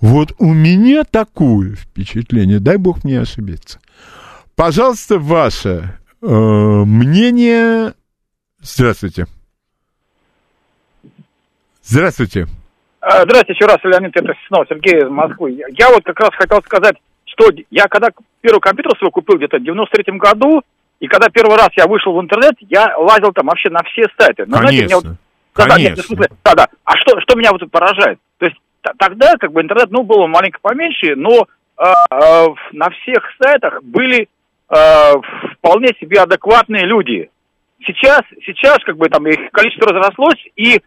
Вот 0.00 0.32
у 0.38 0.52
меня 0.54 1.04
такое 1.04 1.74
впечатление, 1.74 2.58
дай 2.58 2.76
бог 2.78 3.04
мне 3.04 3.20
ошибиться. 3.20 3.78
Пожалуйста, 4.56 5.18
ваше 5.18 5.98
э, 6.22 6.26
мнение. 6.26 7.92
Здравствуйте. 8.62 9.26
Здравствуйте. 11.82 12.46
А, 13.00 13.22
Здравствуйте 13.24 13.52
еще 13.54 13.66
раз, 13.66 13.78
Леонид, 13.84 14.14
это 14.16 14.32
снова 14.48 14.64
Сергей 14.68 14.98
из 14.98 15.08
Москвы. 15.10 15.58
Я- 15.76 15.90
вот 15.90 16.04
как 16.04 16.20
раз 16.20 16.30
хотел 16.32 16.62
сказать, 16.62 16.96
что 17.24 17.48
я 17.70 17.84
когда 17.88 18.08
первый 18.40 18.60
компьютер 18.60 18.92
свой 18.98 19.10
купил 19.10 19.36
где-то 19.36 19.58
в 19.58 19.62
93-м 19.62 20.18
году, 20.18 20.62
и 21.00 21.06
когда 21.06 21.28
первый 21.30 21.56
раз 21.56 21.68
я 21.76 21.86
вышел 21.86 22.14
в 22.14 22.20
интернет, 22.20 22.54
я 22.68 22.96
лазил 22.98 23.32
там 23.32 23.46
вообще 23.46 23.70
на 23.70 23.80
все 23.84 24.04
сайты. 24.18 24.44
Но, 24.46 24.58
знаете, 24.58 24.84
мне 24.84 24.94
вот- 24.96 25.06
Конечно. 25.52 25.54
Да, 25.54 25.66
да, 25.66 25.76
нет, 25.78 25.88
Конечно. 25.90 26.02
в 26.02 26.06
смысле, 26.06 26.36
да, 26.44 26.54
да. 26.54 26.68
А 26.84 26.96
что, 26.96 27.20
что 27.20 27.36
меня 27.36 27.50
вот 27.52 27.70
поражает? 27.70 28.18
То 28.38 28.46
есть 28.46 28.56
тогда 28.98 29.34
как 29.38 29.52
бы 29.52 29.60
интернет, 29.60 29.90
ну, 29.90 30.02
было 30.02 30.26
маленько 30.26 30.58
поменьше, 30.62 31.14
но 31.16 31.46
э, 31.78 31.84
э, 32.10 32.46
на 32.72 32.90
всех 32.90 33.22
сайтах 33.42 33.82
были 33.82 34.28
э, 34.68 35.12
вполне 35.58 35.88
себе 36.00 36.20
адекватные 36.20 36.84
люди. 36.86 37.30
Сейчас, 37.86 38.20
сейчас 38.44 38.78
как 38.84 38.96
бы 38.96 39.08
там 39.08 39.26
их 39.26 39.50
количество 39.52 39.88
разрослось, 39.92 40.40
и 40.56 40.76
э, 40.76 40.80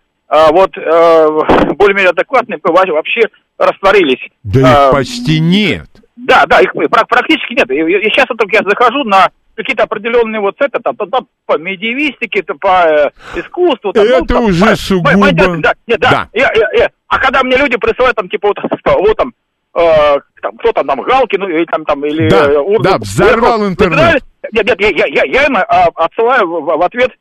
вот 0.52 0.78
э, 0.78 1.28
более-менее 1.76 2.12
адекватные 2.12 2.60
во- 2.64 2.94
вообще 2.94 3.22
растворились. 3.58 4.30
Да 4.44 4.88
их 4.88 4.92
почти 4.94 5.40
нет. 5.40 5.88
да, 6.16 6.46
да, 6.48 6.60
их 6.62 6.72
пра- 6.74 7.06
практически 7.06 7.54
нет. 7.54 7.70
И, 7.72 7.76
и 7.80 8.10
сейчас 8.12 8.26
вот 8.30 8.38
только 8.38 8.56
я 8.58 8.64
захожу 8.68 9.04
на 9.04 9.30
какие-то 9.56 9.84
определенные 9.84 10.42
вот 10.42 10.56
сайты, 10.58 10.80
там, 10.84 10.96
там, 10.96 11.10
там 11.10 11.28
по 11.46 11.58
медиевистике, 11.58 12.42
то 12.44 12.56
по 12.56 12.86
э, 12.88 13.10
искусству. 13.36 13.92
Там, 13.94 14.04
Это 14.06 14.26
там, 14.26 14.46
уже 14.46 14.66
по- 14.66 14.76
сугубо- 14.76 15.14
по- 15.14 15.20
пойдёт, 15.20 15.62
Да, 15.62 15.74
нет, 15.88 16.00
да. 16.00 16.10
Да. 16.12 16.28
Я- 16.34 16.52
я- 16.56 16.70
я- 16.84 16.90
А 17.08 17.20
когда 17.20 17.44
мне 17.44 17.58
люди 17.58 17.78
присылают 17.78 18.16
там, 18.16 18.30
типа, 18.30 18.48
вот, 18.50 18.58
вот 18.86 19.18
там, 19.18 19.34
э, 19.76 20.16
там, 20.42 20.58
кто 20.58 20.72
там, 20.72 20.88
там, 20.88 21.02
Галкин, 21.02 21.40
ну, 21.40 21.48
или 21.48 21.66
там, 21.66 21.86
там, 21.86 22.04
или... 22.06 22.30
Да, 22.30 22.52
э, 22.52 22.58
Ургант, 22.58 22.84
да, 22.84 22.98
взорвал 22.98 23.60
вы 23.60 23.68
интернет. 23.68 24.24
Нет, 24.52 24.66
нет, 24.66 24.82
я, 24.82 24.90
я, 24.90 25.06
я, 25.08 25.24
я 25.26 25.46
им 25.46 25.56
а, 25.58 25.88
отсылаю 25.96 26.48
в, 26.48 26.66
в 26.78 26.82
ответ 26.82 27.12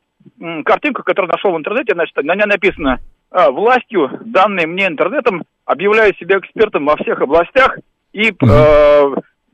картинку, 0.65 1.03
которую 1.03 1.31
нашел 1.31 1.51
в 1.51 1.57
интернете, 1.57 1.93
значит, 1.93 2.15
на 2.17 2.35
ней 2.35 2.45
написано 2.45 2.99
э, 3.31 3.49
«Властью, 3.49 4.09
данной 4.25 4.65
мне 4.65 4.87
интернетом, 4.87 5.43
объявляю 5.65 6.13
себя 6.15 6.39
экспертом 6.39 6.85
во 6.85 6.97
всех 6.97 7.21
областях 7.21 7.77
и 8.13 8.29
э, 8.31 9.13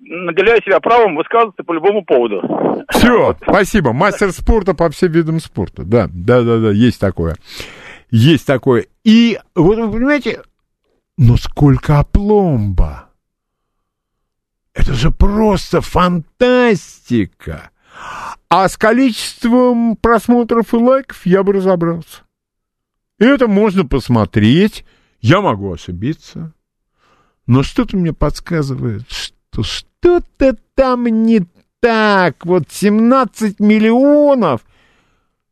наделяю 0.10 0.62
себя 0.64 0.80
правом 0.80 1.16
высказываться 1.16 1.64
по 1.64 1.74
любому 1.74 2.04
поводу». 2.04 2.42
Все, 2.90 3.38
спасибо. 3.42 3.94
Мастер 3.94 4.32
спорта 4.32 4.74
по 4.74 4.90
всем 4.90 5.12
видам 5.12 5.40
спорта. 5.40 5.84
Да, 5.84 6.10
да, 6.12 6.42
да, 6.42 6.58
да, 6.58 6.72
есть 6.72 7.00
такое. 7.00 7.36
Есть 8.10 8.46
такое. 8.48 8.88
И 9.04 9.40
вот 9.56 9.78
вы 9.78 9.92
понимаете, 9.92 10.42
но 11.18 11.38
сколько 11.38 12.00
опломба. 12.00 13.10
Это 14.74 14.94
же 14.94 15.12
просто 15.12 15.82
фантастика. 15.82 17.72
А 18.50 18.68
с 18.68 18.78
количеством 18.78 19.96
просмотров 19.98 20.74
и 20.74 20.78
лайков 20.78 21.26
я 21.26 21.44
бы 21.44 21.54
разобрался. 21.54 22.24
Это 23.20 23.48
можно 23.48 23.86
посмотреть. 23.86 24.86
Я 25.22 25.42
могу 25.42 25.74
ошибиться. 25.74 26.54
Но 27.46 27.64
что-то 27.64 27.98
мне 27.98 28.14
подсказывает, 28.14 29.12
что 29.12 29.36
что-то 29.64 30.58
там 30.76 31.06
не 31.06 31.46
так, 31.80 32.46
вот 32.46 32.64
17 32.70 33.60
миллионов. 33.60 34.62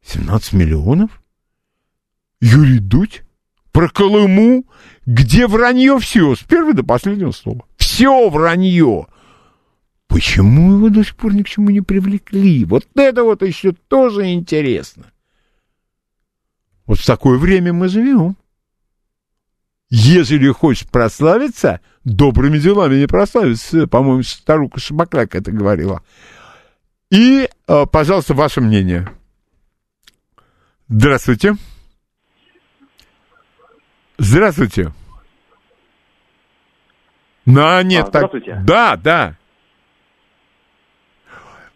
17 0.06 0.54
миллионов? 0.54 1.22
Юрий 2.40 2.80
Дудь? 2.80 3.24
Про 3.72 3.90
Колыму? 3.90 4.66
Где 5.06 5.48
вранье 5.48 6.00
все, 6.00 6.36
с 6.36 6.40
первого 6.40 6.74
до 6.74 6.84
последнего 6.84 7.32
слова. 7.32 7.66
Все 7.78 8.30
вранье. 8.30 9.08
Почему 10.08 10.74
его 10.74 10.90
до 10.90 11.04
сих 11.04 11.16
пор 11.16 11.34
ни 11.34 11.44
к 11.44 11.50
чему 11.50 11.70
не 11.70 11.82
привлекли? 11.82 12.66
Вот 12.66 12.88
это 12.96 13.24
вот 13.24 13.42
еще 13.44 13.74
тоже 13.74 14.34
интересно. 14.34 15.12
Вот 16.86 17.00
в 17.00 17.06
такое 17.06 17.38
время 17.38 17.74
мы 17.74 17.90
живем. 17.90 18.38
Если 19.90 20.38
хочешь 20.52 20.88
прославиться, 20.88 21.82
добрыми 22.08 22.58
делами 22.58 22.96
не 22.96 23.08
прославиться. 23.08 23.88
По-моему, 23.88 24.24
старуха 24.24 24.80
Шабакляк 24.80 25.36
это 25.36 25.52
говорила. 25.52 26.02
И, 27.10 27.50
э, 27.68 27.86
пожалуйста, 27.86 28.34
ваше 28.34 28.62
мнение. 28.62 29.10
Здравствуйте. 30.88 31.56
Здравствуйте. 34.18 34.94
На, 37.46 37.84
нет, 37.84 38.06
а, 38.06 38.10
здравствуйте. 38.10 38.52
так. 38.52 38.66
Да, 38.66 38.96
да. 38.98 39.38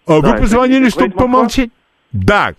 А 0.05 0.13
Вы 0.15 0.21
Да, 0.21 0.37
позвонили, 0.37 0.87
это 0.87 0.91
чтобы 0.91 1.11
помолчать? 1.11 1.69
Да. 2.11 2.53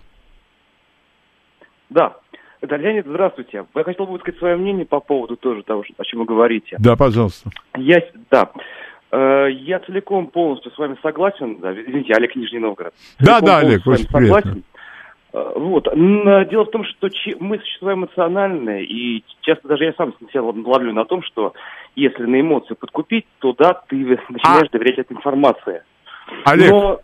Да. 1.89 2.15
Это 2.63 2.77
Леонид, 2.77 3.05
здравствуйте. 3.05 3.65
Я 3.75 3.83
хотел 3.83 4.05
бы 4.05 4.13
высказать 4.13 4.39
свое 4.39 4.55
мнение 4.55 4.85
по 4.85 5.01
поводу 5.01 5.35
тоже 5.35 5.63
того, 5.63 5.83
о 5.97 6.03
чем 6.05 6.21
вы 6.21 6.25
говорите. 6.25 6.77
Да, 6.79 6.95
пожалуйста. 6.95 7.49
Я, 7.75 8.01
да. 8.31 8.51
Э, 9.11 9.49
Я 9.51 9.79
целиком 9.79 10.27
полностью 10.27 10.71
с 10.71 10.77
вами 10.77 10.95
согласен. 11.03 11.57
Да, 11.59 11.73
извините, 11.73 12.13
Олег 12.13 12.33
Нижний 12.37 12.59
Новгород. 12.59 12.93
Да, 13.19 13.41
Целиком 13.41 13.45
да, 13.45 13.57
Олег, 13.57 13.85
очень 13.85 14.07
приятно. 14.07 14.27
согласен. 14.27 14.63
Э, 15.33 15.51
Вот. 15.57 15.89
Дело 16.49 16.63
в 16.63 16.71
том, 16.71 16.85
что 16.85 17.09
мы 17.41 17.59
существа 17.59 17.95
эмоциональные, 17.95 18.85
и 18.85 19.25
часто 19.41 19.67
даже 19.67 19.83
я 19.83 19.93
сам 19.97 20.13
себя 20.31 20.41
ловлю 20.43 20.93
на 20.93 21.03
том, 21.03 21.21
что 21.21 21.53
если 21.97 22.23
на 22.23 22.39
эмоции 22.39 22.75
подкупить, 22.75 23.25
то 23.39 23.51
да, 23.51 23.73
ты 23.89 23.97
начинаешь 24.29 24.69
доверять 24.71 24.99
этой 24.99 25.17
информации. 25.17 25.83
А 26.45 26.51
Олег. 26.51 26.71
Но 26.71 27.01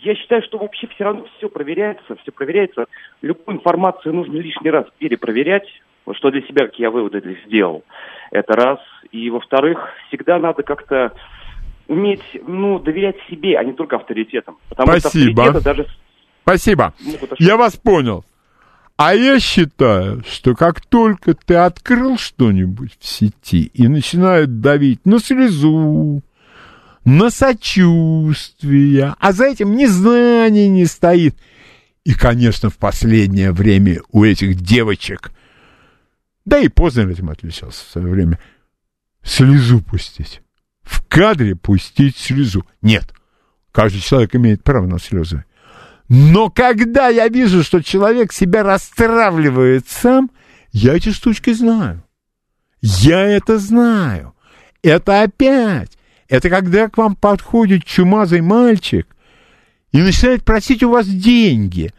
я 0.00 0.14
считаю, 0.14 0.42
что 0.42 0.58
вообще 0.58 0.86
все 0.88 1.04
равно 1.04 1.26
все 1.36 1.48
проверяется, 1.48 2.16
все 2.22 2.32
проверяется. 2.32 2.86
Любую 3.22 3.58
информацию 3.58 4.14
нужно 4.14 4.36
лишний 4.36 4.70
раз 4.70 4.86
перепроверять, 4.98 5.66
что 6.12 6.30
для 6.30 6.42
себя, 6.42 6.66
как 6.66 6.78
я 6.78 6.90
выводы 6.90 7.20
здесь 7.20 7.44
сделал. 7.46 7.84
Это 8.30 8.54
раз. 8.54 8.78
И 9.10 9.30
во-вторых, 9.30 9.78
всегда 10.08 10.38
надо 10.38 10.62
как-то 10.62 11.12
уметь, 11.86 12.22
ну, 12.46 12.78
доверять 12.78 13.16
себе, 13.30 13.58
а 13.58 13.64
не 13.64 13.72
только 13.72 13.96
авторитетам. 13.96 14.58
Потому 14.68 14.98
Спасибо. 14.98 15.42
что 15.42 15.42
авторитеты 15.42 15.64
даже 15.64 15.86
Спасибо. 16.42 16.94
Я 17.38 17.58
вас 17.58 17.76
понял. 17.76 18.24
А 18.96 19.14
я 19.14 19.38
считаю, 19.38 20.22
что 20.26 20.54
как 20.54 20.80
только 20.80 21.34
ты 21.34 21.54
открыл 21.54 22.16
что-нибудь 22.16 22.96
в 22.98 23.06
сети 23.06 23.70
и 23.74 23.86
начинают 23.86 24.60
давить 24.60 25.04
на 25.04 25.18
слезу, 25.18 26.22
на 27.04 27.30
сочувствие, 27.30 29.14
а 29.18 29.32
за 29.32 29.46
этим 29.46 29.76
незнание 29.76 30.68
не 30.68 30.86
стоит. 30.86 31.36
И, 32.04 32.14
конечно, 32.14 32.70
в 32.70 32.78
последнее 32.78 33.52
время 33.52 34.00
у 34.10 34.24
этих 34.24 34.56
девочек, 34.60 35.32
да 36.44 36.58
и 36.58 36.68
Познер 36.68 37.08
этим 37.08 37.30
отличался 37.30 37.84
в 37.84 37.88
свое 37.88 38.08
время, 38.08 38.38
слезу 39.22 39.82
пустить. 39.82 40.42
В 40.82 41.06
кадре 41.06 41.54
пустить 41.54 42.16
слезу. 42.16 42.64
Нет, 42.80 43.12
каждый 43.72 44.00
человек 44.00 44.34
имеет 44.34 44.64
право 44.64 44.86
на 44.86 44.98
слезы. 44.98 45.44
Но 46.08 46.48
когда 46.48 47.08
я 47.08 47.28
вижу, 47.28 47.62
что 47.62 47.82
человек 47.82 48.32
себя 48.32 48.62
расстравливает 48.62 49.86
сам, 49.88 50.30
я 50.72 50.96
эти 50.96 51.10
штучки 51.10 51.52
знаю. 51.52 52.02
Я 52.80 53.20
это 53.20 53.58
знаю. 53.58 54.34
Это 54.82 55.22
опять. 55.22 55.97
Это 56.28 56.50
когда 56.50 56.88
к 56.88 56.98
вам 56.98 57.16
подходит 57.16 57.84
чумазый 57.84 58.42
мальчик 58.42 59.06
и 59.92 59.98
начинает 59.98 60.44
просить 60.44 60.82
у 60.82 60.90
вас 60.90 61.06
деньги. 61.06 61.92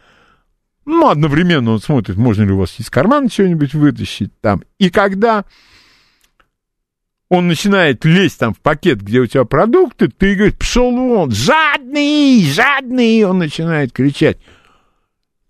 Ну, 0.86 1.08
одновременно 1.08 1.72
он 1.72 1.80
смотрит, 1.80 2.16
можно 2.16 2.44
ли 2.44 2.52
у 2.52 2.58
вас 2.58 2.78
из 2.78 2.90
кармана 2.90 3.28
что-нибудь 3.28 3.74
вытащить 3.74 4.32
там. 4.40 4.62
И 4.78 4.90
когда 4.90 5.44
он 7.28 7.48
начинает 7.48 8.04
лезть 8.04 8.38
там 8.38 8.54
в 8.54 8.60
пакет, 8.60 9.02
где 9.02 9.20
у 9.20 9.26
тебя 9.26 9.44
продукты, 9.44 10.08
ты 10.08 10.34
говоришь, 10.34 10.56
пшел 10.56 10.90
вон, 10.90 11.30
жадный, 11.30 12.44
жадный, 12.44 13.24
он 13.24 13.38
начинает 13.38 13.92
кричать. 13.92 14.38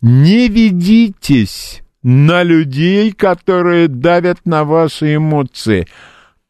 Не 0.01 0.49
ведитесь 0.49 1.83
на 2.03 2.43
людей, 2.43 3.13
которые 3.13 3.89
давят 3.89 4.45
на 4.47 4.65
ваши 4.65 5.17
эмоции. 5.17 5.87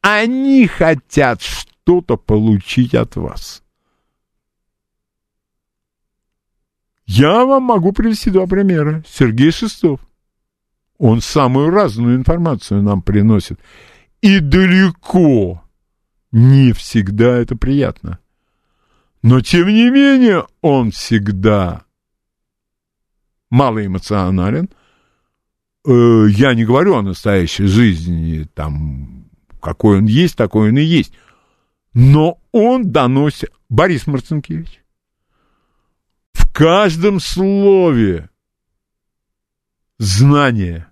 Они 0.01 0.66
хотят 0.66 1.43
что-то 1.91 2.16
получить 2.16 2.95
от 2.95 3.16
вас. 3.16 3.64
Я 7.05 7.45
вам 7.45 7.64
могу 7.64 7.93
привести 7.93 8.30
два 8.30 8.47
примера. 8.47 9.03
Сергей 9.09 9.51
Шестов. 9.51 9.99
Он 10.99 11.20
самую 11.20 11.70
разную 11.70 12.14
информацию 12.14 12.82
нам 12.82 13.03
приносит. 13.03 13.59
И 14.20 14.38
далеко 14.38 15.64
не 16.30 16.72
всегда 16.72 17.38
это 17.38 17.57
приятно. 17.57 18.20
Но, 19.22 19.41
тем 19.41 19.66
не 19.66 19.91
менее, 19.91 20.47
он 20.61 20.93
всегда 20.93 21.82
малоэмоционален. 23.51 24.68
Э, 25.86 26.26
я 26.28 26.55
не 26.55 26.64
говорю 26.64 26.95
о 26.95 27.03
настоящей 27.03 27.66
жизни, 27.66 28.47
там, 28.55 29.24
какой 29.61 29.99
он 29.99 30.05
есть, 30.05 30.36
такой 30.36 30.68
он 30.68 30.78
и 30.78 30.82
есть. 30.82 31.12
Но 31.95 32.38
он 32.53 32.91
доносит... 32.91 33.51
Борис 33.68 34.07
Марцинкевич. 34.09 34.80
В 36.32 36.53
каждом 36.53 37.20
слове 37.20 38.28
знание. 39.99 40.86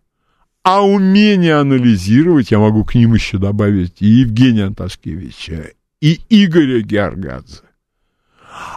А 0.63 0.85
умение 0.85 1.55
анализировать, 1.55 2.51
я 2.51 2.59
могу 2.59 2.85
к 2.85 2.95
ним 2.95 3.15
еще 3.15 3.39
добавить 3.39 4.03
и 4.03 4.07
Евгения 4.07 4.67
Анташкевича, 4.67 5.73
и 6.01 6.21
Игоря 6.29 6.83
Георгадзе. 6.83 7.63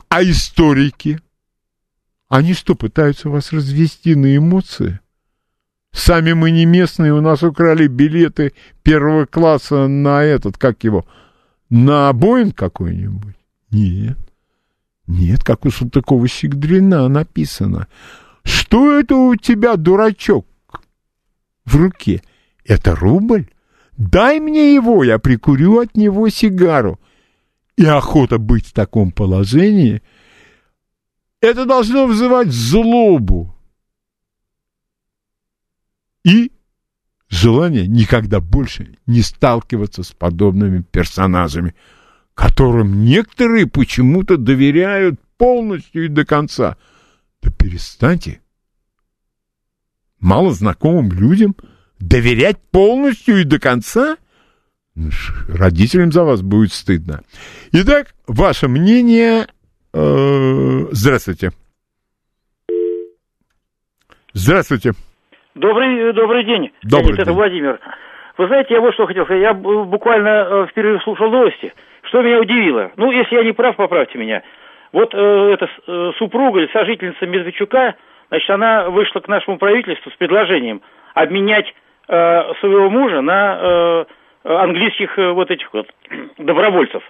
А 0.08 0.24
историки, 0.24 1.20
они 2.30 2.54
что, 2.54 2.76
пытаются 2.76 3.30
вас 3.30 3.52
развести 3.52 4.16
на 4.16 4.36
эмоции? 4.36 5.00
Сами 5.92 6.32
мы 6.32 6.52
не 6.52 6.66
местные, 6.66 7.14
у 7.14 7.20
нас 7.20 7.44
украли 7.44 7.88
билеты 7.88 8.54
первого 8.84 9.26
класса 9.26 9.88
на 9.88 10.24
этот, 10.24 10.58
как 10.58 10.84
его, 10.86 11.06
на 11.72 12.12
Боинг 12.14 12.56
какой-нибудь? 12.56 13.36
Нет. 13.72 14.20
Нет, 15.08 15.44
как 15.44 15.66
у 15.66 15.70
Салтыкова-Щедрина 15.70 17.08
написано. 17.08 17.88
Что 18.44 19.00
это 19.00 19.16
у 19.16 19.36
тебя, 19.36 19.78
дурачок, 19.78 20.46
в 21.66 21.76
руке? 21.76 22.22
Это 22.66 22.94
рубль? 22.94 23.50
Дай 23.98 24.40
мне 24.40 24.76
его, 24.76 25.04
я 25.04 25.18
прикурю 25.18 25.80
от 25.80 25.96
него 25.96 26.30
сигару. 26.30 27.00
И 27.78 27.86
охота 27.86 28.38
быть 28.38 28.68
в 28.68 28.74
таком 28.74 29.12
положении, 29.12 30.02
это 31.40 31.66
должно 31.66 32.06
вызывать 32.06 32.50
злобу. 32.50 33.56
И 36.24 36.52
желание 37.32 37.88
никогда 37.88 38.40
больше 38.40 38.98
не 39.08 39.22
сталкиваться 39.22 40.04
с 40.04 40.12
подобными 40.12 40.84
персонажами, 40.84 41.74
которым 42.36 43.04
некоторые 43.04 43.66
почему-то 43.66 44.38
доверяют 44.38 45.20
полностью 45.38 46.06
и 46.06 46.10
до 46.10 46.26
конца. 46.26 46.78
Да 47.42 47.50
перестаньте 47.50 48.42
мало 50.20 50.54
знакомым 50.54 51.12
людям 51.12 51.56
доверять 52.00 52.58
полностью 52.70 53.42
и 53.42 53.46
до 53.46 53.60
конца? 53.60 54.18
Родителям 55.48 56.12
за 56.12 56.24
вас 56.24 56.42
будет 56.42 56.74
стыдно. 56.74 57.24
Итак, 57.72 58.14
ваше 58.28 58.68
мнение... 58.68 59.48
э, 59.94 60.88
Здравствуйте. 60.92 61.54
Здравствуйте. 64.34 64.94
Добрый, 65.56 66.14
добрый 66.14 66.44
день. 66.44 66.72
Добрый 66.84 67.08
Леонид, 67.08 67.20
это 67.20 67.26
день. 67.26 67.36
Владимир. 67.36 67.80
Вы 68.38 68.48
знаете, 68.48 68.74
я 68.74 68.82
вот 68.82 68.94
что 68.94 69.06
хотел 69.06 69.26
сказать. 69.26 69.42
Я 69.42 69.54
б- 69.54 69.84
буквально 69.84 70.48
э, 70.50 70.68
впервые 70.70 71.00
слушал 71.02 71.30
новости. 71.30 71.74
Что 72.04 72.22
меня 72.22 72.40
удивило? 72.40 72.92
Ну, 72.96 73.12
если 73.12 73.36
я 73.36 73.44
не 73.44 73.52
прав, 73.52 73.76
поправьте 73.76 74.18
меня. 74.18 74.44
Вот 74.94 75.14
э, 75.14 75.54
эта 75.54 75.70
э, 75.88 76.12
супруга 76.18 76.62
или 76.62 76.72
сожительница 76.72 77.26
Медведчука, 77.26 77.96
значит, 78.30 78.50
она 78.50 78.90
вышла 78.90 79.20
к 79.20 79.28
нашему 79.28 79.58
правительству 79.58 80.10
с 80.12 80.16
предложением 80.16 80.82
обменять 81.14 81.74
э, 82.08 82.54
своего 82.62 82.90
мужа 82.90 83.22
на 83.22 83.60
э, 83.62 84.06
английских 84.46 85.20
э, 85.20 85.32
вот 85.32 85.52
этих 85.52 85.72
вот 85.74 85.88
добровольцев. 86.38 87.04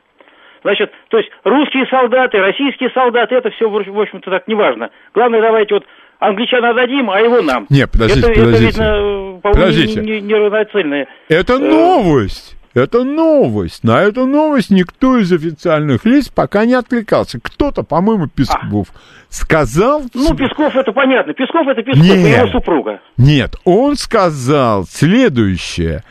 Значит, 0.64 0.92
то 1.10 1.18
есть 1.18 1.30
русские 1.44 1.88
солдаты, 1.88 2.39
российские 2.39 2.89
солдаты, 2.92 3.36
это 3.36 3.50
все, 3.52 3.68
в 3.70 4.00
общем-то, 4.00 4.30
так 4.30 4.48
неважно. 4.48 4.92
Главное, 5.14 5.42
давайте 5.42 5.76
вот 5.76 5.86
англичан 6.22 6.63
отдадим, 6.63 7.09
а 7.09 7.19
его 7.19 7.41
нам. 7.41 7.65
Не, 7.69 7.88
подождите, 7.88 8.32
это, 8.32 8.39
подождите. 8.39 8.69
Это, 8.69 8.84
видно, 8.84 9.39
Подождите. 9.41 10.01
не, 10.01 10.11
не, 10.11 10.22
неравноцельное. 10.22 11.07
Это 11.28 11.53
Э, 11.53 11.57
новость. 11.57 12.55
Это 12.74 13.03
новость. 13.03 13.84
На 13.84 14.01
эту 14.01 14.26
новость 14.26 14.69
никто 14.69 15.17
из 15.17 15.34
официальных 15.34 16.05
лиц 16.05 16.30
пока 16.30 16.63
не 16.65 16.74
откликался. 16.74 17.39
Кто-то, 17.41 17.84
по-моему, 17.84 18.28
Песков, 18.28 18.88
сказал... 19.28 20.03
Ну, 20.13 20.36
Песков 20.36 20.74
это 20.76 20.93
понятно. 20.93 21.34
Песков 21.34 21.67
это 21.67 21.82
Песков, 21.84 22.05
Нет. 22.05 22.17
и 22.17 22.30
его 22.30 22.47
супруга. 22.47 23.01
Нет, 23.17 23.55
он 23.65 23.97
сказал 23.97 24.86
следующее. 24.86 26.03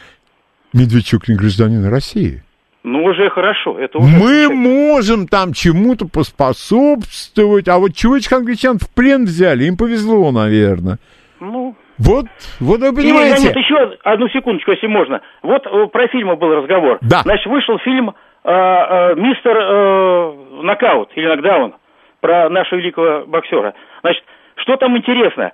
Медведчук 0.74 1.28
не 1.28 1.34
гражданин 1.34 1.86
России. 1.88 2.42
Ну, 2.82 3.04
уже 3.04 3.28
хорошо. 3.28 3.78
Это 3.78 3.98
уже 3.98 4.08
Мы 4.08 4.48
можем 4.48 5.28
там 5.28 5.52
чему-то 5.52 6.06
поспособствовать, 6.08 7.68
а 7.68 7.78
вот 7.78 7.94
чего 7.94 8.16
этих 8.16 8.32
англичан 8.32 8.78
в 8.78 8.88
плен 8.94 9.24
взяли, 9.24 9.64
им 9.64 9.76
повезло, 9.76 10.30
наверное. 10.32 10.98
Ну, 11.40 11.74
Вот, 11.98 12.26
вот 12.58 12.80
вы 12.80 12.88
И, 12.88 12.96
понимаете. 12.96 13.42
Леонид, 13.42 13.56
еще 13.56 13.96
одну 14.02 14.28
секундочку, 14.30 14.70
если 14.70 14.86
можно. 14.86 15.20
Вот 15.42 15.66
э, 15.66 15.86
про 15.88 16.08
фильмы 16.08 16.36
был 16.36 16.54
разговор. 16.54 16.98
Да. 17.02 17.20
Значит, 17.20 17.46
вышел 17.46 17.78
фильм 17.80 18.10
э, 18.10 18.50
э, 18.50 19.14
«Мистер 19.16 19.56
э, 19.56 20.32
Нокаут» 20.62 21.10
или 21.16 21.26
«Нокдаун» 21.26 21.74
про 22.20 22.48
нашего 22.48 22.78
великого 22.78 23.26
боксера. 23.26 23.74
Значит, 24.00 24.24
что 24.56 24.76
там 24.76 24.96
интересно? 24.96 25.52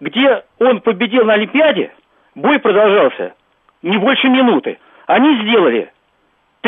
Где 0.00 0.44
он 0.60 0.80
победил 0.80 1.24
на 1.24 1.34
Олимпиаде, 1.34 1.90
бой 2.36 2.60
продолжался 2.60 3.34
не 3.82 3.96
больше 3.98 4.28
минуты. 4.28 4.78
Они 5.06 5.42
сделали 5.42 5.90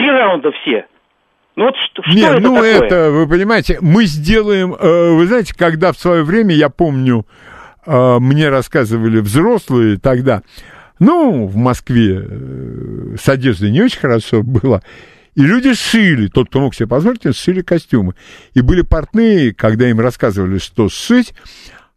три 0.01 0.11
раунда 0.11 0.51
все. 0.63 0.87
Ну 1.57 1.65
вот 1.65 1.75
что, 1.91 2.03
что 2.03 2.13
Не, 2.13 2.23
это 2.23 2.41
ну 2.41 2.55
такое? 2.55 2.81
это, 2.81 3.11
вы 3.11 3.29
понимаете, 3.29 3.79
мы 3.81 4.07
сделаем, 4.07 4.75
э, 4.75 5.15
вы 5.15 5.27
знаете, 5.27 5.55
когда 5.55 5.93
в 5.93 5.99
свое 5.99 6.23
время, 6.23 6.55
я 6.55 6.71
помню, 6.71 7.27
э, 7.85 8.19
мне 8.19 8.49
рассказывали 8.49 9.21
взрослые 9.21 9.99
тогда, 9.99 10.43
ну, 10.99 11.47
в 11.47 11.57
Москве 11.57 12.25
э, 12.25 13.17
с 13.21 13.29
одеждой 13.29 13.73
не 13.73 13.83
очень 13.83 13.99
хорошо 13.99 14.43
было, 14.43 14.83
и 15.35 15.43
люди 15.43 15.75
шили, 15.75 16.29
тот, 16.29 16.49
кто 16.49 16.61
мог 16.61 16.75
себе 16.75 16.89
позволить, 16.89 17.37
шили 17.37 17.63
костюмы. 17.63 18.15
И 18.55 18.63
были 18.63 18.83
портные, 18.83 19.55
когда 19.55 19.89
им 19.89 20.01
рассказывали, 20.01 20.59
что 20.59 20.89
сшить, 20.89 21.35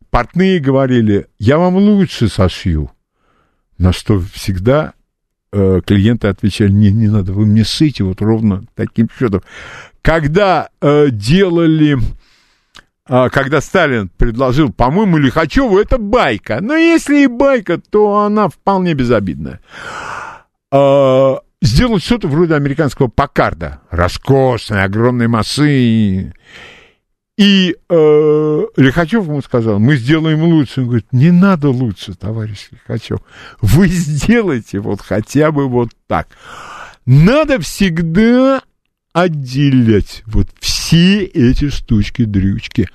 портные 0.09 0.59
говорили, 0.59 1.27
я 1.39 1.57
вам 1.57 1.75
лучше 1.75 2.27
сошью. 2.27 2.91
На 3.77 3.91
что 3.91 4.19
всегда 4.19 4.93
э, 5.53 5.81
клиенты 5.85 6.27
отвечали, 6.27 6.71
не, 6.71 6.91
не 6.91 7.07
надо, 7.07 7.31
вы 7.31 7.45
мне 7.45 7.63
сшите 7.63 8.03
вот 8.03 8.21
ровно 8.21 8.63
таким 8.75 9.07
счетом. 9.17 9.41
Когда 10.01 10.69
э, 10.81 11.09
делали, 11.11 11.97
а, 13.05 13.29
когда 13.29 13.61
Сталин 13.61 14.09
предложил, 14.09 14.71
по-моему, 14.71 15.17
Лихачеву, 15.17 15.77
это 15.77 15.97
байка. 15.97 16.59
Но 16.61 16.75
если 16.75 17.23
и 17.23 17.27
байка, 17.27 17.77
то 17.77 18.19
она 18.19 18.49
вполне 18.49 18.93
безобидная. 18.93 19.59
А, 20.71 21.39
сделать 21.61 22.03
что-то 22.03 22.27
вроде 22.27 22.55
американского 22.55 23.07
Пакарда. 23.07 23.81
Роскошной, 23.89 24.83
огромной 24.83 25.27
машины. 25.27 26.33
И 27.35 27.75
э, 27.89 28.65
Лихачев 28.77 29.25
ему 29.25 29.41
сказал, 29.41 29.79
мы 29.79 29.95
сделаем 29.95 30.43
лучше. 30.43 30.81
Он 30.81 30.87
говорит, 30.87 31.07
не 31.11 31.31
надо 31.31 31.69
лучше, 31.69 32.13
товарищ 32.13 32.67
Лихачев. 32.71 33.19
Вы 33.59 33.87
сделайте 33.87 34.79
вот 34.79 35.01
хотя 35.01 35.51
бы 35.51 35.67
вот 35.67 35.89
так. 36.07 36.27
Надо 37.05 37.59
всегда 37.59 38.61
отделять 39.13 40.23
вот 40.27 40.47
все 40.59 41.23
эти 41.23 41.69
штучки-дрючки. 41.69 42.87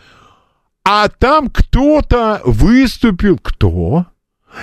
А 0.84 1.08
там 1.08 1.50
кто-то 1.50 2.40
выступил. 2.44 3.38
Кто? 3.38 4.06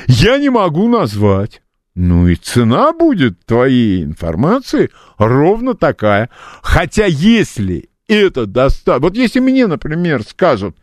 Я 0.07 0.37
не 0.37 0.49
могу 0.49 0.87
назвать. 0.87 1.61
Ну 1.95 2.27
и 2.27 2.35
цена 2.35 2.93
будет 2.93 3.45
твоей 3.45 4.03
информации 4.03 4.89
ровно 5.17 5.75
такая. 5.75 6.29
Хотя 6.61 7.05
если 7.05 7.89
это 8.07 8.45
достаточно... 8.45 8.99
Вот 8.99 9.15
если 9.15 9.39
мне, 9.39 9.67
например, 9.67 10.23
скажут, 10.23 10.75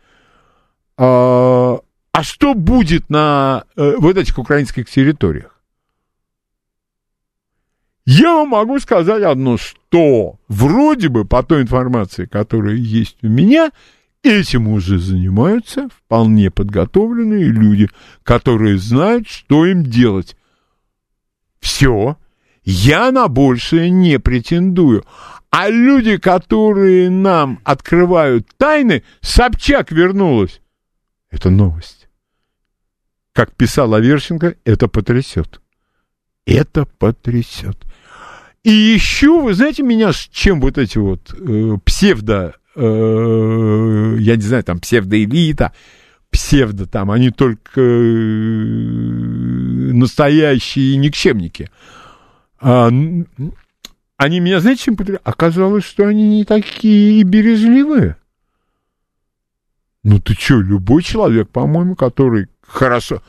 а, 0.97 1.79
а 2.11 2.23
что 2.23 2.53
будет 2.53 3.09
на 3.09 3.63
э, 3.75 3.95
вот 3.97 4.17
этих 4.17 4.37
украинских 4.37 4.89
территориях? 4.89 5.59
Я 8.05 8.35
вам 8.35 8.49
могу 8.49 8.79
сказать 8.79 9.23
одно, 9.23 9.57
что 9.57 10.37
вроде 10.49 11.07
бы 11.07 11.23
по 11.23 11.41
той 11.41 11.61
информации, 11.61 12.25
которая 12.25 12.75
есть 12.75 13.17
у 13.23 13.27
меня, 13.27 13.71
этим 14.23 14.67
уже 14.67 14.99
занимаются 14.99 15.87
вполне 15.89 16.51
подготовленные 16.51 17.45
люди, 17.45 17.89
которые 18.23 18.77
знают, 18.77 19.27
что 19.27 19.65
им 19.65 19.83
делать. 19.83 20.35
Все. 21.61 22.17
Я 22.63 23.11
на 23.11 23.27
большее 23.27 23.89
не 23.89 24.19
претендую. 24.19 25.03
А 25.49 25.69
люди, 25.69 26.17
которые 26.17 27.09
нам 27.09 27.59
открывают 27.63 28.47
тайны, 28.57 29.03
Собчак 29.21 29.91
вернулась. 29.91 30.61
Это 31.29 31.49
новость. 31.49 32.07
Как 33.33 33.53
писал 33.55 33.93
Аверченко, 33.93 34.55
это 34.63 34.87
потрясет. 34.87 35.61
Это 36.45 36.85
потрясет. 36.85 37.77
И 38.63 38.71
еще, 38.71 39.41
вы 39.41 39.53
знаете, 39.53 39.83
меня 39.83 40.13
с 40.13 40.29
чем 40.31 40.61
вот 40.61 40.77
эти 40.77 40.97
вот 40.97 41.33
э, 41.33 41.77
псевдо, 41.83 42.55
э, 42.75 44.15
я 44.19 44.35
не 44.35 44.41
знаю, 44.41 44.63
там 44.63 44.79
псевдоэлита, 44.79 45.73
псевдо 46.29 46.87
там, 46.87 47.11
они 47.11 47.29
только 47.29 47.81
э, 47.81 47.83
настоящие 49.91 50.95
никчемники. 50.95 51.69
А, 52.63 52.87
они 54.17 54.39
меня, 54.39 54.59
знаете, 54.61 54.83
чем 54.83 54.95
потрясали? 54.95 55.21
Оказалось, 55.25 55.83
что 55.83 56.07
они 56.07 56.37
не 56.37 56.45
такие 56.45 57.19
и 57.19 57.23
бережливые. 57.23 58.15
Ну 60.03 60.19
ты 60.19 60.33
что, 60.33 60.61
любой 60.61 61.03
человек, 61.03 61.49
по-моему, 61.49 61.95
который 61.95 62.47
хорошо... 62.61 63.21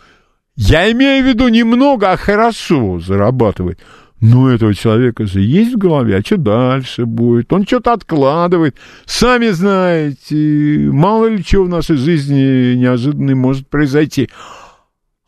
Я 0.57 0.91
имею 0.93 1.25
в 1.25 1.27
виду 1.27 1.49
немного, 1.49 2.13
а 2.13 2.17
хорошо 2.17 3.01
зарабатывает. 3.01 3.81
У 4.23 4.47
этого 4.47 4.73
человека 4.73 5.27
же 5.27 5.41
есть 5.41 5.75
в 5.75 5.79
голове, 5.79 6.17
а 6.17 6.25
что 6.25 6.37
дальше 6.37 7.07
будет? 7.07 7.53
Он 7.53 7.67
что-то 7.67 7.93
откладывает. 7.93 8.77
Сами 9.05 9.49
знаете, 9.49 10.89
мало 10.93 11.27
ли 11.27 11.45
чего 11.45 11.65
в 11.65 11.69
нашей 11.69 11.97
жизни 11.97 12.75
неожиданно 12.75 13.35
может 13.35 13.69
произойти. 13.69 14.31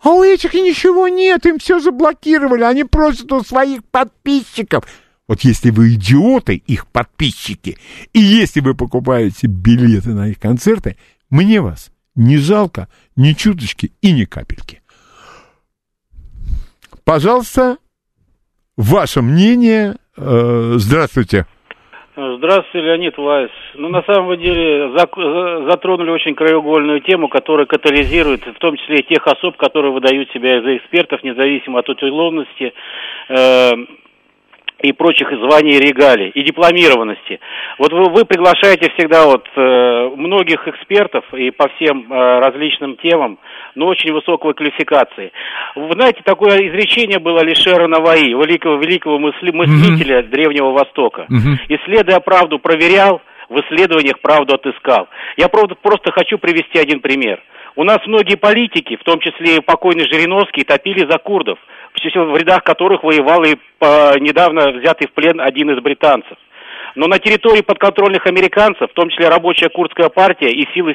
А 0.06 0.10
у 0.10 0.22
этих 0.22 0.54
ничего 0.54 1.08
нет, 1.08 1.44
им 1.46 1.58
все 1.58 1.80
заблокировали, 1.80 2.62
они 2.62 2.84
просят 2.84 3.32
у 3.32 3.42
своих 3.42 3.84
подписчиков. 3.86 4.84
Вот 5.26 5.40
если 5.40 5.70
вы 5.70 5.94
идиоты, 5.94 6.54
их 6.54 6.86
подписчики, 6.86 7.76
и 8.12 8.20
если 8.20 8.60
вы 8.60 8.76
покупаете 8.76 9.48
билеты 9.48 10.10
на 10.10 10.28
их 10.28 10.38
концерты, 10.38 10.96
мне 11.28 11.60
вас 11.60 11.90
не 12.14 12.36
жалко 12.36 12.86
ни 13.16 13.32
чуточки 13.32 13.94
и 14.00 14.12
ни 14.12 14.26
капельки. 14.26 14.80
Пожалуйста, 17.02 17.78
ваше 18.76 19.22
мнение. 19.22 19.96
Э, 20.16 20.76
здравствуйте. 20.78 21.48
Здравствуйте, 22.18 22.80
Леонид 22.80 23.18
Вайс. 23.18 23.50
Ну, 23.74 23.88
на 23.90 24.02
самом 24.04 24.38
деле, 24.38 24.90
затронули 24.96 26.08
очень 26.08 26.34
краеугольную 26.34 27.02
тему, 27.02 27.28
которая 27.28 27.66
катализирует, 27.66 28.46
в 28.46 28.58
том 28.58 28.74
числе 28.78 29.00
и 29.00 29.02
тех 29.02 29.26
особ, 29.26 29.58
которые 29.58 29.92
выдают 29.92 30.30
себя 30.30 30.62
за 30.62 30.78
экспертов, 30.78 31.22
независимо 31.22 31.80
от 31.80 31.86
титулованности 31.86 32.72
э, 33.28 33.70
и 34.80 34.92
прочих 34.92 35.28
званий 35.30 35.76
и 35.76 35.80
регалий, 35.80 36.28
и 36.28 36.42
дипломированности. 36.42 37.40
Вот 37.78 37.92
вы, 37.92 38.10
вы 38.10 38.24
приглашаете 38.24 38.90
всегда 38.96 39.24
вот 39.24 39.46
э, 39.56 40.10
многих 40.16 40.68
экспертов 40.68 41.24
и 41.32 41.50
по 41.50 41.68
всем 41.68 42.12
э, 42.12 42.38
различным 42.40 42.96
темам, 42.96 43.38
но 43.74 43.86
очень 43.86 44.12
высокой 44.12 44.54
квалификации. 44.54 45.32
Вы 45.74 45.92
знаете, 45.92 46.20
такое 46.24 46.58
изречение 46.68 47.18
было 47.18 47.40
Алишера 47.40 47.86
Наваи, 47.86 48.34
великого, 48.34 48.76
великого 48.76 49.18
мысли, 49.18 49.50
мыслителя 49.50 50.22
Древнего 50.22 50.72
Востока. 50.72 51.26
Исследуя 51.68 52.20
правду, 52.20 52.58
проверял, 52.58 53.22
в 53.48 53.60
исследованиях 53.60 54.20
правду 54.20 54.54
отыскал. 54.54 55.08
Я 55.36 55.48
правда, 55.48 55.74
просто 55.80 56.12
хочу 56.12 56.38
привести 56.38 56.78
один 56.78 57.00
пример. 57.00 57.40
У 57.76 57.84
нас 57.84 57.98
многие 58.06 58.36
политики, 58.36 58.96
в 58.96 59.04
том 59.04 59.20
числе 59.20 59.56
и 59.56 59.60
покойный 59.60 60.08
Жириновский, 60.10 60.64
топили 60.64 61.08
за 61.10 61.18
курдов, 61.18 61.58
в 62.04 62.36
рядах 62.36 62.62
которых 62.64 63.02
воевал 63.02 63.42
и 63.44 63.54
э, 63.54 64.18
недавно 64.20 64.70
взятый 64.72 65.08
в 65.08 65.12
плен 65.12 65.40
один 65.40 65.70
из 65.70 65.82
британцев. 65.82 66.36
Но 66.94 67.08
на 67.08 67.18
территории 67.18 67.60
подконтрольных 67.60 68.26
американцев, 68.26 68.90
в 68.90 68.94
том 68.94 69.10
числе 69.10 69.28
рабочая 69.28 69.68
курдская 69.68 70.08
партия 70.08 70.50
и 70.50 70.66
силы 70.72 70.94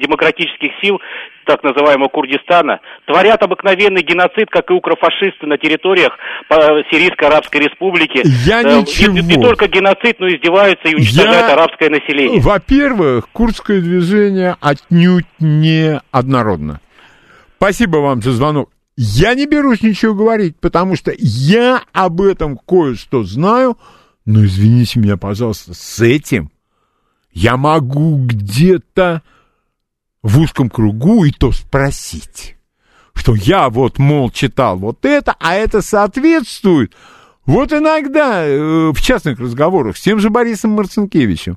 демократических 0.00 0.70
сил, 0.82 0.98
так 1.44 1.62
называемого 1.62 2.08
Курдистана, 2.08 2.80
творят 3.06 3.42
обыкновенный 3.42 4.00
геноцид, 4.02 4.48
как 4.50 4.70
и 4.70 4.72
укрофашисты 4.72 5.46
на 5.46 5.58
территориях 5.58 6.16
Сирийской 6.90 7.24
Арабской 7.26 7.58
Республики. 7.62 8.22
Я 8.48 8.62
Э, 8.62 8.80
ничего. 8.80 9.12
Не, 9.12 9.20
не 9.20 9.42
только 9.42 9.66
геноцид, 9.68 10.20
но 10.20 10.28
издеваются 10.28 10.88
и 10.88 10.94
уничтожают 10.94 11.48
Я- 11.48 11.52
арабское 11.52 11.90
население. 11.90 12.40
Во-первых, 12.40 13.28
курдское 13.30 13.80
движение 13.80 14.56
отнюдь 14.62 15.26
не 15.38 16.00
однородно. 16.12 16.80
Спасибо 17.58 17.98
вам 17.98 18.22
за 18.22 18.30
звонок. 18.32 18.70
Я 19.02 19.34
не 19.34 19.46
берусь 19.46 19.80
ничего 19.80 20.14
говорить, 20.14 20.58
потому 20.60 20.94
что 20.94 21.10
я 21.16 21.82
об 21.94 22.20
этом 22.20 22.58
кое-что 22.58 23.24
знаю, 23.24 23.78
но 24.26 24.44
извините 24.44 25.00
меня, 25.00 25.16
пожалуйста, 25.16 25.72
с 25.72 26.00
этим 26.00 26.50
я 27.32 27.56
могу 27.56 28.22
где-то 28.26 29.22
в 30.20 30.38
узком 30.38 30.68
кругу 30.68 31.24
и 31.24 31.30
то 31.30 31.50
спросить, 31.50 32.58
что 33.14 33.34
я 33.34 33.70
вот, 33.70 33.98
мол, 33.98 34.30
читал 34.30 34.76
вот 34.76 35.06
это, 35.06 35.34
а 35.40 35.54
это 35.54 35.80
соответствует. 35.80 36.92
Вот 37.46 37.72
иногда 37.72 38.44
э, 38.44 38.90
в 38.92 39.00
частных 39.00 39.40
разговорах 39.40 39.96
с 39.96 40.02
тем 40.02 40.20
же 40.20 40.28
Борисом 40.28 40.72
Марцинкевичем 40.72 41.56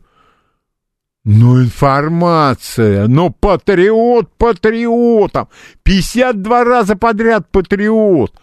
ну, 1.26 1.62
информация, 1.62 3.08
но 3.08 3.30
патриот 3.30 4.30
патриотом. 4.38 5.48
52 5.84 6.64
раза 6.66 6.96
подряд 6.98 7.50
патриот. 7.50 8.34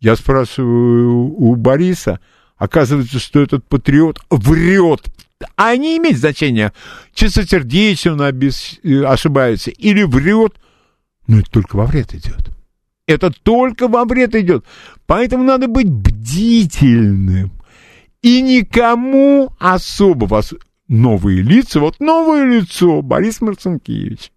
Я 0.00 0.16
спрашиваю 0.16 1.32
у 1.32 1.54
Бориса, 1.54 2.20
оказывается, 2.56 3.18
что 3.20 3.40
этот 3.40 3.64
патриот 3.66 4.18
врет. 4.30 5.02
А 5.54 5.76
не 5.76 5.98
имеет 5.98 6.18
значения, 6.18 6.72
чистосердечно 7.14 8.12
он 8.12 8.22
обес- 8.22 8.80
э, 8.82 9.04
ошибается 9.04 9.70
или 9.70 10.02
врет, 10.02 10.54
но 11.26 11.38
это 11.38 11.50
только 11.50 11.76
во 11.76 11.86
вред 11.86 12.14
идет. 12.14 12.50
Это 13.06 13.30
только 13.30 13.86
во 13.86 14.04
вред 14.04 14.34
идет. 14.34 14.64
Поэтому 15.06 15.44
надо 15.44 15.68
быть 15.68 15.88
бдительным. 15.88 17.52
И 18.22 18.42
никому 18.42 19.52
особо 19.60 20.24
вас 20.24 20.52
новые 20.88 21.42
лица, 21.42 21.80
вот 21.80 22.00
новое 22.00 22.44
лицо, 22.44 23.02
Борис 23.02 23.40
Марцинкевич. 23.40 24.32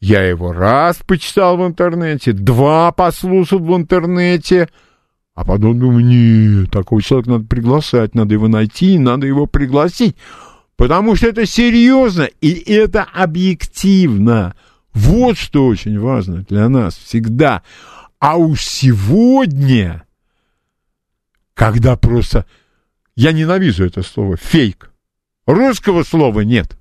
Я 0.00 0.22
его 0.22 0.52
раз 0.52 0.98
почитал 1.06 1.58
в 1.58 1.66
интернете, 1.66 2.32
два 2.32 2.90
послушал 2.90 3.58
в 3.58 3.76
интернете, 3.76 4.68
а 5.34 5.44
потом 5.44 5.78
думаю, 5.78 6.04
нет, 6.04 6.70
такого 6.70 7.02
человека 7.02 7.30
надо 7.30 7.44
приглашать, 7.44 8.14
надо 8.14 8.34
его 8.34 8.48
найти, 8.48 8.98
надо 8.98 9.26
его 9.26 9.46
пригласить, 9.46 10.16
потому 10.76 11.16
что 11.16 11.28
это 11.28 11.44
серьезно 11.44 12.28
и 12.40 12.50
это 12.72 13.02
объективно. 13.02 14.54
Вот 14.94 15.36
что 15.38 15.66
очень 15.66 15.98
важно 15.98 16.44
для 16.48 16.68
нас 16.68 16.96
всегда. 16.96 17.62
А 18.18 18.36
уж 18.36 18.64
сегодня, 18.64 20.04
когда 21.54 21.96
просто... 21.96 22.46
Я 23.16 23.32
ненавижу 23.32 23.84
это 23.84 24.02
слово 24.02 24.36
«фейк». 24.36 24.89
Русского 25.46 26.02
слова 26.02 26.40
нет. 26.40 26.76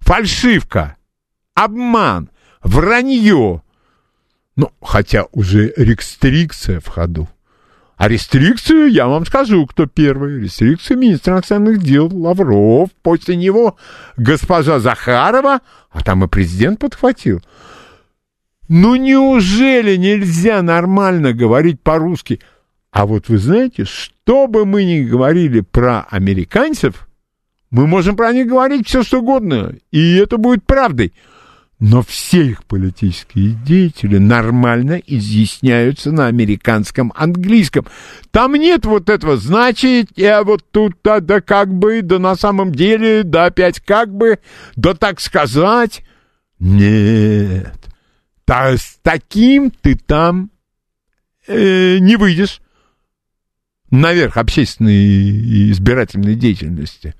Фальшивка, 0.00 0.96
обман, 1.54 2.30
вранье. 2.62 3.62
Ну, 4.56 4.72
хотя 4.80 5.26
уже 5.32 5.72
рестрикция 5.76 6.80
в 6.80 6.88
ходу. 6.88 7.28
А 7.96 8.08
рестрикцию, 8.08 8.90
я 8.92 9.08
вам 9.08 9.26
скажу, 9.26 9.66
кто 9.66 9.86
первый. 9.86 10.40
Рестрикцию 10.40 10.98
министра 10.98 11.34
иностранных 11.34 11.82
дел 11.82 12.08
Лавров. 12.12 12.90
После 13.02 13.34
него 13.34 13.76
госпожа 14.16 14.78
Захарова, 14.78 15.60
а 15.90 16.02
там 16.02 16.24
и 16.24 16.28
президент 16.28 16.78
подхватил. 16.78 17.42
Ну 18.68 18.94
неужели 18.94 19.96
нельзя 19.96 20.62
нормально 20.62 21.32
говорить 21.32 21.80
по-русски? 21.80 22.40
А 22.92 23.04
вот 23.04 23.28
вы 23.28 23.38
знаете, 23.38 23.84
что 23.84 24.46
бы 24.46 24.64
мы 24.64 24.84
ни 24.84 25.00
говорили 25.00 25.60
про 25.60 26.02
американцев, 26.02 27.07
мы 27.70 27.86
можем 27.86 28.16
про 28.16 28.32
них 28.32 28.48
говорить 28.48 28.88
все 28.88 29.02
что 29.02 29.20
угодно, 29.20 29.74
и 29.90 30.16
это 30.16 30.38
будет 30.38 30.64
правдой. 30.64 31.12
Но 31.80 32.02
все 32.02 32.44
их 32.44 32.64
политические 32.64 33.50
деятели 33.50 34.18
нормально 34.18 35.00
изъясняются 35.06 36.10
на 36.10 36.26
американском 36.26 37.12
английском. 37.14 37.86
Там 38.32 38.54
нет 38.54 38.84
вот 38.84 39.08
этого, 39.08 39.36
значит, 39.36 40.08
я 40.16 40.42
вот 40.42 40.64
тут, 40.72 40.96
да, 41.04 41.20
как 41.40 41.72
бы, 41.72 42.02
да 42.02 42.18
на 42.18 42.34
самом 42.34 42.72
деле, 42.72 43.22
да 43.22 43.46
опять 43.46 43.78
как 43.78 44.12
бы, 44.12 44.40
да 44.74 44.94
так 44.94 45.20
сказать. 45.20 46.02
Нет. 46.58 47.74
Та, 48.44 48.76
с 48.76 48.98
таким 49.02 49.70
ты 49.70 49.94
там 49.94 50.50
э, 51.46 51.98
не 51.98 52.16
выйдешь 52.16 52.60
наверх 53.90 54.36
общественной 54.36 55.70
избирательной 55.70 56.34
деятельности. 56.34 57.14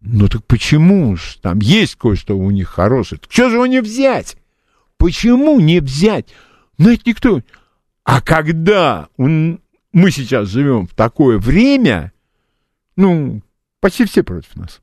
Ну 0.00 0.28
так 0.28 0.44
почему 0.46 1.16
ж? 1.16 1.36
Там 1.42 1.58
есть 1.58 1.96
кое-что 1.96 2.36
у 2.36 2.50
них 2.50 2.68
хорошее. 2.68 3.20
Так 3.20 3.30
что 3.30 3.50
же 3.50 3.56
его 3.56 3.66
не 3.66 3.80
взять? 3.80 4.36
Почему 4.96 5.60
не 5.60 5.80
взять? 5.80 6.28
Ну 6.78 6.90
никто. 7.04 7.42
А 8.04 8.20
когда 8.22 9.08
он- 9.16 9.60
мы 9.92 10.10
сейчас 10.10 10.48
живем 10.48 10.86
в 10.86 10.94
такое 10.94 11.38
время, 11.38 12.12
ну, 12.96 13.42
почти 13.80 14.04
все 14.04 14.22
против 14.22 14.56
нас. 14.56 14.80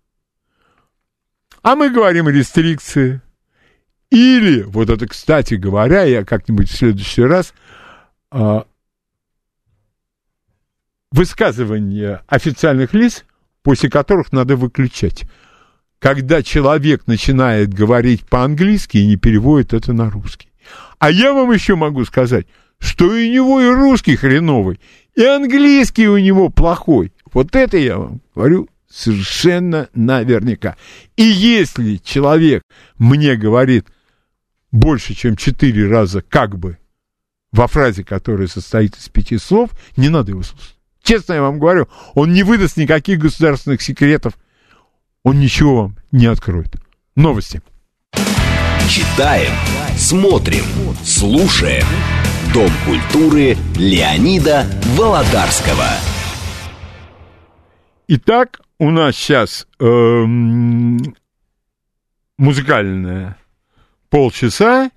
А 1.62 1.76
мы 1.76 1.90
говорим 1.90 2.30
рестрикции. 2.30 3.22
Или, 4.10 4.62
вот 4.62 4.90
это, 4.90 5.08
кстати 5.08 5.56
говоря, 5.56 6.04
я 6.04 6.24
как-нибудь 6.24 6.70
в 6.70 6.76
следующий 6.78 7.24
раз 7.24 7.54
а, 8.32 8.66
высказывания 11.12 12.24
официальных 12.28 12.94
лиц, 12.94 13.26
после 13.68 13.90
которых 13.90 14.32
надо 14.32 14.56
выключать. 14.56 15.26
Когда 16.00 16.42
человек 16.42 17.06
начинает 17.06 17.74
говорить 17.74 18.26
по-английски 18.26 18.96
и 18.96 19.06
не 19.06 19.18
переводит 19.18 19.74
это 19.74 19.92
на 19.92 20.10
русский. 20.10 20.48
А 21.00 21.12
я 21.12 21.34
вам 21.34 21.52
еще 21.52 21.76
могу 21.76 22.06
сказать, 22.06 22.48
что 22.80 23.14
и 23.14 23.28
у 23.28 23.34
него 23.34 23.60
и 23.60 23.68
русский 23.68 24.16
хреновый, 24.16 24.80
и 25.16 25.22
английский 25.22 26.08
у 26.08 26.18
него 26.18 26.48
плохой. 26.48 27.12
Вот 27.34 27.58
это 27.58 27.76
я 27.76 27.98
вам 27.98 28.22
говорю 28.34 28.70
совершенно 28.90 29.90
наверняка. 29.94 30.78
И 31.18 31.24
если 31.24 31.98
человек 31.98 32.64
мне 32.98 33.36
говорит 33.36 33.88
больше, 34.72 35.14
чем 35.14 35.36
четыре 35.36 35.90
раза 35.90 36.22
как 36.22 36.58
бы 36.58 36.78
во 37.52 37.68
фразе, 37.68 38.06
которая 38.06 38.48
состоит 38.48 38.96
из 38.96 39.10
пяти 39.10 39.38
слов, 39.38 39.72
не 39.98 40.08
надо 40.08 40.32
его 40.32 40.44
слушать. 40.44 40.77
Честно 41.08 41.36
я 41.36 41.42
вам 41.42 41.58
говорю, 41.58 41.88
он 42.16 42.34
не 42.34 42.44
выдаст 42.44 42.76
никаких 42.76 43.20
государственных 43.20 43.82
секретов, 43.82 44.34
он 45.24 45.40
ничего 45.40 45.84
вам 45.84 45.98
не 46.12 46.26
откроет. 46.26 46.76
Новости. 47.16 47.62
Читаем, 48.90 49.54
смотрим, 49.96 50.66
слушаем. 51.06 51.86
Дом 52.54 52.70
культуры 52.86 53.56
Леонида 53.78 54.66
Володарского. 54.98 55.88
Итак, 58.10 58.60
у 58.78 58.92
нас 58.92 59.16
сейчас 59.16 59.66
эм, 59.80 61.16
музыкальное 62.38 63.38
полчаса. 64.10 64.92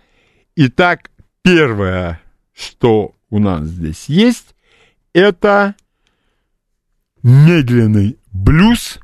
Итак, 0.57 1.13
первое, 1.43 2.21
что 2.53 3.15
у 3.29 3.39
нас 3.39 3.63
здесь 3.63 4.07
есть, 4.09 4.57
это 5.13 5.77
медленный 7.23 8.19
блюз. 8.33 8.99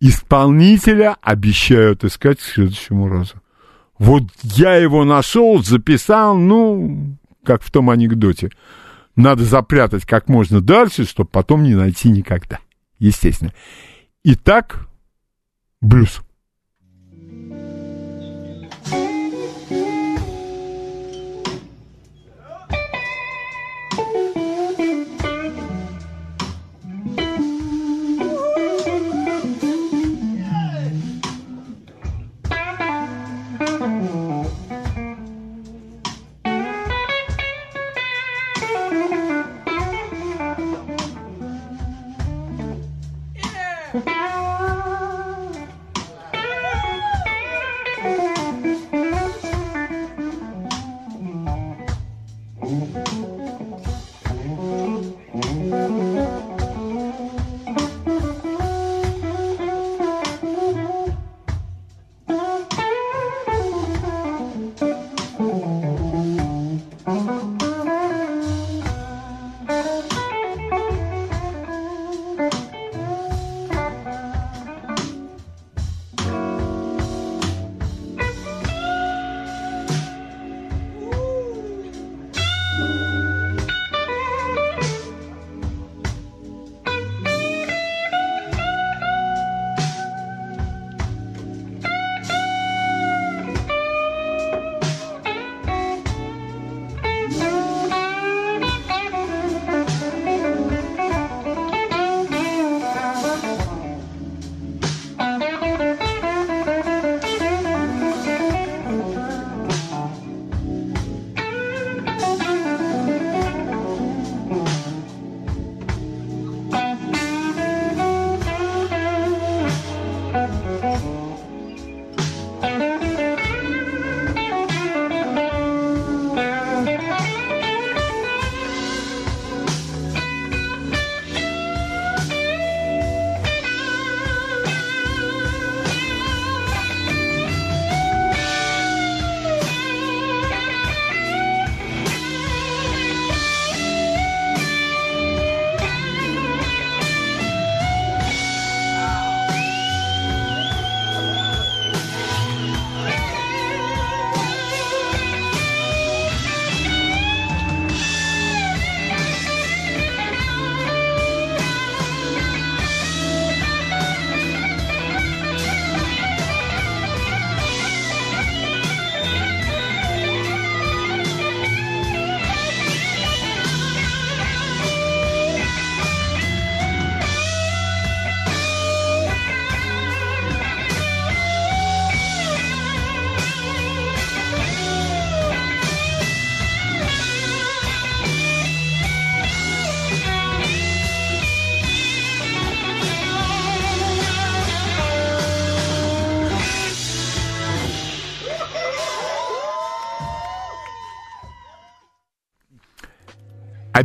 Исполнителя 0.00 1.16
обещают 1.22 2.04
искать 2.04 2.38
к 2.38 2.42
следующему 2.42 3.08
разу. 3.08 3.34
Вот 3.98 4.24
я 4.42 4.76
его 4.76 5.04
нашел, 5.04 5.62
записал, 5.62 6.36
ну, 6.36 7.16
как 7.44 7.62
в 7.62 7.70
том 7.70 7.90
анекдоте. 7.90 8.50
Надо 9.16 9.44
запрятать 9.44 10.04
как 10.04 10.28
можно 10.28 10.60
дальше, 10.60 11.04
чтобы 11.04 11.28
потом 11.30 11.64
не 11.64 11.74
найти 11.74 12.08
никогда. 12.10 12.60
Естественно. 13.00 13.52
Итак, 14.22 14.86
блюз. 15.80 16.20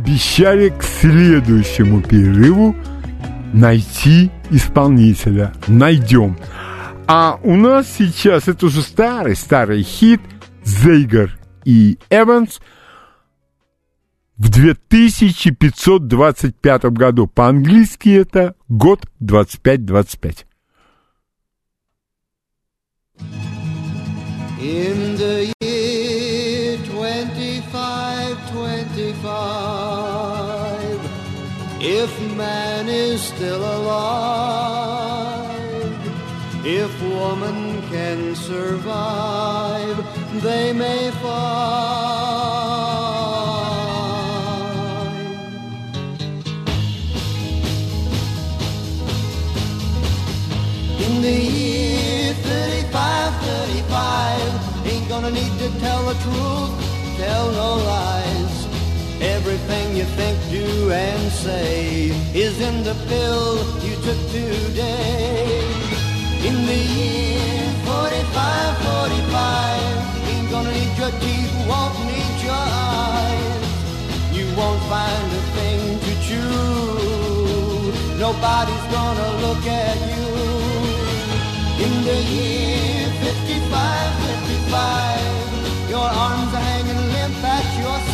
Обещали 0.04 0.68
к 0.68 0.82
следующему 0.82 2.02
перерыву 2.02 2.76
найти 3.54 4.30
исполнителя. 4.50 5.54
Найдем. 5.66 6.36
А 7.06 7.40
у 7.42 7.56
нас 7.56 7.90
сейчас 7.96 8.48
это 8.48 8.66
уже 8.66 8.82
старый-старый 8.82 9.82
хит 9.82 10.20
Зейгер 10.62 11.38
и 11.64 11.96
Эванс 12.10 12.60
в 14.36 14.50
2525 14.50 16.84
году. 16.84 17.26
По-английски 17.26 18.10
это 18.10 18.56
год 18.68 19.06
2525. 19.20 20.46
In 24.60 25.16
the 25.16 25.50
year 25.60 25.73
if 31.86 32.18
man 32.34 32.88
is 32.88 33.22
still 33.22 33.62
alive, 33.62 35.04
if 36.64 36.90
woman 37.02 37.82
can 37.90 38.34
survive, 38.34 39.96
they 40.42 40.72
may 40.72 41.10
find. 41.10 41.44
In 51.04 51.20
the 51.20 51.38
year 51.38 52.32
35, 52.32 53.34
35, 53.44 54.86
ain't 54.86 55.06
gonna 55.10 55.30
need 55.30 55.58
to 55.58 55.68
tell 55.80 56.02
the 56.06 56.14
truth, 56.14 56.72
tell 57.18 57.52
no 57.52 57.76
lies. 57.84 58.43
Everything 59.24 59.96
you 59.96 60.04
think, 60.04 60.38
do, 60.50 60.92
and 60.92 61.32
say 61.32 62.12
is 62.34 62.60
in 62.60 62.84
the 62.84 62.94
pill 63.08 63.56
you 63.80 63.96
took 64.04 64.20
today. 64.30 65.64
In 66.44 66.66
the 66.66 66.76
year 66.76 67.64
45, 67.88 68.76
45, 68.84 70.28
ain't 70.28 70.50
gonna 70.50 70.72
need 70.72 70.92
your 70.98 71.10
teeth, 71.24 71.54
won't 71.66 71.96
need 72.04 72.36
your 72.44 72.64
eyes. 72.92 73.64
You 74.36 74.44
won't 74.60 74.82
find 74.92 75.26
a 75.40 75.42
thing 75.56 75.80
to 76.04 76.12
chew. 76.26 77.92
Nobody's 78.20 78.86
gonna 78.92 79.30
look 79.44 79.64
at 79.64 79.98
you. 80.12 80.28
In 81.84 81.92
the 82.08 82.18
year 82.36 83.08
55, 83.24 84.12
55, 84.28 85.88
your 85.88 86.08
arms 86.26 86.52
are 86.52 86.66
hanging 86.72 87.04
limp 87.14 87.42
at 87.42 87.66
your 87.80 87.98
sides. 87.98 88.13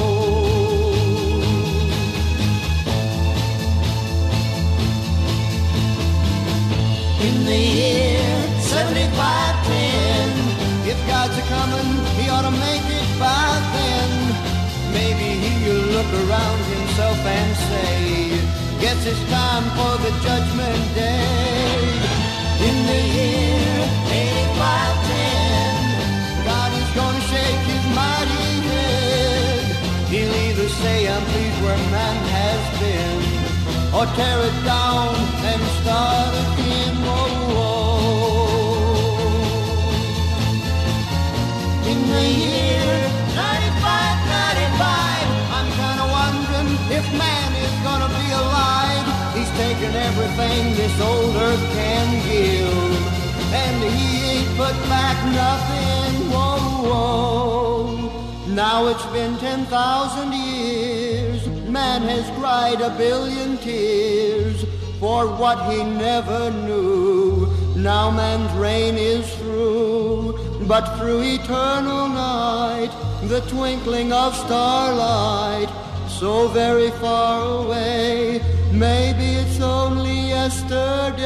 In 7.21 7.45
the 7.45 7.53
year 7.55 8.25
7510, 8.73 10.89
if 10.89 10.97
God's 11.05 11.37
a 11.37 11.45
coming, 11.53 12.01
he 12.17 12.25
ought 12.33 12.49
to 12.49 12.55
make 12.57 12.81
it 12.81 13.09
by 13.21 13.61
then. 13.77 14.09
Maybe 14.89 15.37
he'll 15.37 15.85
look 15.93 16.09
around 16.25 16.61
himself 16.65 17.21
and 17.21 17.53
say, 17.69 18.41
Guess 18.81 19.05
it's 19.05 19.21
time 19.29 19.69
for 19.77 20.01
the 20.01 20.09
judgment 20.25 20.81
day. 20.97 21.93
In 22.65 22.89
the 22.89 23.01
year 23.13 23.69
8510, 24.41 26.49
God 26.49 26.73
is 26.73 26.89
gonna 26.97 27.21
shake 27.29 27.63
his 27.69 27.85
mighty 27.93 28.65
head. 28.65 29.61
He'll 30.09 30.33
either 30.49 30.73
say, 30.81 31.05
I'm 31.05 31.21
pleased 31.29 31.61
where 31.61 31.77
man 31.93 32.17
has 32.33 32.65
been, 32.81 33.21
or 33.93 34.09
tear 34.17 34.41
it 34.49 34.57
down 34.65 35.13
and 35.45 35.61
start 35.85 36.33
again. 36.33 36.80
The 42.15 42.27
year 42.45 42.91
95, 43.35 44.17
95, 44.27 45.27
I'm 45.57 45.69
kinda 45.81 46.05
wondering 46.19 46.69
if 46.97 47.05
man 47.15 47.49
is 47.65 47.75
gonna 47.87 48.11
be 48.21 48.27
alive. 48.43 49.05
He's 49.35 49.51
taken 49.65 49.91
everything 50.09 50.61
this 50.75 50.95
old 50.99 51.35
earth 51.47 51.65
can 51.79 52.07
give, 52.29 52.99
and 53.63 53.75
he 53.95 54.09
ain't 54.33 54.51
put 54.57 54.75
back 54.89 55.17
nothing. 55.43 56.11
Whoa, 56.33 56.59
whoa. 56.89 57.31
Now 58.47 58.87
it's 58.87 59.05
been 59.17 59.37
10,000 59.37 60.33
years. 60.33 61.39
Man 61.69 62.01
has 62.01 62.25
cried 62.37 62.81
a 62.81 62.89
billion 62.97 63.57
tears 63.57 64.65
for 64.99 65.25
what 65.41 65.57
he 65.71 65.83
never 65.83 66.51
knew. 66.51 67.47
Now 67.75 68.11
man's 68.11 68.53
reign 68.59 68.95
is 68.97 69.25
through, 69.37 70.37
but 70.71 70.87
through 70.97 71.21
eternal 71.21 72.07
night, 72.07 72.91
the 73.23 73.41
twinkling 73.41 74.13
of 74.13 74.33
starlight, 74.33 75.67
so 76.07 76.47
very 76.47 76.91
far 76.91 77.65
away, 77.65 78.41
maybe 78.71 79.33
it's 79.41 79.59
only 79.59 80.29
yesterday. 80.29 81.17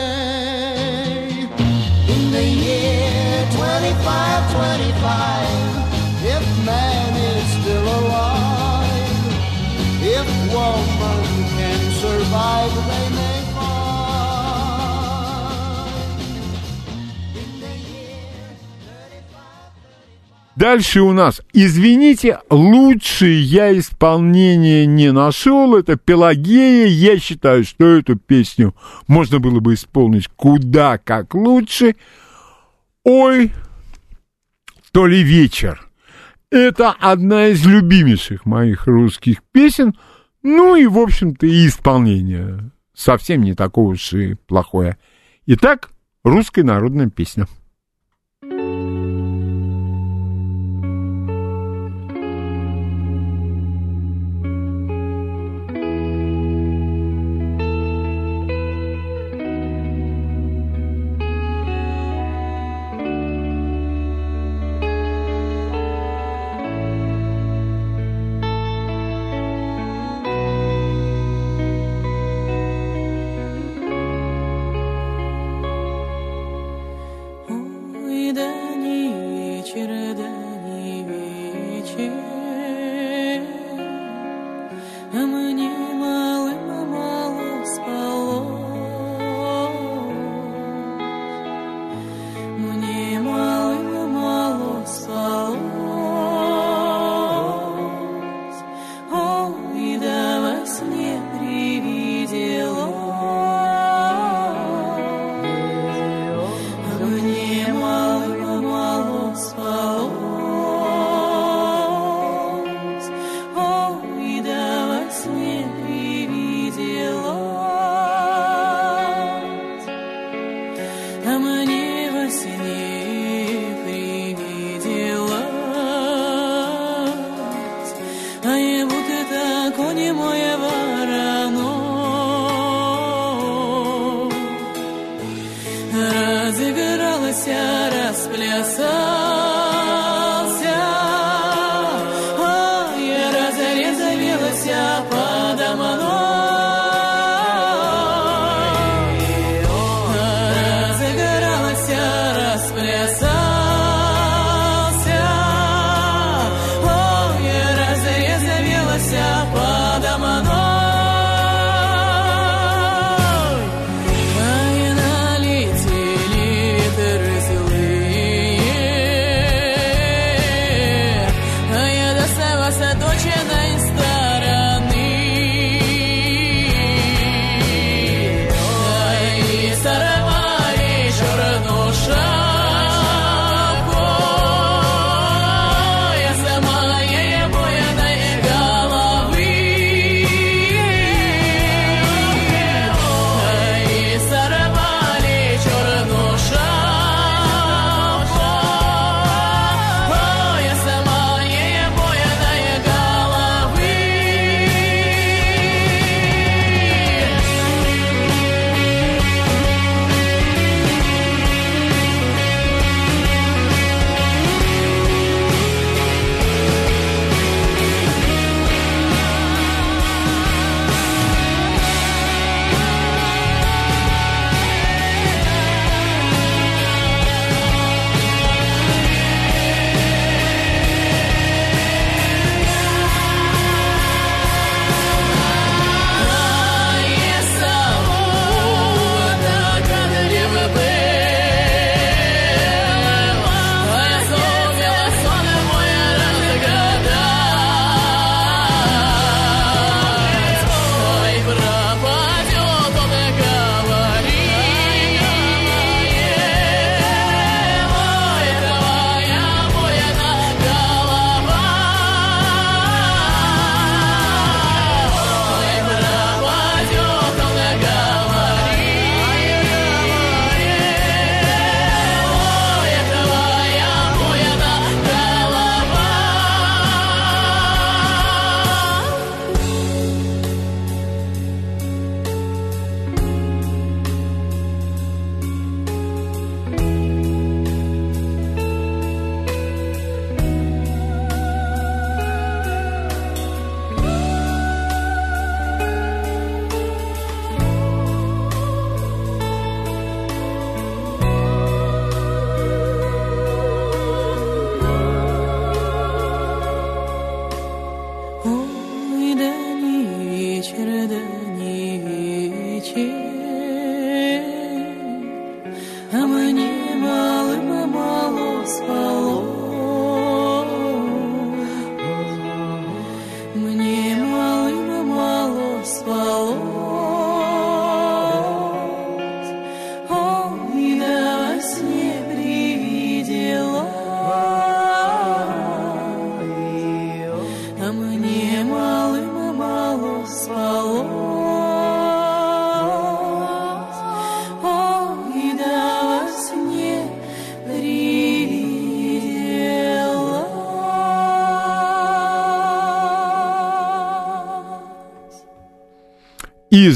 In 2.16 2.32
the 2.32 2.46
year 2.66 3.46
2525, 3.52 6.36
if 6.36 6.44
man 6.66 7.14
is 7.32 7.46
still 7.62 7.88
alive, 8.00 9.26
if 10.18 10.28
woman 10.52 11.24
can 11.56 11.80
survive, 12.02 12.74
they 12.90 13.08
may 13.16 13.25
Дальше 20.56 21.02
у 21.02 21.12
нас, 21.12 21.42
извините, 21.52 22.40
лучше 22.50 23.28
я 23.28 23.78
исполнение 23.78 24.86
не 24.86 25.12
нашел, 25.12 25.76
это 25.76 25.98
Пелагея, 25.98 26.88
я 26.88 27.20
считаю, 27.20 27.66
что 27.66 27.86
эту 27.86 28.16
песню 28.16 28.74
можно 29.08 29.40
было 29.40 29.60
бы 29.60 29.74
исполнить 29.74 30.30
куда 30.30 30.98
как 30.98 31.36
лучше. 31.36 31.96
Ой, 33.04 33.52
то 34.92 35.08
ли 35.08 35.24
вечер. 35.24 35.86
Это 36.50 36.92
одна 36.92 37.48
из 37.48 37.66
любимейших 37.66 38.46
моих 38.46 38.88
русских 38.88 39.44
песен, 39.52 39.94
ну 40.42 40.78
и, 40.78 40.88
в 40.88 40.98
общем-то, 40.98 41.46
и 41.46 41.68
исполнение 41.68 42.72
совсем 42.96 43.42
не 43.42 43.54
такое 43.54 43.96
уж 43.96 44.14
и 44.14 44.36
плохое. 44.48 44.98
Итак, 45.48 45.90
русская 46.24 46.64
народная 46.64 47.10
песня. 47.10 47.48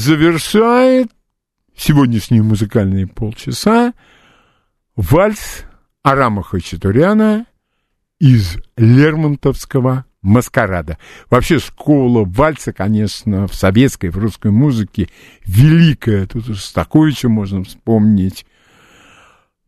завершает 0.00 1.10
сегодняшние 1.76 2.42
музыкальные 2.42 3.06
полчаса 3.06 3.92
вальс 4.96 5.64
Арама 6.02 6.42
Хачатуряна 6.42 7.46
из 8.18 8.56
Лермонтовского 8.76 10.06
маскарада. 10.22 10.98
Вообще 11.28 11.58
школа 11.58 12.24
вальса, 12.24 12.72
конечно, 12.72 13.46
в 13.46 13.54
советской, 13.54 14.08
в 14.08 14.18
русской 14.18 14.50
музыке 14.50 15.08
великая. 15.44 16.26
Тут 16.26 16.48
уже 16.48 16.72
такое, 16.72 17.12
Стаковича 17.12 17.28
можно 17.28 17.64
вспомнить. 17.64 18.46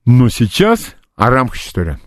Но 0.04 0.28
сейчас 0.28 0.96
Арам 1.16 1.48
Хачатурян. 1.48 2.00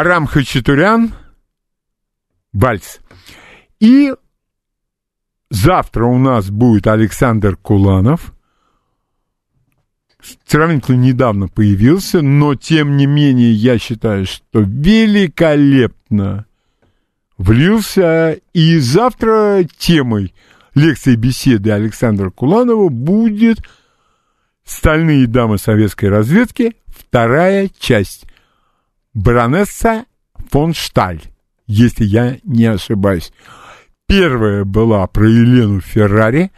Арам 0.00 0.26
Хачатурян, 0.26 1.12
вальс. 2.54 3.00
И 3.80 4.14
завтра 5.50 6.06
у 6.06 6.16
нас 6.16 6.48
будет 6.48 6.86
Александр 6.86 7.58
Куланов. 7.58 8.32
Сравнительно 10.46 10.96
недавно 10.96 11.48
появился, 11.48 12.22
но 12.22 12.54
тем 12.54 12.96
не 12.96 13.04
менее 13.04 13.52
я 13.52 13.78
считаю, 13.78 14.24
что 14.24 14.60
великолепно 14.60 16.46
влился. 17.36 18.38
И 18.54 18.78
завтра 18.78 19.66
темой 19.76 20.34
лекции 20.74 21.14
беседы 21.14 21.72
Александра 21.72 22.30
Куланова 22.30 22.88
будет 22.88 23.58
«Стальные 24.64 25.26
дамы 25.26 25.58
советской 25.58 26.06
разведки», 26.06 26.74
вторая 26.86 27.68
часть. 27.78 28.29
Баронесса 29.14 30.04
фон 30.50 30.74
Шталь, 30.74 31.22
если 31.66 32.04
я 32.04 32.38
не 32.44 32.66
ошибаюсь. 32.66 33.32
Первая 34.06 34.64
была 34.64 35.06
про 35.06 35.28
Елену 35.28 35.80
Феррари. 35.80 36.50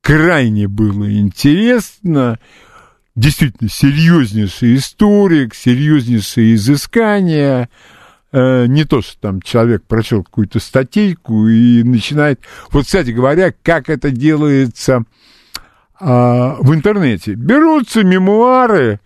Крайне 0.00 0.68
было 0.68 1.12
интересно. 1.12 2.38
Действительно, 3.14 3.68
серьезнейший 3.68 4.76
историк, 4.76 5.54
серьезнейшие 5.54 6.54
изыскания. 6.54 7.68
Э, 8.32 8.66
не 8.66 8.84
то, 8.84 9.02
что 9.02 9.18
там 9.18 9.42
человек 9.42 9.84
прочел 9.84 10.22
какую-то 10.22 10.58
статейку 10.60 11.48
и 11.48 11.82
начинает... 11.82 12.40
Вот, 12.70 12.84
кстати 12.84 13.10
говоря, 13.10 13.52
как 13.62 13.88
это 13.88 14.10
делается 14.10 15.04
а, 15.98 16.56
в 16.60 16.74
интернете. 16.74 17.34
Берутся 17.34 18.04
мемуары 18.04 19.00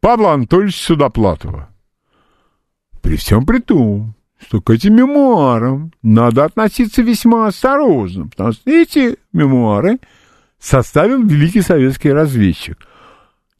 Павла 0.00 0.34
Анатольевича 0.34 0.84
Судоплатова. 0.84 1.73
При 3.04 3.16
всем 3.16 3.44
при 3.44 3.58
том, 3.58 4.14
что 4.40 4.62
к 4.62 4.70
этим 4.70 4.96
мемуарам 4.96 5.92
надо 6.02 6.46
относиться 6.46 7.02
весьма 7.02 7.48
осторожно, 7.48 8.28
потому 8.28 8.52
что 8.52 8.70
эти 8.70 9.18
мемуары 9.30 9.98
составил 10.58 11.22
великий 11.22 11.60
советский 11.60 12.10
разведчик. 12.10 12.78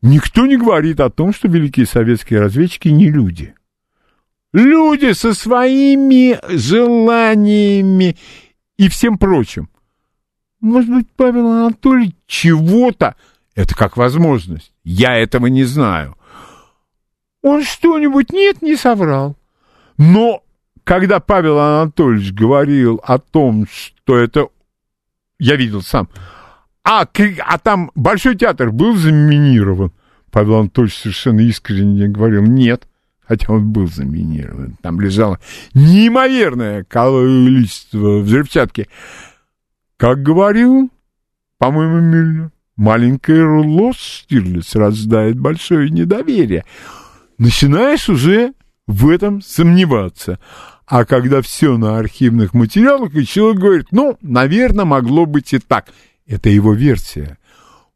Никто 0.01 0.47
не 0.47 0.57
говорит 0.57 0.99
о 0.99 1.11
том, 1.11 1.35
что 1.35 1.49
великие 1.49 1.85
советские 1.85 2.41
разведчики 2.41 2.89
не 2.89 3.11
люди. 3.11 3.55
Люди 4.55 5.13
со 5.13 5.35
своими 5.35 6.39
желаниями 6.49 8.17
и 8.79 8.89
всем 8.89 9.19
прочим. 9.19 9.69
Может 10.63 10.89
быть, 10.89 11.07
Павел 11.17 11.49
Анатольевич 11.49 12.15
чего-то, 12.27 13.15
это 13.55 13.75
как 13.75 13.99
возможность, 13.99 14.73
я 14.85 15.19
этого 15.19 15.49
не 15.49 15.65
знаю. 15.65 16.17
Он 17.45 17.63
что-нибудь 17.63 18.33
нет, 18.33 18.63
не 18.63 18.75
соврал. 18.75 19.37
Но 19.99 20.43
когда 20.83 21.21
Павел 21.21 21.59
Анатольевич 21.59 22.33
говорил 22.33 23.03
о 23.05 23.19
том, 23.19 23.67
что 23.69 24.17
это... 24.17 24.49
Я 25.39 25.57
видел 25.57 25.83
сам. 25.83 26.09
А, 26.85 27.03
а 27.03 27.59
там 27.59 27.91
Большой 27.95 28.37
театр 28.37 28.73
был 28.73 28.97
заминирован. 28.97 29.93
Павел 30.31 30.55
Анатольевич 30.55 30.97
совершенно 30.97 31.41
искренне 31.41 32.09
говорил, 32.09 32.45
нет. 32.45 32.89
Хотя 33.27 33.53
он 33.53 33.71
был 33.73 33.89
заминирован. 33.89 34.79
Там 34.81 34.99
лежало 34.99 35.39
неимоверное 35.75 36.83
количество 36.85 38.21
взрывчатки. 38.21 38.89
Как 39.99 40.23
говорил, 40.23 40.91
по-моему, 41.59 42.01
Мюллер, 42.01 42.51
маленькая 42.77 43.47
ложь 43.47 43.99
Штирлиц 43.99 44.75
рождает 44.77 45.39
большое 45.39 45.91
недоверие. 45.91 46.65
Начинаешь 47.39 48.09
уже 48.09 48.55
в 48.87 49.09
этом 49.09 49.41
сомневаться. 49.41 50.39
А 50.87 51.05
когда 51.05 51.41
все 51.41 51.77
на 51.77 51.99
архивных 51.99 52.53
материалах, 52.53 53.15
и 53.15 53.27
человек 53.27 53.61
говорит, 53.61 53.87
ну, 53.91 54.19
наверное, 54.21 54.85
могло 54.85 55.27
быть 55.27 55.53
и 55.53 55.59
так. 55.59 55.89
Это 56.27 56.49
его 56.49 56.75
версия. 56.75 57.39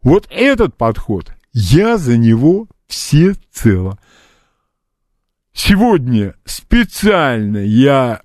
Вот 0.03 0.27
этот 0.31 0.77
подход, 0.77 1.33
я 1.53 1.99
за 1.99 2.17
него 2.17 2.67
всецело. 2.87 3.99
Сегодня 5.53 6.35
специально 6.45 7.59
я 7.59 8.23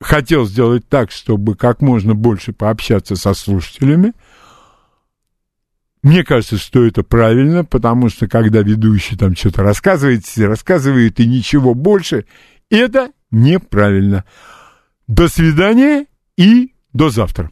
хотел 0.00 0.46
сделать 0.46 0.88
так, 0.88 1.10
чтобы 1.10 1.56
как 1.56 1.80
можно 1.80 2.14
больше 2.14 2.52
пообщаться 2.52 3.16
со 3.16 3.34
слушателями. 3.34 4.12
Мне 6.06 6.22
кажется, 6.22 6.56
что 6.56 6.86
это 6.86 7.02
правильно, 7.02 7.64
потому 7.64 8.10
что 8.10 8.28
когда 8.28 8.60
ведущий 8.60 9.16
там 9.16 9.34
что-то 9.34 9.64
рассказывает, 9.64 10.22
рассказывает 10.36 11.18
и 11.18 11.26
ничего 11.26 11.74
больше, 11.74 12.26
это 12.70 13.10
неправильно. 13.32 14.24
До 15.08 15.26
свидания 15.26 16.06
и 16.36 16.74
до 16.92 17.10
завтра. 17.10 17.50